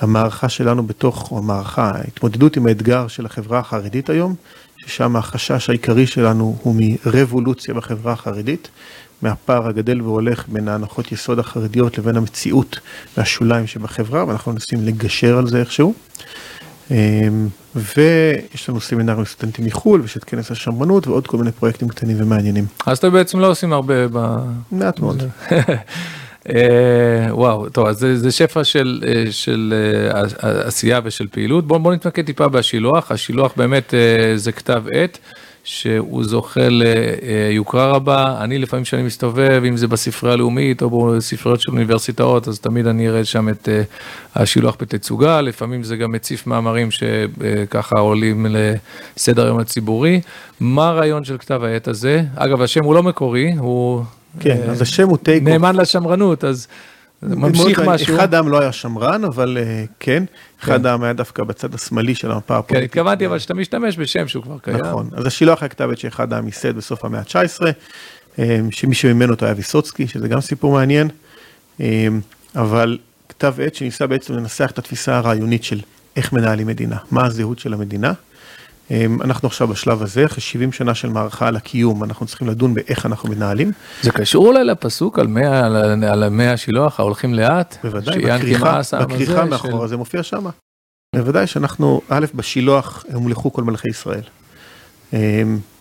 המערכה 0.00 0.48
שלנו 0.48 0.86
בתוך, 0.86 1.30
או 1.30 1.38
המערכה, 1.38 1.90
ההתמודדות 1.94 2.56
עם 2.56 2.66
האתגר 2.66 3.08
של 3.08 3.26
החברה 3.26 3.58
החרדית 3.58 4.10
היום, 4.10 4.34
ששם 4.76 5.16
החשש 5.16 5.70
העיקרי 5.70 6.06
שלנו 6.06 6.56
הוא 6.62 6.76
מרבולוציה 6.78 7.74
בחברה 7.74 8.12
החרדית, 8.12 8.68
מהפער 9.22 9.68
הגדל 9.68 10.02
והולך 10.02 10.44
בין 10.48 10.68
ההנחות 10.68 11.12
יסוד 11.12 11.38
החרדיות 11.38 11.98
לבין 11.98 12.16
המציאות 12.16 12.78
והשוליים 13.16 13.66
שבחברה, 13.66 14.24
ואנחנו 14.26 14.52
מנסים 14.52 14.84
לגשר 14.84 15.38
על 15.38 15.46
זה 15.46 15.60
איכשהו. 15.60 15.94
ויש 17.74 18.68
לנו 18.68 18.80
סמינרים 18.80 19.22
לסטודנטים 19.22 19.64
מחו"ל, 19.64 20.00
ויש 20.00 20.16
את 20.16 20.24
כנס 20.24 20.50
השמרנות 20.50 21.06
ועוד 21.06 21.26
כל 21.26 21.36
מיני 21.36 21.52
פרויקטים 21.52 21.88
קטנים 21.88 22.16
ומעניינים. 22.20 22.66
אז 22.86 22.98
אתם 22.98 23.12
בעצם 23.12 23.40
לא 23.40 23.50
עושים 23.50 23.72
הרבה 23.72 23.94
ב... 24.12 24.36
מעט 24.72 25.00
מאוד. 25.00 25.22
וואו, 27.30 27.68
טוב, 27.68 27.86
אז 27.86 28.06
זה 28.14 28.30
שפע 28.30 28.64
של, 28.64 29.04
של 29.30 29.74
עשייה 30.40 31.00
ושל 31.04 31.26
פעילות. 31.30 31.66
בואו 31.66 31.80
בוא 31.80 31.94
נתמקד 31.94 32.24
טיפה 32.24 32.48
בשילוח, 32.48 33.10
השילוח 33.10 33.52
באמת 33.56 33.94
זה 34.36 34.52
כתב 34.52 34.82
עת. 34.92 35.18
שהוא 35.64 36.24
זוכה 36.24 36.68
ליוקרה 36.68 37.86
רבה, 37.86 38.36
אני 38.40 38.58
לפעמים 38.58 38.84
כשאני 38.84 39.02
מסתובב, 39.02 39.62
אם 39.68 39.76
זה 39.76 39.88
בספרייה 39.88 40.34
הלאומית 40.34 40.82
או 40.82 40.90
בספריות 40.90 41.60
של 41.60 41.72
אוניברסיטאות, 41.72 42.48
אז 42.48 42.60
תמיד 42.60 42.86
אני 42.86 43.08
אראה 43.08 43.24
שם 43.24 43.48
את 43.48 43.68
השילוח 44.34 44.76
בתצוגה, 44.80 45.40
לפעמים 45.40 45.84
זה 45.84 45.96
גם 45.96 46.12
מציף 46.12 46.46
מאמרים 46.46 46.88
שככה 46.90 47.98
עולים 47.98 48.46
לסדר 48.50 49.44
היום 49.44 49.58
הציבורי. 49.58 50.20
מה 50.60 50.88
הרעיון 50.88 51.24
של 51.24 51.38
כתב 51.38 51.60
העת 51.64 51.88
הזה? 51.88 52.22
אגב, 52.36 52.62
השם 52.62 52.84
הוא 52.84 52.94
לא 52.94 53.02
מקורי, 53.02 53.52
הוא... 53.58 54.02
כן, 54.40 54.70
אז 54.70 54.82
השם 54.82 55.08
הוא 55.08 55.16
טייק 55.16 55.42
נאמן 55.42 55.76
לשמרנות, 55.76 56.44
אז... 56.44 56.66
ממשיך 57.22 57.80
משהו. 57.80 58.16
אחד 58.16 58.34
העם 58.34 58.48
לא 58.48 58.60
היה 58.60 58.72
שמרן, 58.72 59.24
אבל 59.24 59.58
כן, 60.00 60.24
אחד 60.62 60.86
העם 60.86 61.02
היה 61.02 61.12
דווקא 61.12 61.44
בצד 61.44 61.74
השמאלי 61.74 62.14
של 62.14 62.30
המפה 62.30 62.58
הפוליטית. 62.58 62.92
כן, 62.92 62.98
התכוונתי 62.98 63.26
אבל 63.26 63.38
שאתה 63.38 63.54
משתמש 63.54 63.98
בשם 63.98 64.28
שהוא 64.28 64.42
כבר 64.42 64.58
קיים. 64.58 64.76
נכון, 64.76 65.10
אז 65.12 65.26
השילוח 65.26 65.62
הכתבת 65.62 65.98
שאחד 65.98 66.32
העם 66.32 66.46
ייסד 66.46 66.76
בסוף 66.76 67.04
המאה 67.04 67.20
ה-19, 67.20 68.40
שמי 68.70 68.94
שממנו 68.94 69.32
אותו 69.32 69.46
היה 69.46 69.54
ויסוצקי, 69.56 70.06
שזה 70.06 70.28
גם 70.28 70.40
סיפור 70.40 70.72
מעניין, 70.72 71.08
אבל 72.56 72.98
כתב 73.28 73.54
עת 73.62 73.74
שניסה 73.74 74.06
בעצם 74.06 74.34
לנסח 74.34 74.70
את 74.70 74.78
התפיסה 74.78 75.16
הרעיונית 75.16 75.64
של 75.64 75.80
איך 76.16 76.32
מנהלים 76.32 76.66
מדינה, 76.66 76.96
מה 77.10 77.26
הזהות 77.26 77.58
של 77.58 77.74
המדינה. 77.74 78.12
אנחנו 79.24 79.48
עכשיו 79.48 79.68
בשלב 79.68 80.02
הזה, 80.02 80.26
אחרי 80.26 80.40
70 80.40 80.72
שנה 80.72 80.94
של 80.94 81.08
מערכה 81.08 81.48
על 81.48 81.56
הקיום, 81.56 82.04
אנחנו 82.04 82.26
צריכים 82.26 82.48
לדון 82.48 82.74
באיך 82.74 83.06
אנחנו 83.06 83.28
מנהלים. 83.28 83.72
זה 84.02 84.10
קשור 84.10 84.46
אולי 84.46 84.64
לפסוק 84.64 85.18
על 85.18 85.26
100, 85.26 85.66
על 86.12 86.28
100 86.28 86.52
השילוח, 86.52 87.00
ההולכים 87.00 87.34
לאט? 87.34 87.76
בוודאי, 87.82 88.18
בכריכה, 88.18 88.80
בכריכה 89.00 89.44
מאחורה, 89.44 89.88
זה 89.88 89.96
מופיע 89.96 90.22
שם. 90.22 90.46
בוודאי 91.16 91.46
שאנחנו, 91.46 92.00
א', 92.08 92.26
בשילוח 92.34 93.04
הומלכו 93.12 93.52
כל 93.52 93.64
מלכי 93.64 93.88
ישראל. 93.90 94.22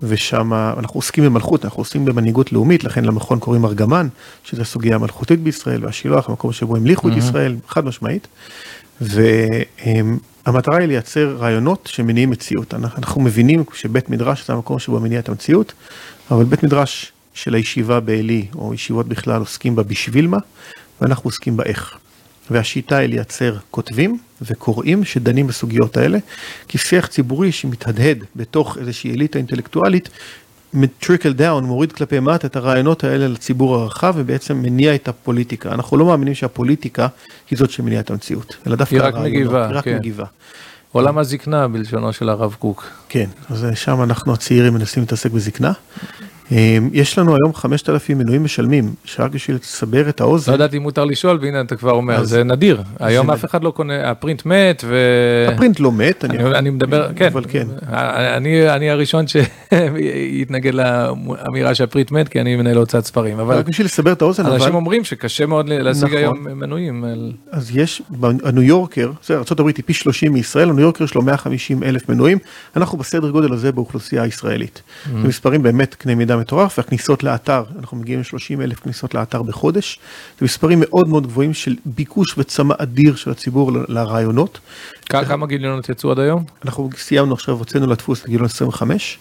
ושם 0.02 0.54
אנחנו 0.54 0.98
עוסקים 0.98 1.24
במלכות, 1.24 1.66
אנחנו 1.66 1.82
עוסקים 1.82 2.06
במנהיגות 2.06 2.52
לאומית, 2.52 2.84
לכן 2.84 3.06
למכון 3.06 3.40
קוראים 3.40 3.66
ארגמן, 3.66 4.08
שזו 4.44 4.66
סוגיה 4.66 4.96
המלכותית 4.96 5.40
בישראל, 5.40 5.86
והשילוח, 5.86 6.30
המקום 6.30 6.52
שבו 6.52 6.76
המליכו 6.76 7.10
את 7.10 7.14
ישראל, 7.18 7.56
חד 7.68 7.86
משמעית. 7.86 8.28
המטרה 10.46 10.78
היא 10.78 10.88
לייצר 10.88 11.36
רעיונות 11.40 11.90
שמניעים 11.92 12.30
מציאות. 12.30 12.74
אנחנו 12.74 13.22
מבינים 13.22 13.64
שבית 13.74 14.10
מדרש 14.10 14.48
זה 14.48 14.54
המקום 14.54 14.80
שבו 14.80 15.00
מניע 15.00 15.20
את 15.20 15.30
המציאות, 15.30 15.74
אבל 16.32 16.44
בית 16.44 16.64
מדרש 16.64 17.12
של 17.34 17.54
הישיבה 17.54 18.00
בעלי, 18.00 18.46
או 18.56 18.74
ישיבות 18.74 19.08
בכלל, 19.08 19.40
עוסקים 19.40 19.76
בה 19.76 19.84
בשביל 19.84 20.28
מה, 20.28 20.38
ואנחנו 21.02 21.28
עוסקים 21.28 21.58
באיך. 21.58 21.98
והשיטה 22.52 22.98
היא 22.98 23.10
לייצר 23.10 23.56
כותבים 23.72 24.18
וקוראים 24.42 25.04
שדנים 25.04 25.48
בסוגיות 25.48 25.98
האלה, 25.98 26.18
כי 26.68 26.78
שיח 26.78 27.08
ציבורי 27.08 27.52
שמתהדהד 27.52 28.24
בתוך 28.36 28.78
איזושהי 28.78 29.12
אליטה 29.14 29.38
אינטלקטואלית, 29.38 30.10
trickle 31.00 31.34
down, 31.34 31.64
מוריד 31.64 31.92
כלפי 31.92 32.20
מטה 32.20 32.48
את 32.48 32.56
הרעיונות 32.56 33.04
האלה 33.04 33.28
לציבור 33.28 33.76
הרחב 33.76 34.14
ובעצם 34.18 34.62
מניע 34.62 34.96
את 34.96 35.08
הפוליטיקה. 35.08 35.72
אנחנו 35.72 35.98
לא 35.98 36.06
מאמינים 36.06 36.36
שהפוליטיקה 36.36 37.08
היא 37.50 37.60
זאת 37.60 37.72
שמניעה 37.72 38.02
את 38.02 38.12
המציאות, 38.12 38.56
אלא 38.68 38.76
דווקא 38.76 38.96
הרעיונות. 38.96 39.26
היא 39.26 39.32
רק 39.32 39.36
מגיבה, 39.36 39.68
היא 39.68 39.76
רק 39.76 39.84
כן. 39.84 39.96
מגיבה. 39.96 40.26
עולם 40.92 41.18
הזקנה 41.18 41.68
בלשונו 41.68 42.14
של 42.14 42.30
הרב 42.30 42.56
קוק. 42.60 42.86
כן, 43.10 43.30
אז 43.50 43.68
שם 43.76 44.04
אנחנו 44.04 44.34
הצעירים 44.34 44.74
מנסים 44.74 45.04
להתעסק 45.04 45.32
בזקנה. 45.32 45.72
יש 46.94 47.20
לנו 47.20 47.36
היום 47.36 47.54
5,000 47.54 48.18
מנויים 48.18 48.44
משלמים, 48.44 48.94
שרק 49.06 49.32
בשביל 49.32 49.58
לסבר 49.62 50.10
את 50.10 50.22
האוזן. 50.22 50.52
לא 50.52 50.56
ידעתי 50.56 50.78
אם 50.78 50.82
מותר 50.82 51.06
לשאול, 51.06 51.40
והנה 51.42 51.62
אתה 51.62 51.76
כבר 51.76 51.92
אומר, 51.92 52.24
זה 52.24 52.44
נדיר. 52.44 52.82
היום 53.00 53.32
אף 53.32 53.46
אחד 53.46 53.64
לא 53.64 53.70
קונה, 53.70 54.12
הפרינט 54.12 54.46
מת 54.46 54.84
ו... 54.88 54.96
הפרינט 55.54 55.80
לא 55.80 55.92
מת, 55.92 56.26
אני 56.26 56.70
מדבר, 56.70 57.10
כן. 57.16 57.28
אבל 57.28 57.44
כן. 57.48 57.68
אני 58.70 58.90
הראשון 58.90 59.26
שיתנגד 59.28 60.74
לאמירה 60.74 61.76
שהפרינט 61.76 62.12
מת, 62.12 62.30
כי 62.30 62.42
אני 62.42 62.56
מנהל 62.56 62.78
הוצאת 62.78 63.06
ספרים. 63.06 63.40
רק 63.40 63.66
בשביל 63.66 63.86
לסבר 63.86 64.12
את 64.12 64.22
האוזן, 64.22 64.46
אנשים 64.46 64.76
אומרים 64.76 65.04
שקשה 65.04 65.46
מאוד 65.46 65.70
להשיג 65.70 66.16
היום 66.16 66.48
מנויים. 66.48 67.06
אז 67.52 67.78
יש, 67.78 68.02
הניו 68.44 68.64
יורקר, 68.64 69.12
ארה"ב 69.32 69.68
היא 69.68 69.84
פי 69.86 69.94
30 69.94 70.34
מישראל, 70.34 70.70
הניו 70.70 70.82
יורקר 70.82 71.04
יש 71.04 71.16
לו 71.16 71.22
150 71.22 71.84
אלף 71.84 72.10
מנויים, 72.10 72.38
אנחנו 72.76 72.98
בסדר 72.98 73.30
גודל 73.30 73.54
הזה 73.54 73.72
באוכלוסייה 73.72 74.24
הישראלית. 74.24 74.82
זה 75.06 75.28
מספרים 75.28 75.64
באמת 75.64 75.96
קנה 75.96 76.16
מידה 76.16 76.37
מטורף, 76.38 76.78
והכניסות 76.78 77.24
לאתר, 77.24 77.64
אנחנו 77.80 77.98
מגיעים 77.98 78.20
ל-30 78.20 78.62
אלף 78.64 78.80
כניסות 78.80 79.14
לאתר 79.14 79.42
בחודש, 79.44 80.00
זה 80.40 80.46
מספרים 80.46 80.80
מאוד 80.82 81.08
מאוד 81.08 81.28
גבוהים 81.28 81.54
של 81.54 81.76
ביקוש 81.86 82.36
וצמא 82.38 82.76
אדיר 82.78 83.16
של 83.16 83.32
הציבור 83.32 83.72
לרעיונות. 83.88 84.60
כמה 85.10 85.46
גיליונות 85.46 85.90
יצאו 85.90 86.12
עד 86.12 86.20
היום? 86.20 86.44
אנחנו 86.66 86.90
סיימנו 86.98 87.34
עכשיו, 87.34 87.56
הוצאנו 87.56 87.88
לדפוס 87.88 88.22
את 88.22 88.28
גיליון 88.28 88.46
25. 88.46 89.20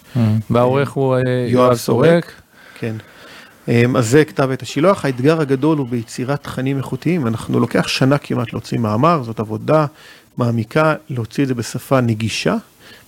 והעורך 0.49 0.89
הוא 0.89 1.17
יואב 1.47 1.75
סורק. 1.75 2.31
כן. 2.79 2.95
אז 3.67 4.09
זה 4.09 4.25
כתב 4.25 4.49
עת 4.51 4.61
השילוח, 4.61 5.05
האתגר 5.05 5.41
הגדול 5.41 5.77
הוא 5.77 5.87
ביצירת 5.87 6.43
תכנים 6.43 6.77
איכותיים, 6.77 7.27
אנחנו 7.27 7.59
לוקח 7.59 7.87
שנה 7.87 8.17
כמעט 8.17 8.53
להוציא 8.53 8.77
מאמר, 8.77 9.23
זאת 9.23 9.39
עבודה 9.39 9.85
מעמיקה, 10.37 10.95
להוציא 11.09 11.43
את 11.43 11.47
זה 11.47 11.55
בשפה 11.55 12.01
נגישה. 12.01 12.55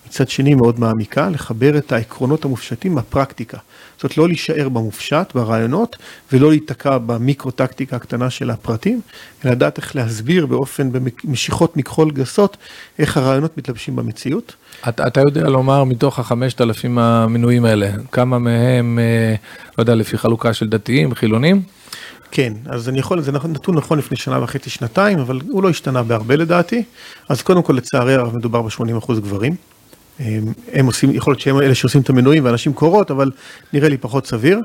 מצד 0.10 0.30
שני 0.30 0.56
מאוד 0.56 0.80
מעמיקה, 0.80 1.30
לחבר 1.30 1.78
את 1.78 1.92
העקרונות 1.92 2.46
המופשטים 2.46 2.96
בפרקטיקה. 2.96 3.58
זאת 4.02 4.18
לא 4.18 4.28
להישאר 4.28 4.70
במופשט, 4.70 5.32
ברעיונות, 5.36 5.98
ולא 6.34 6.50
להיתקע 6.50 6.98
במיקרו-טקטיקה 6.98 7.96
הקטנה 7.96 8.30
של 8.30 8.50
הפרטים, 8.50 9.02
אלא 9.46 9.52
לדעת 9.52 9.78
איך 9.78 9.96
להסביר 9.96 10.46
באופן, 10.46 10.90
במשיכות 10.92 11.78
מכחול 11.78 12.12
גסות, 12.12 12.58
איך 13.00 13.18
הרעיונות 13.18 13.58
מתלבשים 13.58 13.96
במציאות. 13.96 14.56
אתה, 14.90 15.08
אתה 15.08 15.22
יודע 15.22 15.50
לומר 15.50 15.84
מתוך 15.84 16.20
החמשת 16.20 16.62
אלפים 16.62 16.98
המנויים 16.98 17.66
האלה, 17.66 17.92
כמה 18.12 18.40
מהם, 18.40 19.00
לא 19.78 19.82
יודע, 19.82 19.96
לפי 19.96 20.18
חלוקה 20.18 20.54
של 20.54 20.70
דתיים, 20.70 21.16
חילונים? 21.16 21.62
כן, 22.32 22.54
אז 22.66 22.90
אני 22.90 23.00
יכול, 23.00 23.22
זה 23.22 23.32
נתון 23.32 23.76
נכון 23.76 24.00
לפני 24.00 24.18
שנה 24.18 24.44
וחצי, 24.44 24.70
שנתיים, 24.70 25.20
אבל 25.20 25.40
הוא 25.50 25.64
לא 25.64 25.70
השתנה 25.70 26.04
בהרבה 26.04 26.36
לדעתי. 26.36 26.84
אז 27.30 27.42
קודם 27.42 27.64
כל, 27.64 27.74
לצערי 27.74 28.16
הרב, 28.16 28.36
מדובר 28.36 28.62
ב-80% 28.62 29.14
גברים. 29.14 29.56
הם 30.74 30.86
עושים, 30.86 31.12
יכול 31.12 31.32
להיות 31.32 31.42
שהם 31.42 31.62
אלה 31.62 31.76
שעושים 31.76 32.02
את 32.02 32.10
המנויים 32.10 32.46
ואנשים 32.46 32.74
קורות, 32.74 33.12
אבל 33.12 33.32
נראה 33.74 33.90
לי 33.90 33.98
פחות 33.98 34.26
סביר. 34.26 34.60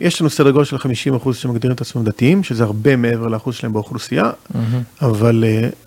יש 0.00 0.20
לנו 0.20 0.30
סדר 0.30 0.50
גודל 0.50 0.64
של 0.64 0.78
50 0.78 1.14
אחוז 1.14 1.36
שמגדירים 1.36 1.74
את 1.74 1.80
עצמם 1.80 2.04
דתיים, 2.04 2.42
שזה 2.42 2.64
הרבה 2.64 2.96
מעבר 2.96 3.28
לאחוז 3.28 3.54
שלהם 3.54 3.72
באוכלוסייה, 3.72 4.30
אבל 5.02 5.44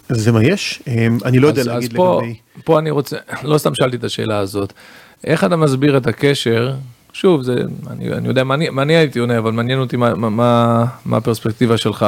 זה 0.09 0.31
מה 0.31 0.43
יש, 0.43 0.83
אני 1.25 1.39
לא 1.39 1.47
יודע 1.47 1.63
להגיד 1.63 1.93
לגבי... 1.93 2.35
פה 2.63 2.79
אני 2.79 2.91
רוצה, 2.91 3.17
לא 3.43 3.57
סתם 3.57 3.75
שאלתי 3.75 3.95
את 3.95 4.03
השאלה 4.03 4.37
הזאת, 4.37 4.73
איך 5.23 5.43
אתה 5.43 5.55
מסביר 5.55 5.97
את 5.97 6.07
הקשר, 6.07 6.73
שוב, 7.13 7.41
זה, 7.41 7.55
אני, 7.89 8.13
אני 8.13 8.27
יודע 8.27 8.43
מה 8.43 8.53
אני, 8.53 8.69
מה 8.69 8.81
אני 8.81 8.95
הייתי 8.95 9.19
עונה, 9.19 9.37
אבל 9.37 9.51
מעניין 9.51 9.79
אותי 9.79 9.97
מה, 9.97 10.15
מה, 10.15 10.85
מה 11.05 11.17
הפרספקטיבה 11.17 11.77
שלך, 11.77 12.05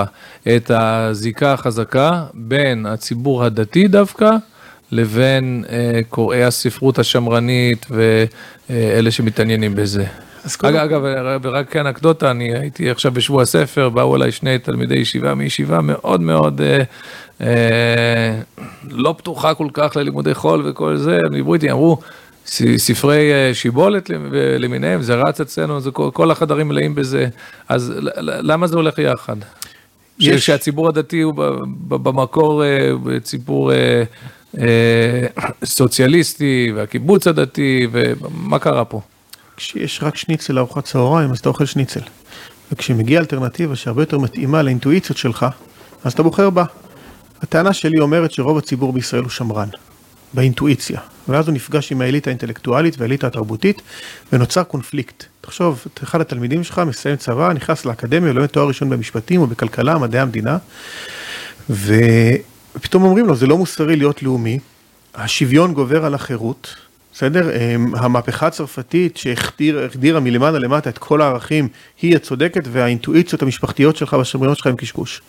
את 0.48 0.72
הזיקה 0.72 1.54
החזקה 1.54 2.24
בין 2.34 2.86
הציבור 2.86 3.44
הדתי 3.44 3.88
דווקא, 3.88 4.32
לבין 4.96 5.64
אה, 5.70 6.00
קוראי 6.10 6.44
הספרות 6.44 7.00
השמרנית 7.00 7.86
ואלה 7.90 9.12
שמתעניינים 9.12 9.76
בזה. 9.76 10.06
אגב, 10.64 10.76
אגב, 10.76 11.40
ורק 11.44 11.70
כאנקדוטה, 11.70 12.32
אני 12.32 12.58
הייתי 12.58 12.90
עכשיו 12.90 13.12
בשבוע 13.12 13.42
הספר, 13.42 13.90
באו 13.90 14.16
אליי 14.16 14.32
שני 14.32 14.60
תלמידי 14.60 14.96
ישיבה 14.96 15.36
מישיבה 15.36 15.82
מאוד 15.82 16.22
מאוד 16.22 16.62
אה, 16.62 16.84
אה, 17.42 18.42
לא 18.90 19.16
פתוחה 19.18 19.54
כל 19.54 19.68
כך 19.74 19.96
ללימודי 19.96 20.34
חול 20.34 20.70
וכל 20.70 20.98
זה, 20.98 21.20
הם 21.26 21.34
דיברו 21.34 21.54
איתי, 21.54 21.72
אמרו, 21.72 21.98
ספרי 22.78 23.34
אה, 23.34 23.54
שיבולת 23.54 24.10
למיניהם, 24.60 25.02
זה 25.02 25.16
רץ 25.16 25.42
אצלנו, 25.42 25.80
זה 25.80 25.92
כל, 25.92 26.10
כל 26.14 26.32
החדרים 26.32 26.68
מלאים 26.68 26.96
בזה, 26.96 27.28
אז 27.70 27.94
למה 28.20 28.68
זה 28.68 28.76
הולך 28.76 29.00
יחד? 29.00 29.36
יש... 30.20 30.46
שהציבור 30.46 30.88
הדתי 30.88 31.22
הוא 31.22 31.34
במקור 31.88 32.64
אה, 32.64 32.92
ציבור 33.24 33.74
אה, 33.74 34.04
סוציאליסטי, 35.66 36.72
והקיבוץ 36.76 37.28
הדתי, 37.28 37.88
ומה 37.92 38.60
קרה 38.60 38.86
פה? 38.86 39.02
כשיש 39.58 40.00
רק 40.04 40.16
שניצל 40.16 40.54
לארוחת 40.54 40.84
צהריים, 40.84 41.32
אז 41.32 41.40
אתה 41.40 41.50
אוכל 41.50 41.66
שניצל. 41.66 42.00
וכשמגיעה 42.72 43.22
אלטרנטיבה 43.22 43.76
שהרבה 43.76 44.02
יותר 44.02 44.20
מתאימה 44.20 44.62
לאינטואיציות 44.62 45.18
שלך, 45.18 45.46
אז 46.04 46.14
אתה 46.14 46.24
בוחר 46.24 46.50
בה. 46.50 46.64
הטענה 47.42 47.74
שלי 47.74 48.00
אומרת 48.00 48.32
שרוב 48.32 48.58
הציבור 48.58 48.94
בישראל 48.94 49.22
הוא 49.24 49.30
שמרן, 49.30 49.68
באינטואיציה. 50.34 51.00
ואז 51.28 51.48
הוא 51.48 51.56
נפגש 51.56 51.92
עם 51.92 52.02
האליטה 52.02 52.30
האינטלקטואלית 52.30 52.96
והאליטה 53.00 53.28
התרבותית, 53.28 53.82
ונוצר 54.34 54.64
קונפליקט. 54.64 55.24
תחשוב, 55.42 55.86
אחד 56.04 56.22
התלמידים 56.22 56.64
שלך 56.64 56.80
מסיים 56.80 57.16
צבא, 57.16 57.54
נכנס 57.54 57.86
לאקדמיה, 57.86 58.34
לומד 58.34 58.48
תואר 58.48 58.68
ראשון 58.68 58.90
במשפטים 58.90 59.42
או 59.42 59.48
בכלכלה, 59.48 59.98
מדעי 59.98 60.22
המדינה, 60.22 60.58
ופתאום 62.76 63.04
אומרים 63.04 63.26
לו, 63.26 63.36
זה 63.36 63.48
לא 63.48 63.58
מוסרי 63.58 63.96
להיות 63.96 64.24
לאומי, 64.24 64.60
השוויון 65.16 65.74
גובר 65.74 66.06
על 66.06 66.14
החירות, 66.14 66.76
בסדר? 67.14 67.50
אמ, 67.56 67.96
המהפכה 67.96 68.48
הצרפתית 68.48 69.18
שהחדירה 69.18 70.20
מלמעלה 70.20 70.60
למטה 70.60 70.90
את 70.90 70.98
כל 70.98 71.22
הערכים, 71.22 71.68
היא 72.02 72.16
הצודקת, 72.16 72.64
והאינטואיציות 72.72 73.42
המשפחתיות 73.42 73.96
שלך 73.96 74.14
והשמריות 74.14 74.58
שלך 74.58 74.68
הם 74.68 74.76
קשקוש. 74.76 75.22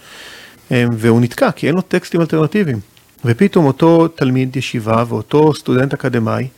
אמ, 0.70 0.88
והוא 0.92 1.20
נתקע, 1.20 1.51
כי 1.51 1.66
אין 1.66 1.74
לו 1.74 1.82
טקסטים 1.82 2.20
אלטרנטיביים. 2.20 2.80
ופתאום 3.24 3.66
אותו 3.66 4.09
תלמיד 4.09 4.57
ישיבה 4.57 5.05
ואותו 5.09 5.55
סטודנט 5.55 5.94
אקדמאי, 5.94 6.49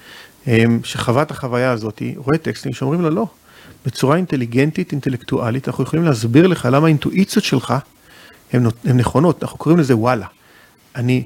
אמ, 0.46 0.80
שחווה 0.84 1.22
את 1.22 1.30
החוויה 1.30 1.70
הזאת, 1.70 2.02
רואה 2.16 2.38
טקסטים 2.38 2.72
שאומרים 2.72 3.00
לו 3.00 3.10
לא. 3.10 3.26
בצורה 3.86 4.16
אינטליגנטית, 4.16 4.92
אינטלקטואלית, 4.92 5.68
אנחנו 5.68 5.84
יכולים 5.84 6.04
להסביר 6.04 6.46
לך 6.46 6.68
למה 6.72 6.86
האינטואיציות 6.86 7.44
שלך 7.44 7.74
הן 8.52 8.66
נכונות, 8.84 9.42
אנחנו 9.42 9.58
קוראים 9.58 9.78
לזה 9.80 9.96
וואלה. 9.96 10.26
אני, 10.98 11.24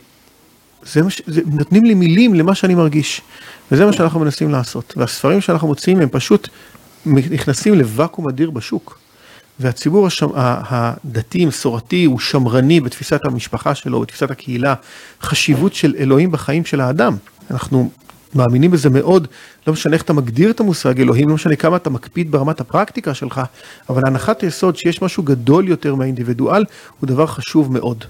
זה 0.92 1.02
מה 1.02 1.10
ש... 1.10 1.22
זה, 1.26 1.40
נותנים 1.46 1.84
לי 1.84 1.94
מילים 1.94 2.34
למה 2.34 2.54
שאני 2.54 2.74
מרגיש, 2.74 3.20
וזה 3.72 3.86
מה 3.86 3.92
שאנחנו 3.92 4.20
מנסים 4.20 4.50
לעשות. 4.50 4.94
והספרים 4.96 5.40
שאנחנו 5.40 5.68
מוציאים 5.68 6.00
הם 6.00 6.08
פשוט 6.08 6.48
נכנסים 7.06 7.74
לוואקום 7.74 8.28
אדיר 8.28 8.50
בשוק. 8.50 8.98
והציבור 9.60 10.06
השם, 10.06 10.28
הדתי, 10.34 11.46
מסורתי, 11.46 12.04
הוא 12.04 12.18
שמרני 12.18 12.80
בתפיסת 12.80 13.20
המשפחה 13.24 13.74
שלו, 13.74 14.00
בתפיסת 14.00 14.30
הקהילה, 14.30 14.74
חשיבות 15.22 15.74
של 15.74 15.94
אלוהים 15.98 16.30
בחיים 16.30 16.64
של 16.64 16.80
האדם. 16.80 17.16
אנחנו 17.50 17.90
מאמינים 18.34 18.70
בזה 18.70 18.90
מאוד, 18.90 19.28
לא 19.66 19.72
משנה 19.72 19.94
איך 19.94 20.02
אתה 20.02 20.12
מגדיר 20.12 20.50
את 20.50 20.60
המושג 20.60 21.00
אלוהים, 21.00 21.28
לא 21.28 21.34
משנה 21.34 21.56
כמה 21.56 21.76
אתה 21.76 21.90
מקפיד 21.90 22.30
ברמת 22.30 22.60
הפרקטיקה 22.60 23.14
שלך, 23.14 23.40
אבל 23.88 24.02
הנחת 24.06 24.40
היסוד 24.40 24.76
שיש 24.76 25.02
משהו 25.02 25.22
גדול 25.22 25.68
יותר 25.68 25.94
מהאינדיבידואל, 25.94 26.64
הוא 27.00 27.08
דבר 27.08 27.26
חשוב 27.26 27.72
מאוד. 27.72 28.04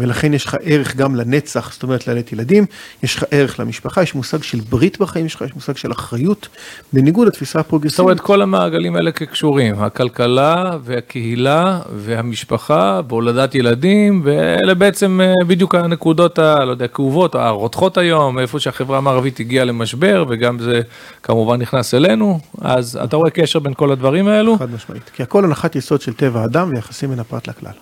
ולכן 0.00 0.34
יש 0.34 0.44
לך 0.44 0.56
ערך 0.62 0.96
גם 0.96 1.16
לנצח, 1.16 1.72
זאת 1.72 1.82
אומרת 1.82 2.06
לילד 2.06 2.24
ילדים, 2.32 2.66
יש 3.02 3.16
לך 3.16 3.24
ערך 3.30 3.60
למשפחה, 3.60 4.02
יש 4.02 4.14
מושג 4.14 4.42
של 4.42 4.60
ברית 4.60 5.00
בחיים 5.00 5.28
שלך, 5.28 5.42
יש 5.42 5.54
מושג 5.54 5.76
של 5.76 5.92
אחריות, 5.92 6.48
בניגוד 6.92 7.28
לתפיסה 7.28 7.60
הפרוגרסיבית. 7.60 7.96
זאת 7.96 8.04
אומרת, 8.04 8.20
כל 8.20 8.42
המעגלים 8.42 8.96
האלה 8.96 9.12
כקשורים, 9.12 9.82
הכלכלה 9.82 10.76
והקהילה 10.82 11.80
והמשפחה 11.96 13.00
והולדת 13.08 13.54
ילדים, 13.54 14.20
ואלה 14.24 14.74
בעצם 14.74 15.20
אה, 15.22 15.34
בדיוק 15.46 15.74
הנקודות, 15.74 16.38
ה, 16.38 16.64
לא 16.64 16.70
יודע, 16.70 16.88
כאובות, 16.88 17.34
הרותחות 17.34 17.98
היום, 17.98 18.38
איפה 18.38 18.60
שהחברה 18.60 18.98
המערבית 18.98 19.40
הגיעה 19.40 19.64
למשבר, 19.64 20.24
וגם 20.28 20.58
זה 20.58 20.80
כמובן 21.22 21.60
נכנס 21.60 21.94
אלינו, 21.94 22.40
אז 22.60 22.98
אתה 23.04 23.16
רואה 23.16 23.30
קשר 23.30 23.58
בין 23.58 23.74
כל 23.74 23.92
הדברים 23.92 24.28
האלו? 24.28 24.58
חד 24.58 24.74
משמעית, 24.74 25.10
כי 25.14 25.22
הכל 25.22 25.44
הנחת 25.44 25.76
יסוד 25.76 26.00
של 26.00 26.12
טבע 26.12 26.40
האדם 26.40 26.70
ויחסים 26.74 27.10
בין 27.10 27.18
הפרט 27.18 27.48
לכלל. 27.48 27.72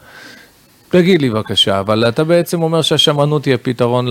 תגיד 0.91 1.23
לי 1.23 1.31
בבקשה, 1.31 1.81
אבל 1.81 2.09
אתה 2.09 2.25
בעצם 2.25 2.63
אומר 2.63 2.83
שהשמרנות 2.83 3.45
היא 3.45 3.55
הפתרון 3.55 4.07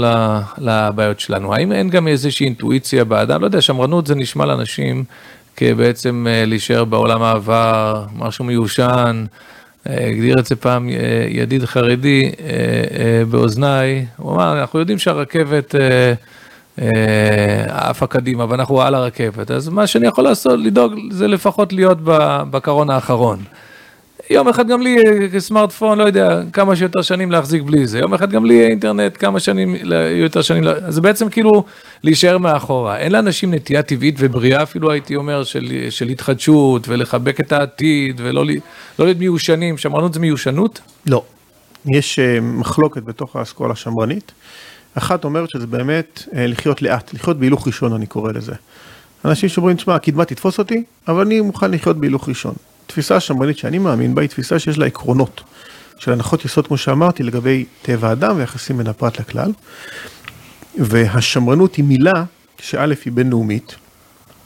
לבעיות 0.57 1.19
שלנו. 1.19 1.53
האם 1.53 1.71
אין 1.71 1.89
גם 1.89 2.07
איזושהי 2.07 2.45
אינטואיציה 2.45 3.03
באדם? 3.03 3.41
לא 3.41 3.45
יודע, 3.45 3.61
שמרנות 3.61 4.07
זה 4.07 4.15
נשמע 4.15 4.45
לאנשים 4.45 5.03
כבעצם 5.55 6.27
אה, 6.29 6.45
להישאר 6.45 6.85
בעולם 6.85 7.23
העבר, 7.23 8.05
משהו 8.15 8.45
מיושן. 8.45 9.25
אה, 9.89 10.07
הגדיר 10.07 10.39
את 10.39 10.45
זה 10.45 10.55
פעם 10.55 10.89
אה, 10.89 10.95
ידיד 11.29 11.65
חרדי 11.65 12.31
באוזניי, 13.29 14.05
הוא 14.17 14.33
אמר, 14.35 14.61
אנחנו 14.61 14.79
יודעים 14.79 14.97
שהרכבת 14.97 15.75
עפה 17.67 18.07
קדימה 18.07 18.45
ואנחנו 18.49 18.81
על 18.81 18.95
הרכבת, 18.95 19.51
אז 19.51 19.69
מה 19.69 19.87
שאני 19.87 20.07
יכול 20.07 20.23
לעשות, 20.23 20.59
לדאוג, 20.59 20.93
זה 21.11 21.27
לפחות 21.27 21.73
להיות 21.73 21.97
בקרון 22.51 22.89
האחרון. 22.89 23.39
יום 24.29 24.47
אחד 24.47 24.67
גם 24.67 24.81
לי 24.81 24.95
סמארטפון, 25.39 25.97
לא 25.97 26.03
יודע, 26.03 26.41
כמה 26.53 26.75
שיותר 26.75 27.01
שנים 27.01 27.31
להחזיק 27.31 27.61
בלי 27.61 27.87
זה. 27.87 27.99
יום 27.99 28.13
אחד 28.13 28.31
גם 28.31 28.45
לי 28.45 28.67
אינטרנט, 28.67 29.17
כמה 29.19 29.39
שנים, 29.39 29.75
יותר 30.11 30.41
שנים, 30.41 30.63
זה 30.87 31.01
בעצם 31.01 31.29
כאילו 31.29 31.63
להישאר 32.03 32.37
מאחורה. 32.37 32.97
אין 32.97 33.11
לאנשים 33.11 33.53
נטייה 33.53 33.83
טבעית 33.83 34.15
ובריאה 34.19 34.63
אפילו, 34.63 34.91
הייתי 34.91 35.15
אומר, 35.15 35.43
של, 35.43 35.85
של 35.89 36.07
התחדשות 36.07 36.87
ולחבק 36.89 37.39
את 37.39 37.51
העתיד 37.51 38.21
ולא 38.23 38.45
לא 38.99 39.05
להיות 39.05 39.17
מיושנים. 39.17 39.77
שמרנות 39.77 40.13
זה 40.13 40.19
מיושנות? 40.19 40.81
לא. 41.05 41.23
יש 41.85 42.19
uh, 42.19 42.41
מחלוקת 42.41 43.03
בתוך 43.03 43.35
האסכולה 43.35 43.73
השמרנית. 43.73 44.31
אחת 44.93 45.25
אומרת 45.25 45.49
שזה 45.49 45.67
באמת 45.67 46.23
uh, 46.25 46.29
לחיות 46.37 46.81
לאט, 46.81 47.13
לחיות 47.13 47.39
בהילוך 47.39 47.67
ראשון, 47.67 47.93
אני 47.93 48.05
קורא 48.05 48.31
לזה. 48.31 48.53
אנשים 49.25 49.49
שאומרים, 49.49 49.75
תשמע, 49.75 49.95
הקדמה 49.95 50.25
תתפוס 50.25 50.59
אותי, 50.59 50.83
אבל 51.07 51.21
אני 51.21 51.41
מוכן 51.41 51.71
לחיות 51.71 51.97
בהילוך 51.97 52.29
ראשון. 52.29 52.53
התפיסה 52.87 53.15
השמרנית 53.15 53.57
שאני 53.57 53.79
מאמין 53.79 54.15
בה 54.15 54.21
היא 54.21 54.29
תפיסה 54.29 54.59
שיש 54.59 54.77
לה 54.77 54.85
עקרונות 54.85 55.41
של 55.97 56.11
הנחות 56.11 56.45
יסוד, 56.45 56.67
כמו 56.67 56.77
שאמרתי, 56.77 57.23
לגבי 57.23 57.65
טבע 57.81 58.09
האדם 58.09 58.37
ויחסים 58.37 58.77
בין 58.77 58.87
הפרט 58.87 59.19
לכלל. 59.19 59.51
והשמרנות 60.77 61.75
היא 61.75 61.85
מילה 61.85 62.23
שא' 62.59 62.85
היא 63.05 63.13
בינלאומית, 63.13 63.75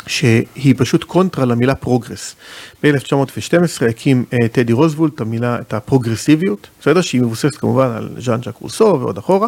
שהיא 0.07 0.75
פשוט 0.77 1.03
קונטרה 1.03 1.45
למילה 1.45 1.75
progress. 1.75 2.35
ב-1912 2.83 3.85
הקים 3.89 4.25
אה, 4.31 4.47
טדי 4.51 4.73
רוזוולט 4.73 5.15
את 5.15 5.21
המילה, 5.21 5.59
את 5.59 5.73
הפרוגרסיביות, 5.73 6.67
בסדר? 6.81 7.01
שהיא 7.01 7.21
מבוססת 7.21 7.55
כמובן 7.55 7.91
על 7.91 8.09
ז'אן 8.19 8.39
ז'אק 8.43 8.55
רוסו 8.55 8.97
ועוד 8.99 9.17
אחורה. 9.17 9.47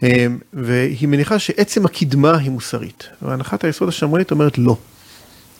אמ, 0.00 0.04
והיא 0.52 1.08
מניחה 1.08 1.38
שעצם 1.38 1.86
הקדמה 1.86 2.38
היא 2.38 2.50
מוסרית. 2.50 3.08
והנחת 3.22 3.64
היסוד 3.64 3.88
השמרנית 3.88 4.30
אומרת 4.30 4.58
לא. 4.58 4.76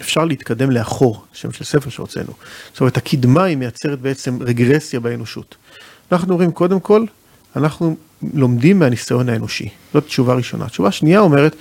אפשר 0.00 0.24
להתקדם 0.24 0.70
לאחור, 0.70 1.24
שם 1.32 1.52
של 1.52 1.64
ספר 1.64 1.90
שהוצאנו. 1.90 2.32
זאת 2.72 2.80
אומרת, 2.80 2.96
הקדמה 2.96 3.44
היא 3.44 3.56
מייצרת 3.56 4.00
בעצם 4.00 4.38
רגרסיה 4.42 5.00
באנושות. 5.00 5.54
אנחנו 6.12 6.32
אומרים, 6.32 6.52
קודם 6.52 6.80
כל, 6.80 7.04
אנחנו 7.56 7.96
לומדים 8.34 8.78
מהניסיון 8.78 9.28
האנושי. 9.28 9.68
זאת 9.94 10.06
תשובה 10.06 10.34
ראשונה. 10.34 10.68
תשובה 10.68 10.92
שנייה 10.92 11.20
אומרת 11.20 11.56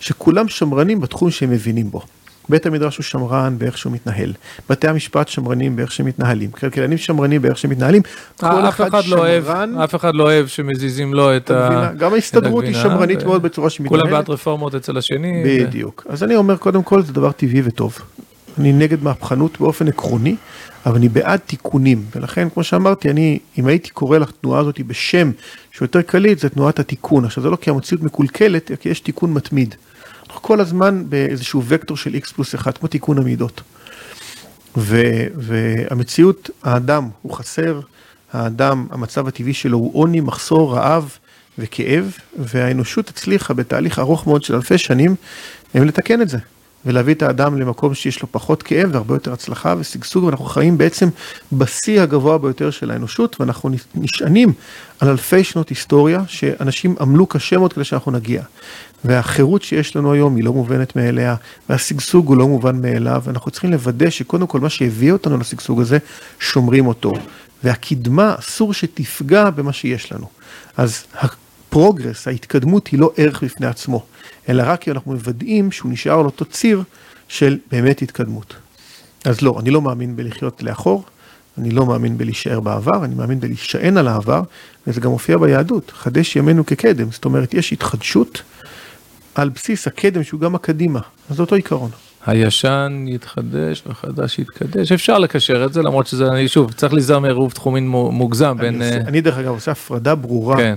שכולם 0.00 0.48
שמרנים 0.48 1.00
בתחום 1.00 1.30
שהם 1.30 1.50
מבינים 1.50 1.90
בו. 1.90 2.02
בית 2.50 2.66
המדרש 2.66 2.96
הוא 2.96 3.04
שמרן 3.04 3.54
באיך 3.58 3.78
שהוא 3.78 3.92
מתנהל, 3.92 4.32
בתי 4.68 4.88
המשפט 4.88 5.28
שמרנים 5.28 5.76
באיך 5.76 5.92
שהם 5.92 6.06
מתנהלים, 6.06 6.50
כלכלנים 6.50 6.98
שמרנים 6.98 7.42
באיך 7.42 7.58
שהם 7.58 7.70
מתנהלים, 7.70 8.02
כל 8.36 8.68
אחד, 8.68 8.86
אחד 8.86 8.94
לא 8.94 9.02
שמרן. 9.02 9.18
אוהב, 9.18 9.48
אף 9.84 9.94
אחד 9.94 10.14
לא 10.14 10.22
אוהב 10.22 10.46
שמזיזים 10.46 11.14
לו 11.14 11.36
את 11.36 11.50
ה... 11.50 11.90
גם 11.98 12.14
ההסתדרות 12.14 12.64
היא 12.64 12.74
שמרנית 12.74 13.22
ו... 13.22 13.26
מאוד 13.26 13.42
בצורה 13.42 13.70
שמתנהלת. 13.70 14.02
כולם 14.02 14.12
בעד 14.12 14.30
רפורמות 14.30 14.74
אצל 14.74 14.98
השני. 14.98 15.42
בדיוק. 15.46 16.06
ו... 16.08 16.12
אז 16.12 16.22
אני 16.22 16.36
אומר, 16.36 16.56
קודם 16.56 16.82
כל 16.82 17.02
זה 17.02 17.12
דבר 17.12 17.32
טבעי 17.32 17.62
וטוב. 17.64 17.98
אני 18.58 18.72
נגד 18.72 19.02
מהפכנות 19.02 19.60
באופן 19.60 19.88
עקרוני, 19.88 20.36
אבל 20.86 20.96
אני 20.96 21.08
בעד 21.08 21.40
תיקונים, 21.46 22.04
ולכן, 22.16 22.48
כמו 22.54 22.64
שאמרתי, 22.64 23.10
אני, 23.10 23.38
אם 23.58 23.66
הייתי 23.66 23.90
קורא 23.90 24.18
לתנועה 24.18 24.60
הזאת 24.60 24.80
בשם 24.80 25.30
שהוא 25.72 25.86
יותר 25.86 26.02
קליט, 26.02 26.38
זה 26.38 26.48
תנועת 26.48 26.78
התיקון. 26.78 27.24
עכשיו, 27.24 27.42
זה 27.42 27.50
לא 27.50 27.56
כי 27.56 27.70
המציאות 27.70 28.02
מקולקלת, 28.02 28.70
כי 28.80 28.88
יש 28.88 29.00
תיקון 29.00 29.32
מתמיד. 29.32 29.74
כל 30.40 30.60
הזמן 30.60 31.04
באיזשהו 31.08 31.62
וקטור 31.66 31.96
של 31.96 32.14
x 32.14 32.34
פלוס 32.34 32.54
1, 32.54 32.78
כמו 32.78 32.88
תיקון 32.88 33.18
המידות. 33.18 33.60
ו, 34.76 35.02
והמציאות, 35.36 36.50
האדם 36.62 37.08
הוא 37.22 37.32
חסר, 37.32 37.80
האדם, 38.32 38.86
המצב 38.90 39.28
הטבעי 39.28 39.54
שלו 39.54 39.78
הוא 39.78 39.90
עוני, 40.02 40.20
מחסור, 40.20 40.74
רעב 40.74 41.16
וכאב, 41.58 42.12
והאנושות 42.38 43.08
הצליחה 43.08 43.54
בתהליך 43.54 43.98
ארוך 43.98 44.26
מאוד 44.26 44.44
של 44.44 44.54
אלפי 44.54 44.78
שנים 44.78 45.14
לתקן 45.74 46.22
את 46.22 46.28
זה. 46.28 46.38
ולהביא 46.86 47.14
את 47.14 47.22
האדם 47.22 47.60
למקום 47.60 47.94
שיש 47.94 48.22
לו 48.22 48.28
פחות 48.32 48.62
כאב 48.62 48.88
והרבה 48.92 49.14
יותר 49.14 49.32
הצלחה 49.32 49.74
ושגשוג, 49.78 50.24
ואנחנו 50.24 50.44
חיים 50.44 50.78
בעצם 50.78 51.08
בשיא 51.52 52.00
הגבוה 52.00 52.38
ביותר 52.38 52.70
של 52.70 52.90
האנושות, 52.90 53.40
ואנחנו 53.40 53.70
נשענים 53.94 54.52
על 55.00 55.08
אלפי 55.08 55.44
שנות 55.44 55.68
היסטוריה, 55.68 56.22
שאנשים 56.26 56.94
עמלו 57.00 57.26
קשה 57.26 57.58
מאוד 57.58 57.72
כדי 57.72 57.84
שאנחנו 57.84 58.12
נגיע. 58.12 58.42
והחירות 59.04 59.62
שיש 59.62 59.96
לנו 59.96 60.12
היום 60.12 60.36
היא 60.36 60.44
לא 60.44 60.52
מובנת 60.52 60.96
מאליה, 60.96 61.34
והשגשוג 61.68 62.28
הוא 62.28 62.36
לא 62.36 62.48
מובן 62.48 62.82
מאליו, 62.82 63.22
ואנחנו 63.24 63.50
צריכים 63.50 63.70
לוודא 63.70 64.10
שקודם 64.10 64.46
כל 64.46 64.60
מה 64.60 64.70
שהביא 64.70 65.12
אותנו 65.12 65.38
לשגשוג 65.38 65.80
הזה, 65.80 65.98
שומרים 66.40 66.86
אותו. 66.86 67.12
והקדמה 67.64 68.34
אסור 68.38 68.74
שתפגע 68.74 69.50
במה 69.50 69.72
שיש 69.72 70.12
לנו. 70.12 70.26
אז 70.76 71.04
הפרוגרס, 71.14 72.28
ההתקדמות 72.28 72.88
היא 72.88 73.00
לא 73.00 73.12
ערך 73.16 73.44
בפני 73.44 73.66
עצמו, 73.66 74.04
אלא 74.48 74.62
רק 74.66 74.80
כי 74.80 74.90
אנחנו 74.90 75.12
מוודאים 75.12 75.72
שהוא 75.72 75.92
נשאר 75.92 76.18
על 76.18 76.24
אותו 76.24 76.44
ציר 76.44 76.82
של 77.28 77.58
באמת 77.70 78.02
התקדמות. 78.02 78.54
אז 79.24 79.42
לא, 79.42 79.56
אני 79.60 79.70
לא 79.70 79.82
מאמין 79.82 80.16
בלחיות 80.16 80.62
לאחור, 80.62 81.04
אני 81.58 81.70
לא 81.70 81.86
מאמין 81.86 82.18
בלהישאר 82.18 82.60
בעבר, 82.60 83.04
אני 83.04 83.14
מאמין 83.14 83.40
בלהישען 83.40 83.96
על 83.96 84.08
העבר, 84.08 84.42
וזה 84.86 85.00
גם 85.00 85.10
מופיע 85.10 85.38
ביהדות, 85.38 85.92
חדש 85.94 86.36
ימינו 86.36 86.66
כקדם, 86.66 87.10
זאת 87.10 87.24
אומרת, 87.24 87.54
יש 87.54 87.72
התחדשות 87.72 88.42
על 89.40 89.48
בסיס 89.48 89.86
הקדם 89.86 90.22
שהוא 90.22 90.40
גם 90.40 90.54
הקדימה, 90.54 91.00
אז 91.30 91.36
זה 91.36 91.42
אותו 91.42 91.54
עיקרון. 91.54 91.90
הישן 92.26 93.04
יתחדש 93.08 93.82
והחדש 93.86 94.38
יתקדש, 94.38 94.92
אפשר 94.92 95.18
לקשר 95.18 95.64
את 95.64 95.72
זה, 95.72 95.82
למרות 95.82 96.06
שזה, 96.06 96.26
אני 96.26 96.48
שוב, 96.48 96.72
צריך 96.72 96.92
להיזהר 96.94 97.18
מעירוב 97.18 97.52
תחומים 97.52 97.88
מוגזם 97.88 98.56
בין... 98.58 98.82
אני, 98.82 98.96
אני 98.96 99.20
דרך 99.20 99.38
אגב 99.38 99.48
עושה 99.48 99.70
הפרדה 99.70 100.14
ברורה 100.14 100.56
כן. 100.56 100.74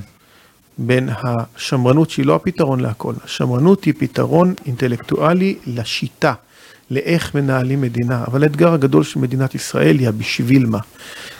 בין 0.77 1.09
השמרנות 1.23 2.09
שהיא 2.09 2.25
לא 2.25 2.35
הפתרון 2.35 2.79
להכל, 2.79 3.13
השמרנות 3.23 3.83
היא 3.83 3.93
פתרון 3.97 4.53
אינטלקטואלי 4.65 5.55
לשיטה, 5.67 6.33
לאיך 6.91 7.35
מנהלים 7.35 7.81
מדינה, 7.81 8.23
אבל 8.27 8.43
האתגר 8.43 8.73
הגדול 8.73 9.03
של 9.03 9.19
מדינת 9.19 9.55
ישראל 9.55 9.99
היא 9.99 10.07
הבשביל 10.07 10.65
מה. 10.65 10.79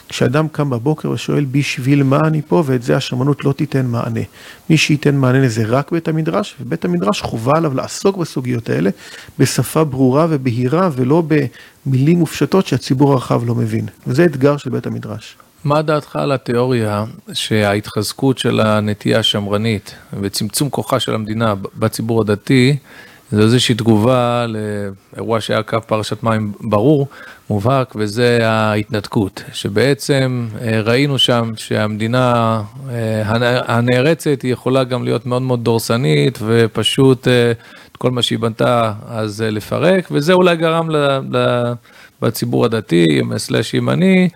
כשאדם 0.08 0.48
קם 0.48 0.70
בבוקר 0.70 1.10
ושואל 1.10 1.44
בשביל 1.44 2.02
מה 2.02 2.18
אני 2.26 2.42
פה, 2.42 2.62
ואת 2.66 2.82
זה 2.82 2.96
השמרנות 2.96 3.44
לא 3.44 3.52
תיתן 3.52 3.86
מענה. 3.86 4.20
מי 4.70 4.76
שייתן 4.76 5.14
מענה 5.14 5.40
לזה 5.40 5.64
רק 5.66 5.92
בית 5.92 6.08
המדרש, 6.08 6.54
ובית 6.60 6.84
המדרש 6.84 7.22
חובה 7.22 7.52
עליו 7.56 7.74
לעסוק 7.74 8.16
בסוגיות 8.16 8.70
האלה 8.70 8.90
בשפה 9.38 9.84
ברורה 9.84 10.26
ובהירה, 10.30 10.90
ולא 10.92 11.22
במילים 11.86 12.18
מופשטות 12.18 12.66
שהציבור 12.66 13.12
הרחב 13.12 13.42
לא 13.46 13.54
מבין. 13.54 13.86
וזה 14.06 14.24
אתגר 14.24 14.56
של 14.56 14.70
בית 14.70 14.86
המדרש. 14.86 15.36
מה 15.64 15.82
דעתך 15.82 16.16
על 16.16 16.32
התיאוריה 16.32 17.04
שההתחזקות 17.32 18.38
של 18.38 18.60
הנטייה 18.60 19.18
השמרנית 19.18 19.94
וצמצום 20.20 20.70
כוחה 20.70 21.00
של 21.00 21.14
המדינה 21.14 21.54
בציבור 21.76 22.20
הדתי 22.20 22.76
זה 23.34 23.42
איזושהי 23.42 23.74
תגובה 23.74 24.46
לאירוע 24.46 25.40
שהיה 25.40 25.62
קו 25.62 25.78
פרשת 25.86 26.22
מים 26.22 26.52
ברור, 26.60 27.08
מובהק, 27.50 27.92
וזה 27.96 28.38
ההתנתקות, 28.48 29.42
שבעצם 29.52 30.46
אה, 30.60 30.80
ראינו 30.80 31.18
שם 31.18 31.52
שהמדינה 31.56 32.62
אה, 32.90 33.22
הנערצת 33.66 34.42
היא 34.42 34.52
יכולה 34.52 34.84
גם 34.84 35.04
להיות 35.04 35.26
מאוד 35.26 35.42
מאוד 35.42 35.64
דורסנית, 35.64 36.38
ופשוט 36.42 37.28
אה, 37.28 37.52
את 37.92 37.96
כל 37.96 38.10
מה 38.10 38.22
שהיא 38.22 38.38
בנתה 38.38 38.92
אז 39.08 39.44
לפרק, 39.48 40.08
וזה 40.10 40.32
אולי 40.32 40.56
גרם 40.56 40.88
בציבור 42.22 42.64
הדתי, 42.64 43.20
סלאש 43.36 43.74
ימני, 43.74 44.28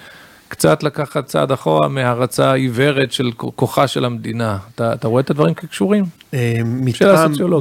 קצת 0.49 0.82
לקחת 0.82 1.26
צעד 1.26 1.53
אחורה 1.53 1.88
מהרצה 1.88 2.51
העיוורת 2.51 3.12
של 3.12 3.30
כוחה 3.36 3.86
של 3.86 4.05
המדינה. 4.05 4.59
אתה, 4.74 4.92
אתה 4.92 5.09
רואה 5.09 5.20
את 5.20 5.30
הדברים 5.30 5.55
כקשורים? 5.55 6.05
אה, 6.34 6.61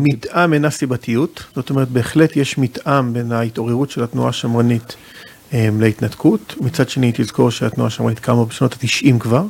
מתאם, 0.01 0.53
אינה 0.53 0.69
סיבתיות, 0.69 1.43
זאת 1.55 1.69
אומרת 1.69 1.87
בהחלט 1.87 2.37
יש 2.37 2.57
מתאם 2.57 3.13
בין 3.13 3.31
ההתעוררות 3.31 3.89
של 3.89 4.03
התנועה 4.03 4.29
השמרנית 4.29 4.95
אה, 5.53 5.69
להתנתקות, 5.79 6.55
מצד 6.61 6.89
שני 6.89 7.11
תזכור 7.15 7.51
שהתנועה 7.51 7.87
השמרנית 7.87 8.19
קמה 8.19 8.45
בשנות 8.45 8.73
התשעים 8.73 9.19
כבר. 9.19 9.43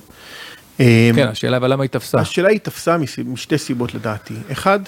אה, 0.79 1.09
כן, 1.15 1.27
השאלה 1.27 1.57
אבל 1.57 1.71
למה 1.73 1.83
היא 1.83 1.89
תפסה? 1.89 2.19
השאלה 2.19 2.49
היא 2.49 2.59
תפסה 2.59 2.97
משתי 3.25 3.57
סיבות 3.57 3.95
לדעתי. 3.95 4.33
אחד, 4.51 4.79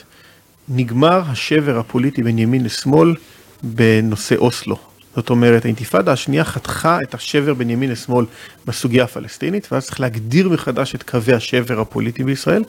נגמר 0.69 1.21
השבר 1.27 1.79
הפוליטי 1.79 2.23
בין 2.23 2.39
ימין 2.39 2.63
לשמאל 2.63 3.15
בנושא 3.63 4.35
אוסלו. 4.35 4.77
זאת 5.19 5.29
אומרת, 5.29 5.65
האינתיפאדה 5.65 6.11
השנייה 6.11 6.43
חתכה 6.43 6.97
את 7.03 7.13
השבר 7.13 7.53
בין 7.53 7.69
ימין 7.69 7.91
לשמאל 7.91 8.25
בסוגיה 8.65 9.03
הפלסטינית, 9.03 9.67
ואז 9.71 9.85
צריך 9.85 9.99
להגדיר 9.99 10.49
מחדש 10.49 10.95
את 10.95 11.03
קווי 11.03 11.33
השבר 11.33 11.79
הפוליטי 11.79 12.23
בישראל. 12.23 12.63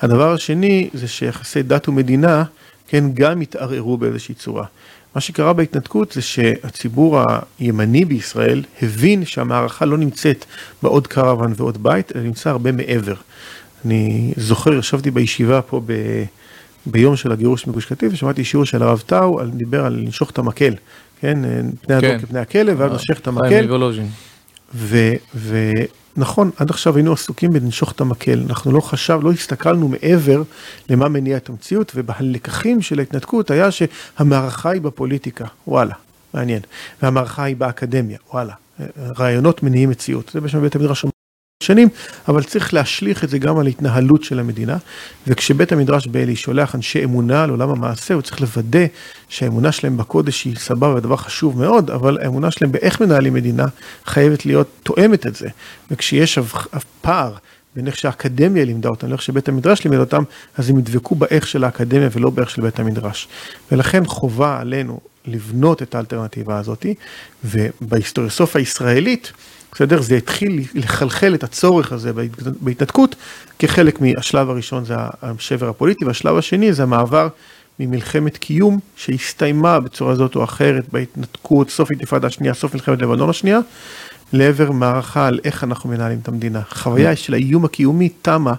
הדבר 0.00 0.32
השני 0.32 0.90
זה 0.94 1.08
שיחסי 1.08 1.62
דת 1.62 1.88
ומדינה, 1.88 2.44
כן, 2.88 3.04
גם 3.14 3.40
התערערו 3.40 3.96
באיזושהי 3.96 4.34
צורה. 4.34 4.64
מה 5.14 5.20
שקרה 5.20 5.52
בהתנתקות 5.52 6.12
זה 6.12 6.22
שהציבור 6.22 7.20
הימני 7.58 8.04
בישראל 8.04 8.62
הבין 8.82 9.24
שהמערכה 9.24 9.84
לא 9.84 9.98
נמצאת 9.98 10.44
בעוד 10.82 11.06
קרוון 11.06 11.52
ועוד 11.56 11.82
בית, 11.82 12.16
אלא 12.16 12.24
נמצא 12.24 12.50
הרבה 12.50 12.72
מעבר. 12.72 13.14
אני 13.84 14.32
זוכר, 14.36 14.72
ישבתי 14.72 15.10
בישיבה 15.10 15.62
פה 15.62 15.80
ב... 15.86 15.92
ביום 16.86 17.16
של 17.16 17.32
הגירוש 17.32 17.66
מגוש 17.66 17.84
קטיף, 17.84 18.12
ושמעתי 18.12 18.44
שיעור 18.44 18.66
של 18.66 18.82
הרב 18.82 19.02
טאו, 19.06 19.40
דיבר 19.44 19.86
על 19.86 19.92
לנשוך 19.92 20.30
את 20.30 20.38
המקל. 20.38 20.74
כן, 21.22 21.44
אה, 21.44 21.60
פני 21.80 21.98
אדום 21.98 22.10
כן. 22.10 22.18
כפני 22.18 22.38
הכלב, 22.38 22.80
ואז 22.80 22.92
נושך 22.92 23.18
את 23.18 23.26
המקל. 23.26 23.48
ונכון, 26.16 26.50
עד 26.56 26.70
עכשיו 26.70 26.96
היינו 26.96 27.12
עסוקים 27.12 27.52
בלנשוך 27.52 27.92
את 27.92 28.00
המקל, 28.00 28.42
אנחנו 28.48 28.72
לא 28.72 28.80
חשב, 28.80 29.18
לא 29.22 29.32
הסתכלנו 29.32 29.88
מעבר 29.88 30.42
למה 30.88 31.08
מניע 31.08 31.36
את 31.36 31.48
המציאות, 31.48 31.92
ובלקחים 31.94 32.82
של 32.82 32.98
ההתנתקות 32.98 33.50
היה 33.50 33.68
שהמערכה 33.70 34.70
היא 34.70 34.80
בפוליטיקה, 34.80 35.44
וואלה, 35.66 35.94
מעניין, 36.34 36.60
והמערכה 37.02 37.44
היא 37.44 37.56
באקדמיה, 37.56 38.18
וואלה, 38.32 38.54
רעיונות 39.18 39.62
מניעים 39.62 39.90
מציאות, 39.90 40.30
זה 40.34 40.40
בשביל 40.40 40.62
בית 40.62 40.76
המדרש 40.76 41.04
שנים, 41.62 41.88
אבל 42.28 42.42
צריך 42.42 42.74
להשליך 42.74 43.24
את 43.24 43.28
זה 43.28 43.38
גם 43.38 43.58
על 43.58 43.66
התנהלות 43.66 44.24
של 44.24 44.38
המדינה, 44.38 44.76
וכשבית 45.26 45.72
המדרש 45.72 46.06
באלי 46.06 46.36
שולח 46.36 46.74
אנשי 46.74 47.04
אמונה 47.04 47.46
לעולם 47.46 47.70
המעשה, 47.70 48.14
הוא 48.14 48.22
צריך 48.22 48.40
לוודא 48.40 48.86
שהאמונה 49.28 49.72
שלהם 49.72 49.96
בקודש 49.96 50.44
היא 50.44 50.56
סבבה 50.56 50.94
ודבר 50.94 51.16
חשוב 51.16 51.58
מאוד, 51.58 51.90
אבל 51.90 52.18
האמונה 52.22 52.50
שלהם 52.50 52.72
באיך 52.72 53.00
מנהלים 53.00 53.34
מדינה 53.34 53.66
חייבת 54.04 54.46
להיות 54.46 54.68
תואמת 54.82 55.26
את 55.26 55.34
זה. 55.34 55.48
וכשיש 55.90 56.38
פער 57.00 57.32
בין 57.76 57.86
איך 57.86 57.98
שהאקדמיה 57.98 58.64
לימדה 58.64 58.88
אותם 58.88 59.08
לאיך 59.08 59.22
שבית 59.22 59.48
המדרש 59.48 59.84
לימד 59.84 59.98
אותם, 59.98 60.22
אז 60.56 60.70
הם 60.70 60.78
ידבקו 60.78 61.14
באיך 61.14 61.46
של 61.46 61.64
האקדמיה 61.64 62.08
ולא 62.12 62.30
באיך 62.30 62.50
של 62.50 62.62
בית 62.62 62.80
המדרש. 62.80 63.28
ולכן 63.72 64.06
חובה 64.06 64.60
עלינו 64.60 65.00
לבנות 65.26 65.82
את 65.82 65.94
האלטרנטיבה 65.94 66.58
הזאתי, 66.58 66.94
ובהיסטוריוסופיה 67.44 68.58
הישראלית, 68.58 69.32
בסדר? 69.72 70.02
זה 70.02 70.16
התחיל 70.16 70.64
לחלחל 70.74 71.34
את 71.34 71.44
הצורך 71.44 71.92
הזה 71.92 72.12
בהתנתקות, 72.60 73.16
כחלק 73.58 74.00
מהשלב 74.00 74.50
הראשון 74.50 74.84
זה 74.84 74.94
השבר 75.22 75.68
הפוליטי, 75.68 76.04
והשלב 76.04 76.36
השני 76.36 76.72
זה 76.72 76.82
המעבר 76.82 77.28
ממלחמת 77.80 78.36
קיום 78.36 78.78
שהסתיימה 78.96 79.80
בצורה 79.80 80.14
זאת 80.14 80.36
או 80.36 80.44
אחרת 80.44 80.84
בהתנתקות, 80.92 81.70
סוף 81.70 81.90
אינתיפאדה 81.90 82.26
השנייה, 82.26 82.54
סוף 82.54 82.74
מלחמת 82.74 83.02
לבנון 83.02 83.30
השנייה, 83.30 83.58
לעבר 84.32 84.70
מערכה 84.70 85.26
על 85.26 85.38
איך 85.44 85.64
אנחנו 85.64 85.90
מנהלים 85.90 86.18
את 86.22 86.28
המדינה. 86.28 86.60
חוויה 86.70 87.16
של 87.16 87.34
האיום 87.34 87.64
הקיומי 87.64 88.08
תמה 88.08 88.54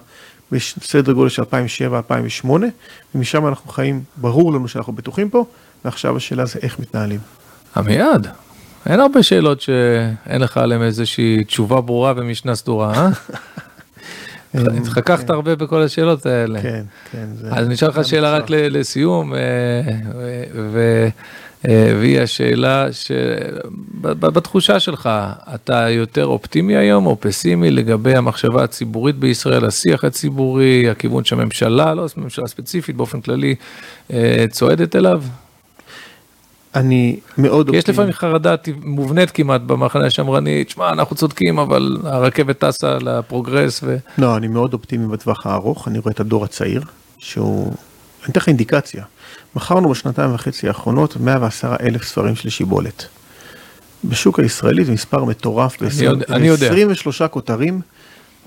בסדר 0.52 1.12
גודל 1.12 1.28
של 1.28 1.42
2007-2008, 1.42 2.48
ומשם 3.14 3.46
אנחנו 3.46 3.70
חיים, 3.70 4.02
ברור 4.16 4.52
לנו 4.52 4.68
שאנחנו 4.68 4.92
בטוחים 4.92 5.30
פה, 5.30 5.44
ועכשיו 5.84 6.16
השאלה 6.16 6.44
זה 6.44 6.58
איך 6.62 6.78
מתנהלים. 6.78 7.20
עמיעד, 7.76 8.28
אין 8.86 9.00
הרבה 9.00 9.22
שאלות 9.22 9.60
שאין 9.60 10.40
לך 10.40 10.56
עליהן 10.56 10.82
איזושהי 10.82 11.44
תשובה 11.44 11.80
ברורה 11.80 12.12
ומשנה 12.16 12.54
סדורה, 12.54 12.92
אה? 12.94 13.08
התחככת 14.54 15.30
הרבה 15.30 15.56
בכל 15.56 15.82
השאלות 15.82 16.26
האלה. 16.26 16.62
כן, 16.62 16.84
כן. 17.12 17.26
אז 17.50 17.68
נשאר 17.68 17.88
לך 17.88 18.04
שאלה 18.04 18.36
רק 18.36 18.50
לסיום, 18.50 19.34
אה, 19.34 19.40
אה, 21.68 21.92
והיא 22.00 22.20
השאלה 22.20 22.86
שבתחושה 22.92 24.80
שלך, 24.80 25.10
אתה 25.54 25.90
יותר 25.90 26.26
אופטימי 26.26 26.76
היום 26.76 27.06
או 27.06 27.16
פסימי 27.20 27.70
לגבי 27.70 28.16
המחשבה 28.16 28.64
הציבורית 28.64 29.16
בישראל, 29.16 29.64
השיח 29.64 30.04
הציבורי, 30.04 30.90
הכיוון 30.90 31.24
שהממשלה, 31.24 31.94
לא 31.94 32.06
ממשלה 32.16 32.46
ספציפית, 32.46 32.96
באופן 32.96 33.20
כללי, 33.20 33.54
צועדת 34.50 34.96
אליו? 34.96 35.22
אני 36.74 37.20
מאוד 37.38 37.68
אופטימי. 37.68 37.78
יש 37.78 37.88
לפעמים 37.88 38.12
חרדה 38.12 38.54
מובנית 38.82 39.30
כמעט 39.30 39.60
במחנה 39.60 40.06
השמרני, 40.06 40.64
תשמע, 40.64 40.92
אנחנו 40.92 41.16
צודקים, 41.16 41.58
אבל 41.58 41.98
הרכבת 42.04 42.64
טסה 42.64 42.98
לפרוגרס 43.00 43.80
ו... 43.82 43.96
לא, 44.18 44.36
אני 44.36 44.48
מאוד 44.48 44.72
אופטימי 44.72 45.06
בטווח 45.06 45.46
הארוך, 45.46 45.88
אני 45.88 45.98
רואה 45.98 46.12
את 46.12 46.20
הדור 46.20 46.44
הצעיר, 46.44 46.82
שהוא... 47.18 47.72
אני 48.22 48.32
אתן 48.32 48.40
לך 48.40 48.48
אינדיקציה. 48.48 49.04
מכרנו 49.56 49.88
בשנתיים 49.88 50.34
וחצי 50.34 50.68
האחרונות 50.68 51.16
110 51.16 51.76
אלף 51.80 52.04
ספרים 52.04 52.36
של 52.36 52.48
שיבולת. 52.48 53.06
בשוק 54.04 54.40
הישראלי 54.40 54.84
זה 54.84 54.92
מספר 54.92 55.24
מטורף, 55.24 55.82
ב-23 55.82 57.28
כותרים, 57.28 57.80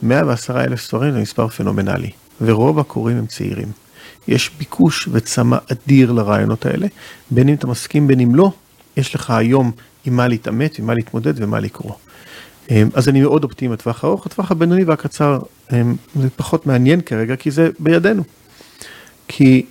110 0.04 0.64
אלף 0.64 0.82
ספרים 0.82 1.14
זה 1.14 1.20
מספר 1.20 1.48
פנומנלי, 1.48 2.10
ורוב 2.42 2.80
הקוראים 2.80 3.18
הם 3.18 3.26
צעירים. 3.26 3.87
יש 4.28 4.52
ביקוש 4.58 5.10
וצמא 5.12 5.58
אדיר 5.72 6.12
לרעיונות 6.12 6.66
האלה, 6.66 6.88
בין 7.32 7.50
אם 7.50 7.56
אתה 7.56 7.68
מסכים 7.68 8.08
בין 8.08 8.20
אם 8.20 8.36
לא, 8.36 8.52
יש 8.98 9.16
לך 9.16 9.32
היום 9.32 9.72
עם 10.06 10.16
מה 10.16 10.28
להתעמת, 10.28 10.80
עם 10.80 10.86
מה 10.86 10.94
להתמודד 10.94 11.34
ומה 11.44 11.60
לקרוא. 11.60 11.94
אז 12.94 13.10
אני 13.10 13.22
מאוד 13.22 13.44
אופטימי 13.44 13.74
בטווח 13.74 14.04
הארוך, 14.04 14.26
הטווח 14.26 14.52
הבינוני 14.52 14.84
והקצר 14.84 15.40
זה 16.16 16.30
פחות 16.36 16.66
מעניין 16.66 17.02
כרגע 17.02 17.36
כי 17.36 17.52
זה 17.52 17.70
בידינו. 17.80 18.24
כי 19.28 19.66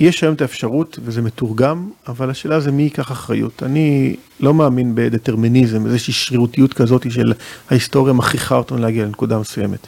יש 0.00 0.22
היום 0.22 0.34
את 0.34 0.40
האפשרות 0.40 0.98
וזה 1.04 1.22
מתורגם, 1.22 1.90
אבל 2.08 2.30
השאלה 2.30 2.60
זה 2.60 2.72
מי 2.72 2.82
ייקח 2.82 3.12
אחריות. 3.12 3.62
אני 3.62 4.16
לא 4.40 4.54
מאמין 4.54 4.92
בדטרמיניזם, 4.94 5.86
איזושהי 5.86 6.12
שרירותיות 6.12 6.74
כזאת 6.74 7.12
של 7.12 7.32
ההיסטוריה 7.70 8.12
מכריחה 8.12 8.56
אותנו 8.56 8.78
להגיע 8.78 9.04
לנקודה 9.04 9.38
מסוימת. 9.38 9.86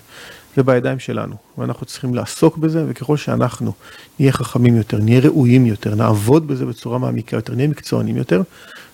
זה 0.56 0.62
בידיים 0.62 0.98
שלנו, 0.98 1.34
ואנחנו 1.58 1.86
צריכים 1.86 2.14
לעסוק 2.14 2.56
בזה, 2.56 2.84
וככל 2.88 3.16
שאנחנו 3.16 3.72
נהיה 4.18 4.32
חכמים 4.32 4.76
יותר, 4.76 4.98
נהיה 4.98 5.20
ראויים 5.20 5.66
יותר, 5.66 5.94
נעבוד 5.94 6.46
בזה 6.46 6.66
בצורה 6.66 6.98
מעמיקה 6.98 7.36
יותר, 7.36 7.54
נהיה 7.54 7.68
מקצוענים 7.68 8.16
יותר, 8.16 8.42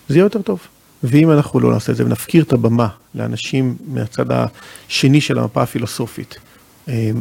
זה 0.09 0.15
יהיה 0.15 0.25
יותר 0.25 0.43
טוב. 0.43 0.61
ואם 1.03 1.31
אנחנו 1.31 1.61
לא 1.61 1.73
נעשה 1.73 1.93
את 1.93 1.97
זה 1.97 2.05
ונפקיר 2.05 2.43
את 2.43 2.53
הבמה 2.53 2.89
לאנשים 3.15 3.77
מהצד 3.89 4.27
השני 4.31 5.21
של 5.21 5.39
המפה 5.39 5.63
הפילוסופית, 5.63 6.39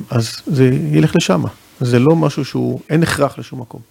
אז 0.09 0.41
זה 0.47 0.69
ילך 0.91 1.15
לשם. 1.15 1.43
זה 1.79 1.99
לא 1.99 2.15
משהו 2.15 2.45
שהוא, 2.45 2.81
אין 2.89 3.03
הכרח 3.03 3.39
לשום 3.39 3.61
מקום. 3.61 3.81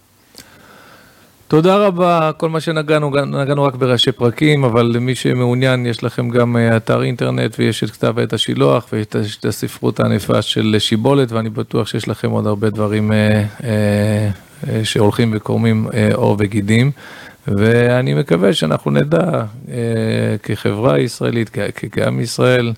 תודה 1.53 1.77
רבה, 1.77 2.31
כל 2.37 2.49
מה 2.49 2.59
שנגענו, 2.59 3.11
נגענו 3.25 3.63
רק 3.63 3.75
בראשי 3.75 4.11
פרקים, 4.11 4.63
אבל 4.63 4.91
למי 4.95 5.15
שמעוניין, 5.15 5.85
יש 5.85 6.03
לכם 6.03 6.29
גם 6.29 6.57
אתר 6.77 7.03
אינטרנט 7.03 7.55
ויש 7.59 7.83
את 7.83 7.89
כתב 7.89 8.19
עת 8.19 8.33
השילוח 8.33 8.87
ויש 8.93 9.37
את 9.39 9.45
הספרות 9.45 9.99
הענפה 9.99 10.41
של 10.41 10.75
שיבולת, 10.79 11.31
ואני 11.31 11.49
בטוח 11.49 11.87
שיש 11.87 12.07
לכם 12.07 12.31
עוד 12.31 12.47
הרבה 12.47 12.69
דברים 12.69 13.11
אה, 13.11 13.43
אה, 13.63 14.31
שהולכים 14.83 15.31
וקורמים 15.35 15.87
אה, 15.93 16.09
עור 16.13 16.35
וגידים. 16.39 16.91
ואני 17.47 18.13
מקווה 18.13 18.53
שאנחנו 18.53 18.91
נדע 18.91 19.43
כחברה 20.43 20.99
ישראלית, 20.99 21.57
כעם 21.91 22.19
ישראל, 22.19 22.71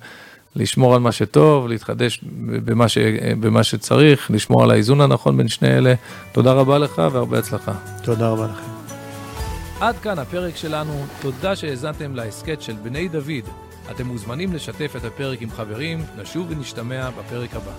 לשמור 0.55 0.95
על 0.95 0.99
מה 1.01 1.11
שטוב, 1.11 1.67
להתחדש 1.67 2.21
במה, 2.65 2.89
ש... 2.89 2.97
במה 3.39 3.63
שצריך, 3.63 4.31
לשמור 4.31 4.63
על 4.63 4.71
האיזון 4.71 5.01
הנכון 5.01 5.37
בין 5.37 5.47
שני 5.47 5.67
אלה. 5.67 5.93
תודה 6.31 6.53
רבה 6.53 6.77
לך 6.77 7.01
והרבה 7.11 7.39
הצלחה. 7.39 7.73
תודה 8.03 8.29
רבה 8.29 8.47
לכם. 8.47 8.71
עד 9.79 9.95
כאן 9.97 10.19
הפרק 10.19 10.55
שלנו, 10.55 11.05
תודה 11.21 11.55
שהאזנתם 11.55 12.15
להסכת 12.15 12.61
של 12.61 12.73
בני 12.83 13.07
דוד. 13.07 13.49
אתם 13.91 14.07
מוזמנים 14.07 14.53
לשתף 14.53 14.95
את 14.95 15.05
הפרק 15.05 15.41
עם 15.41 15.49
חברים, 15.49 16.03
נשוב 16.21 16.47
ונשתמע 16.49 17.09
בפרק 17.09 17.55
הבא. 17.55 17.71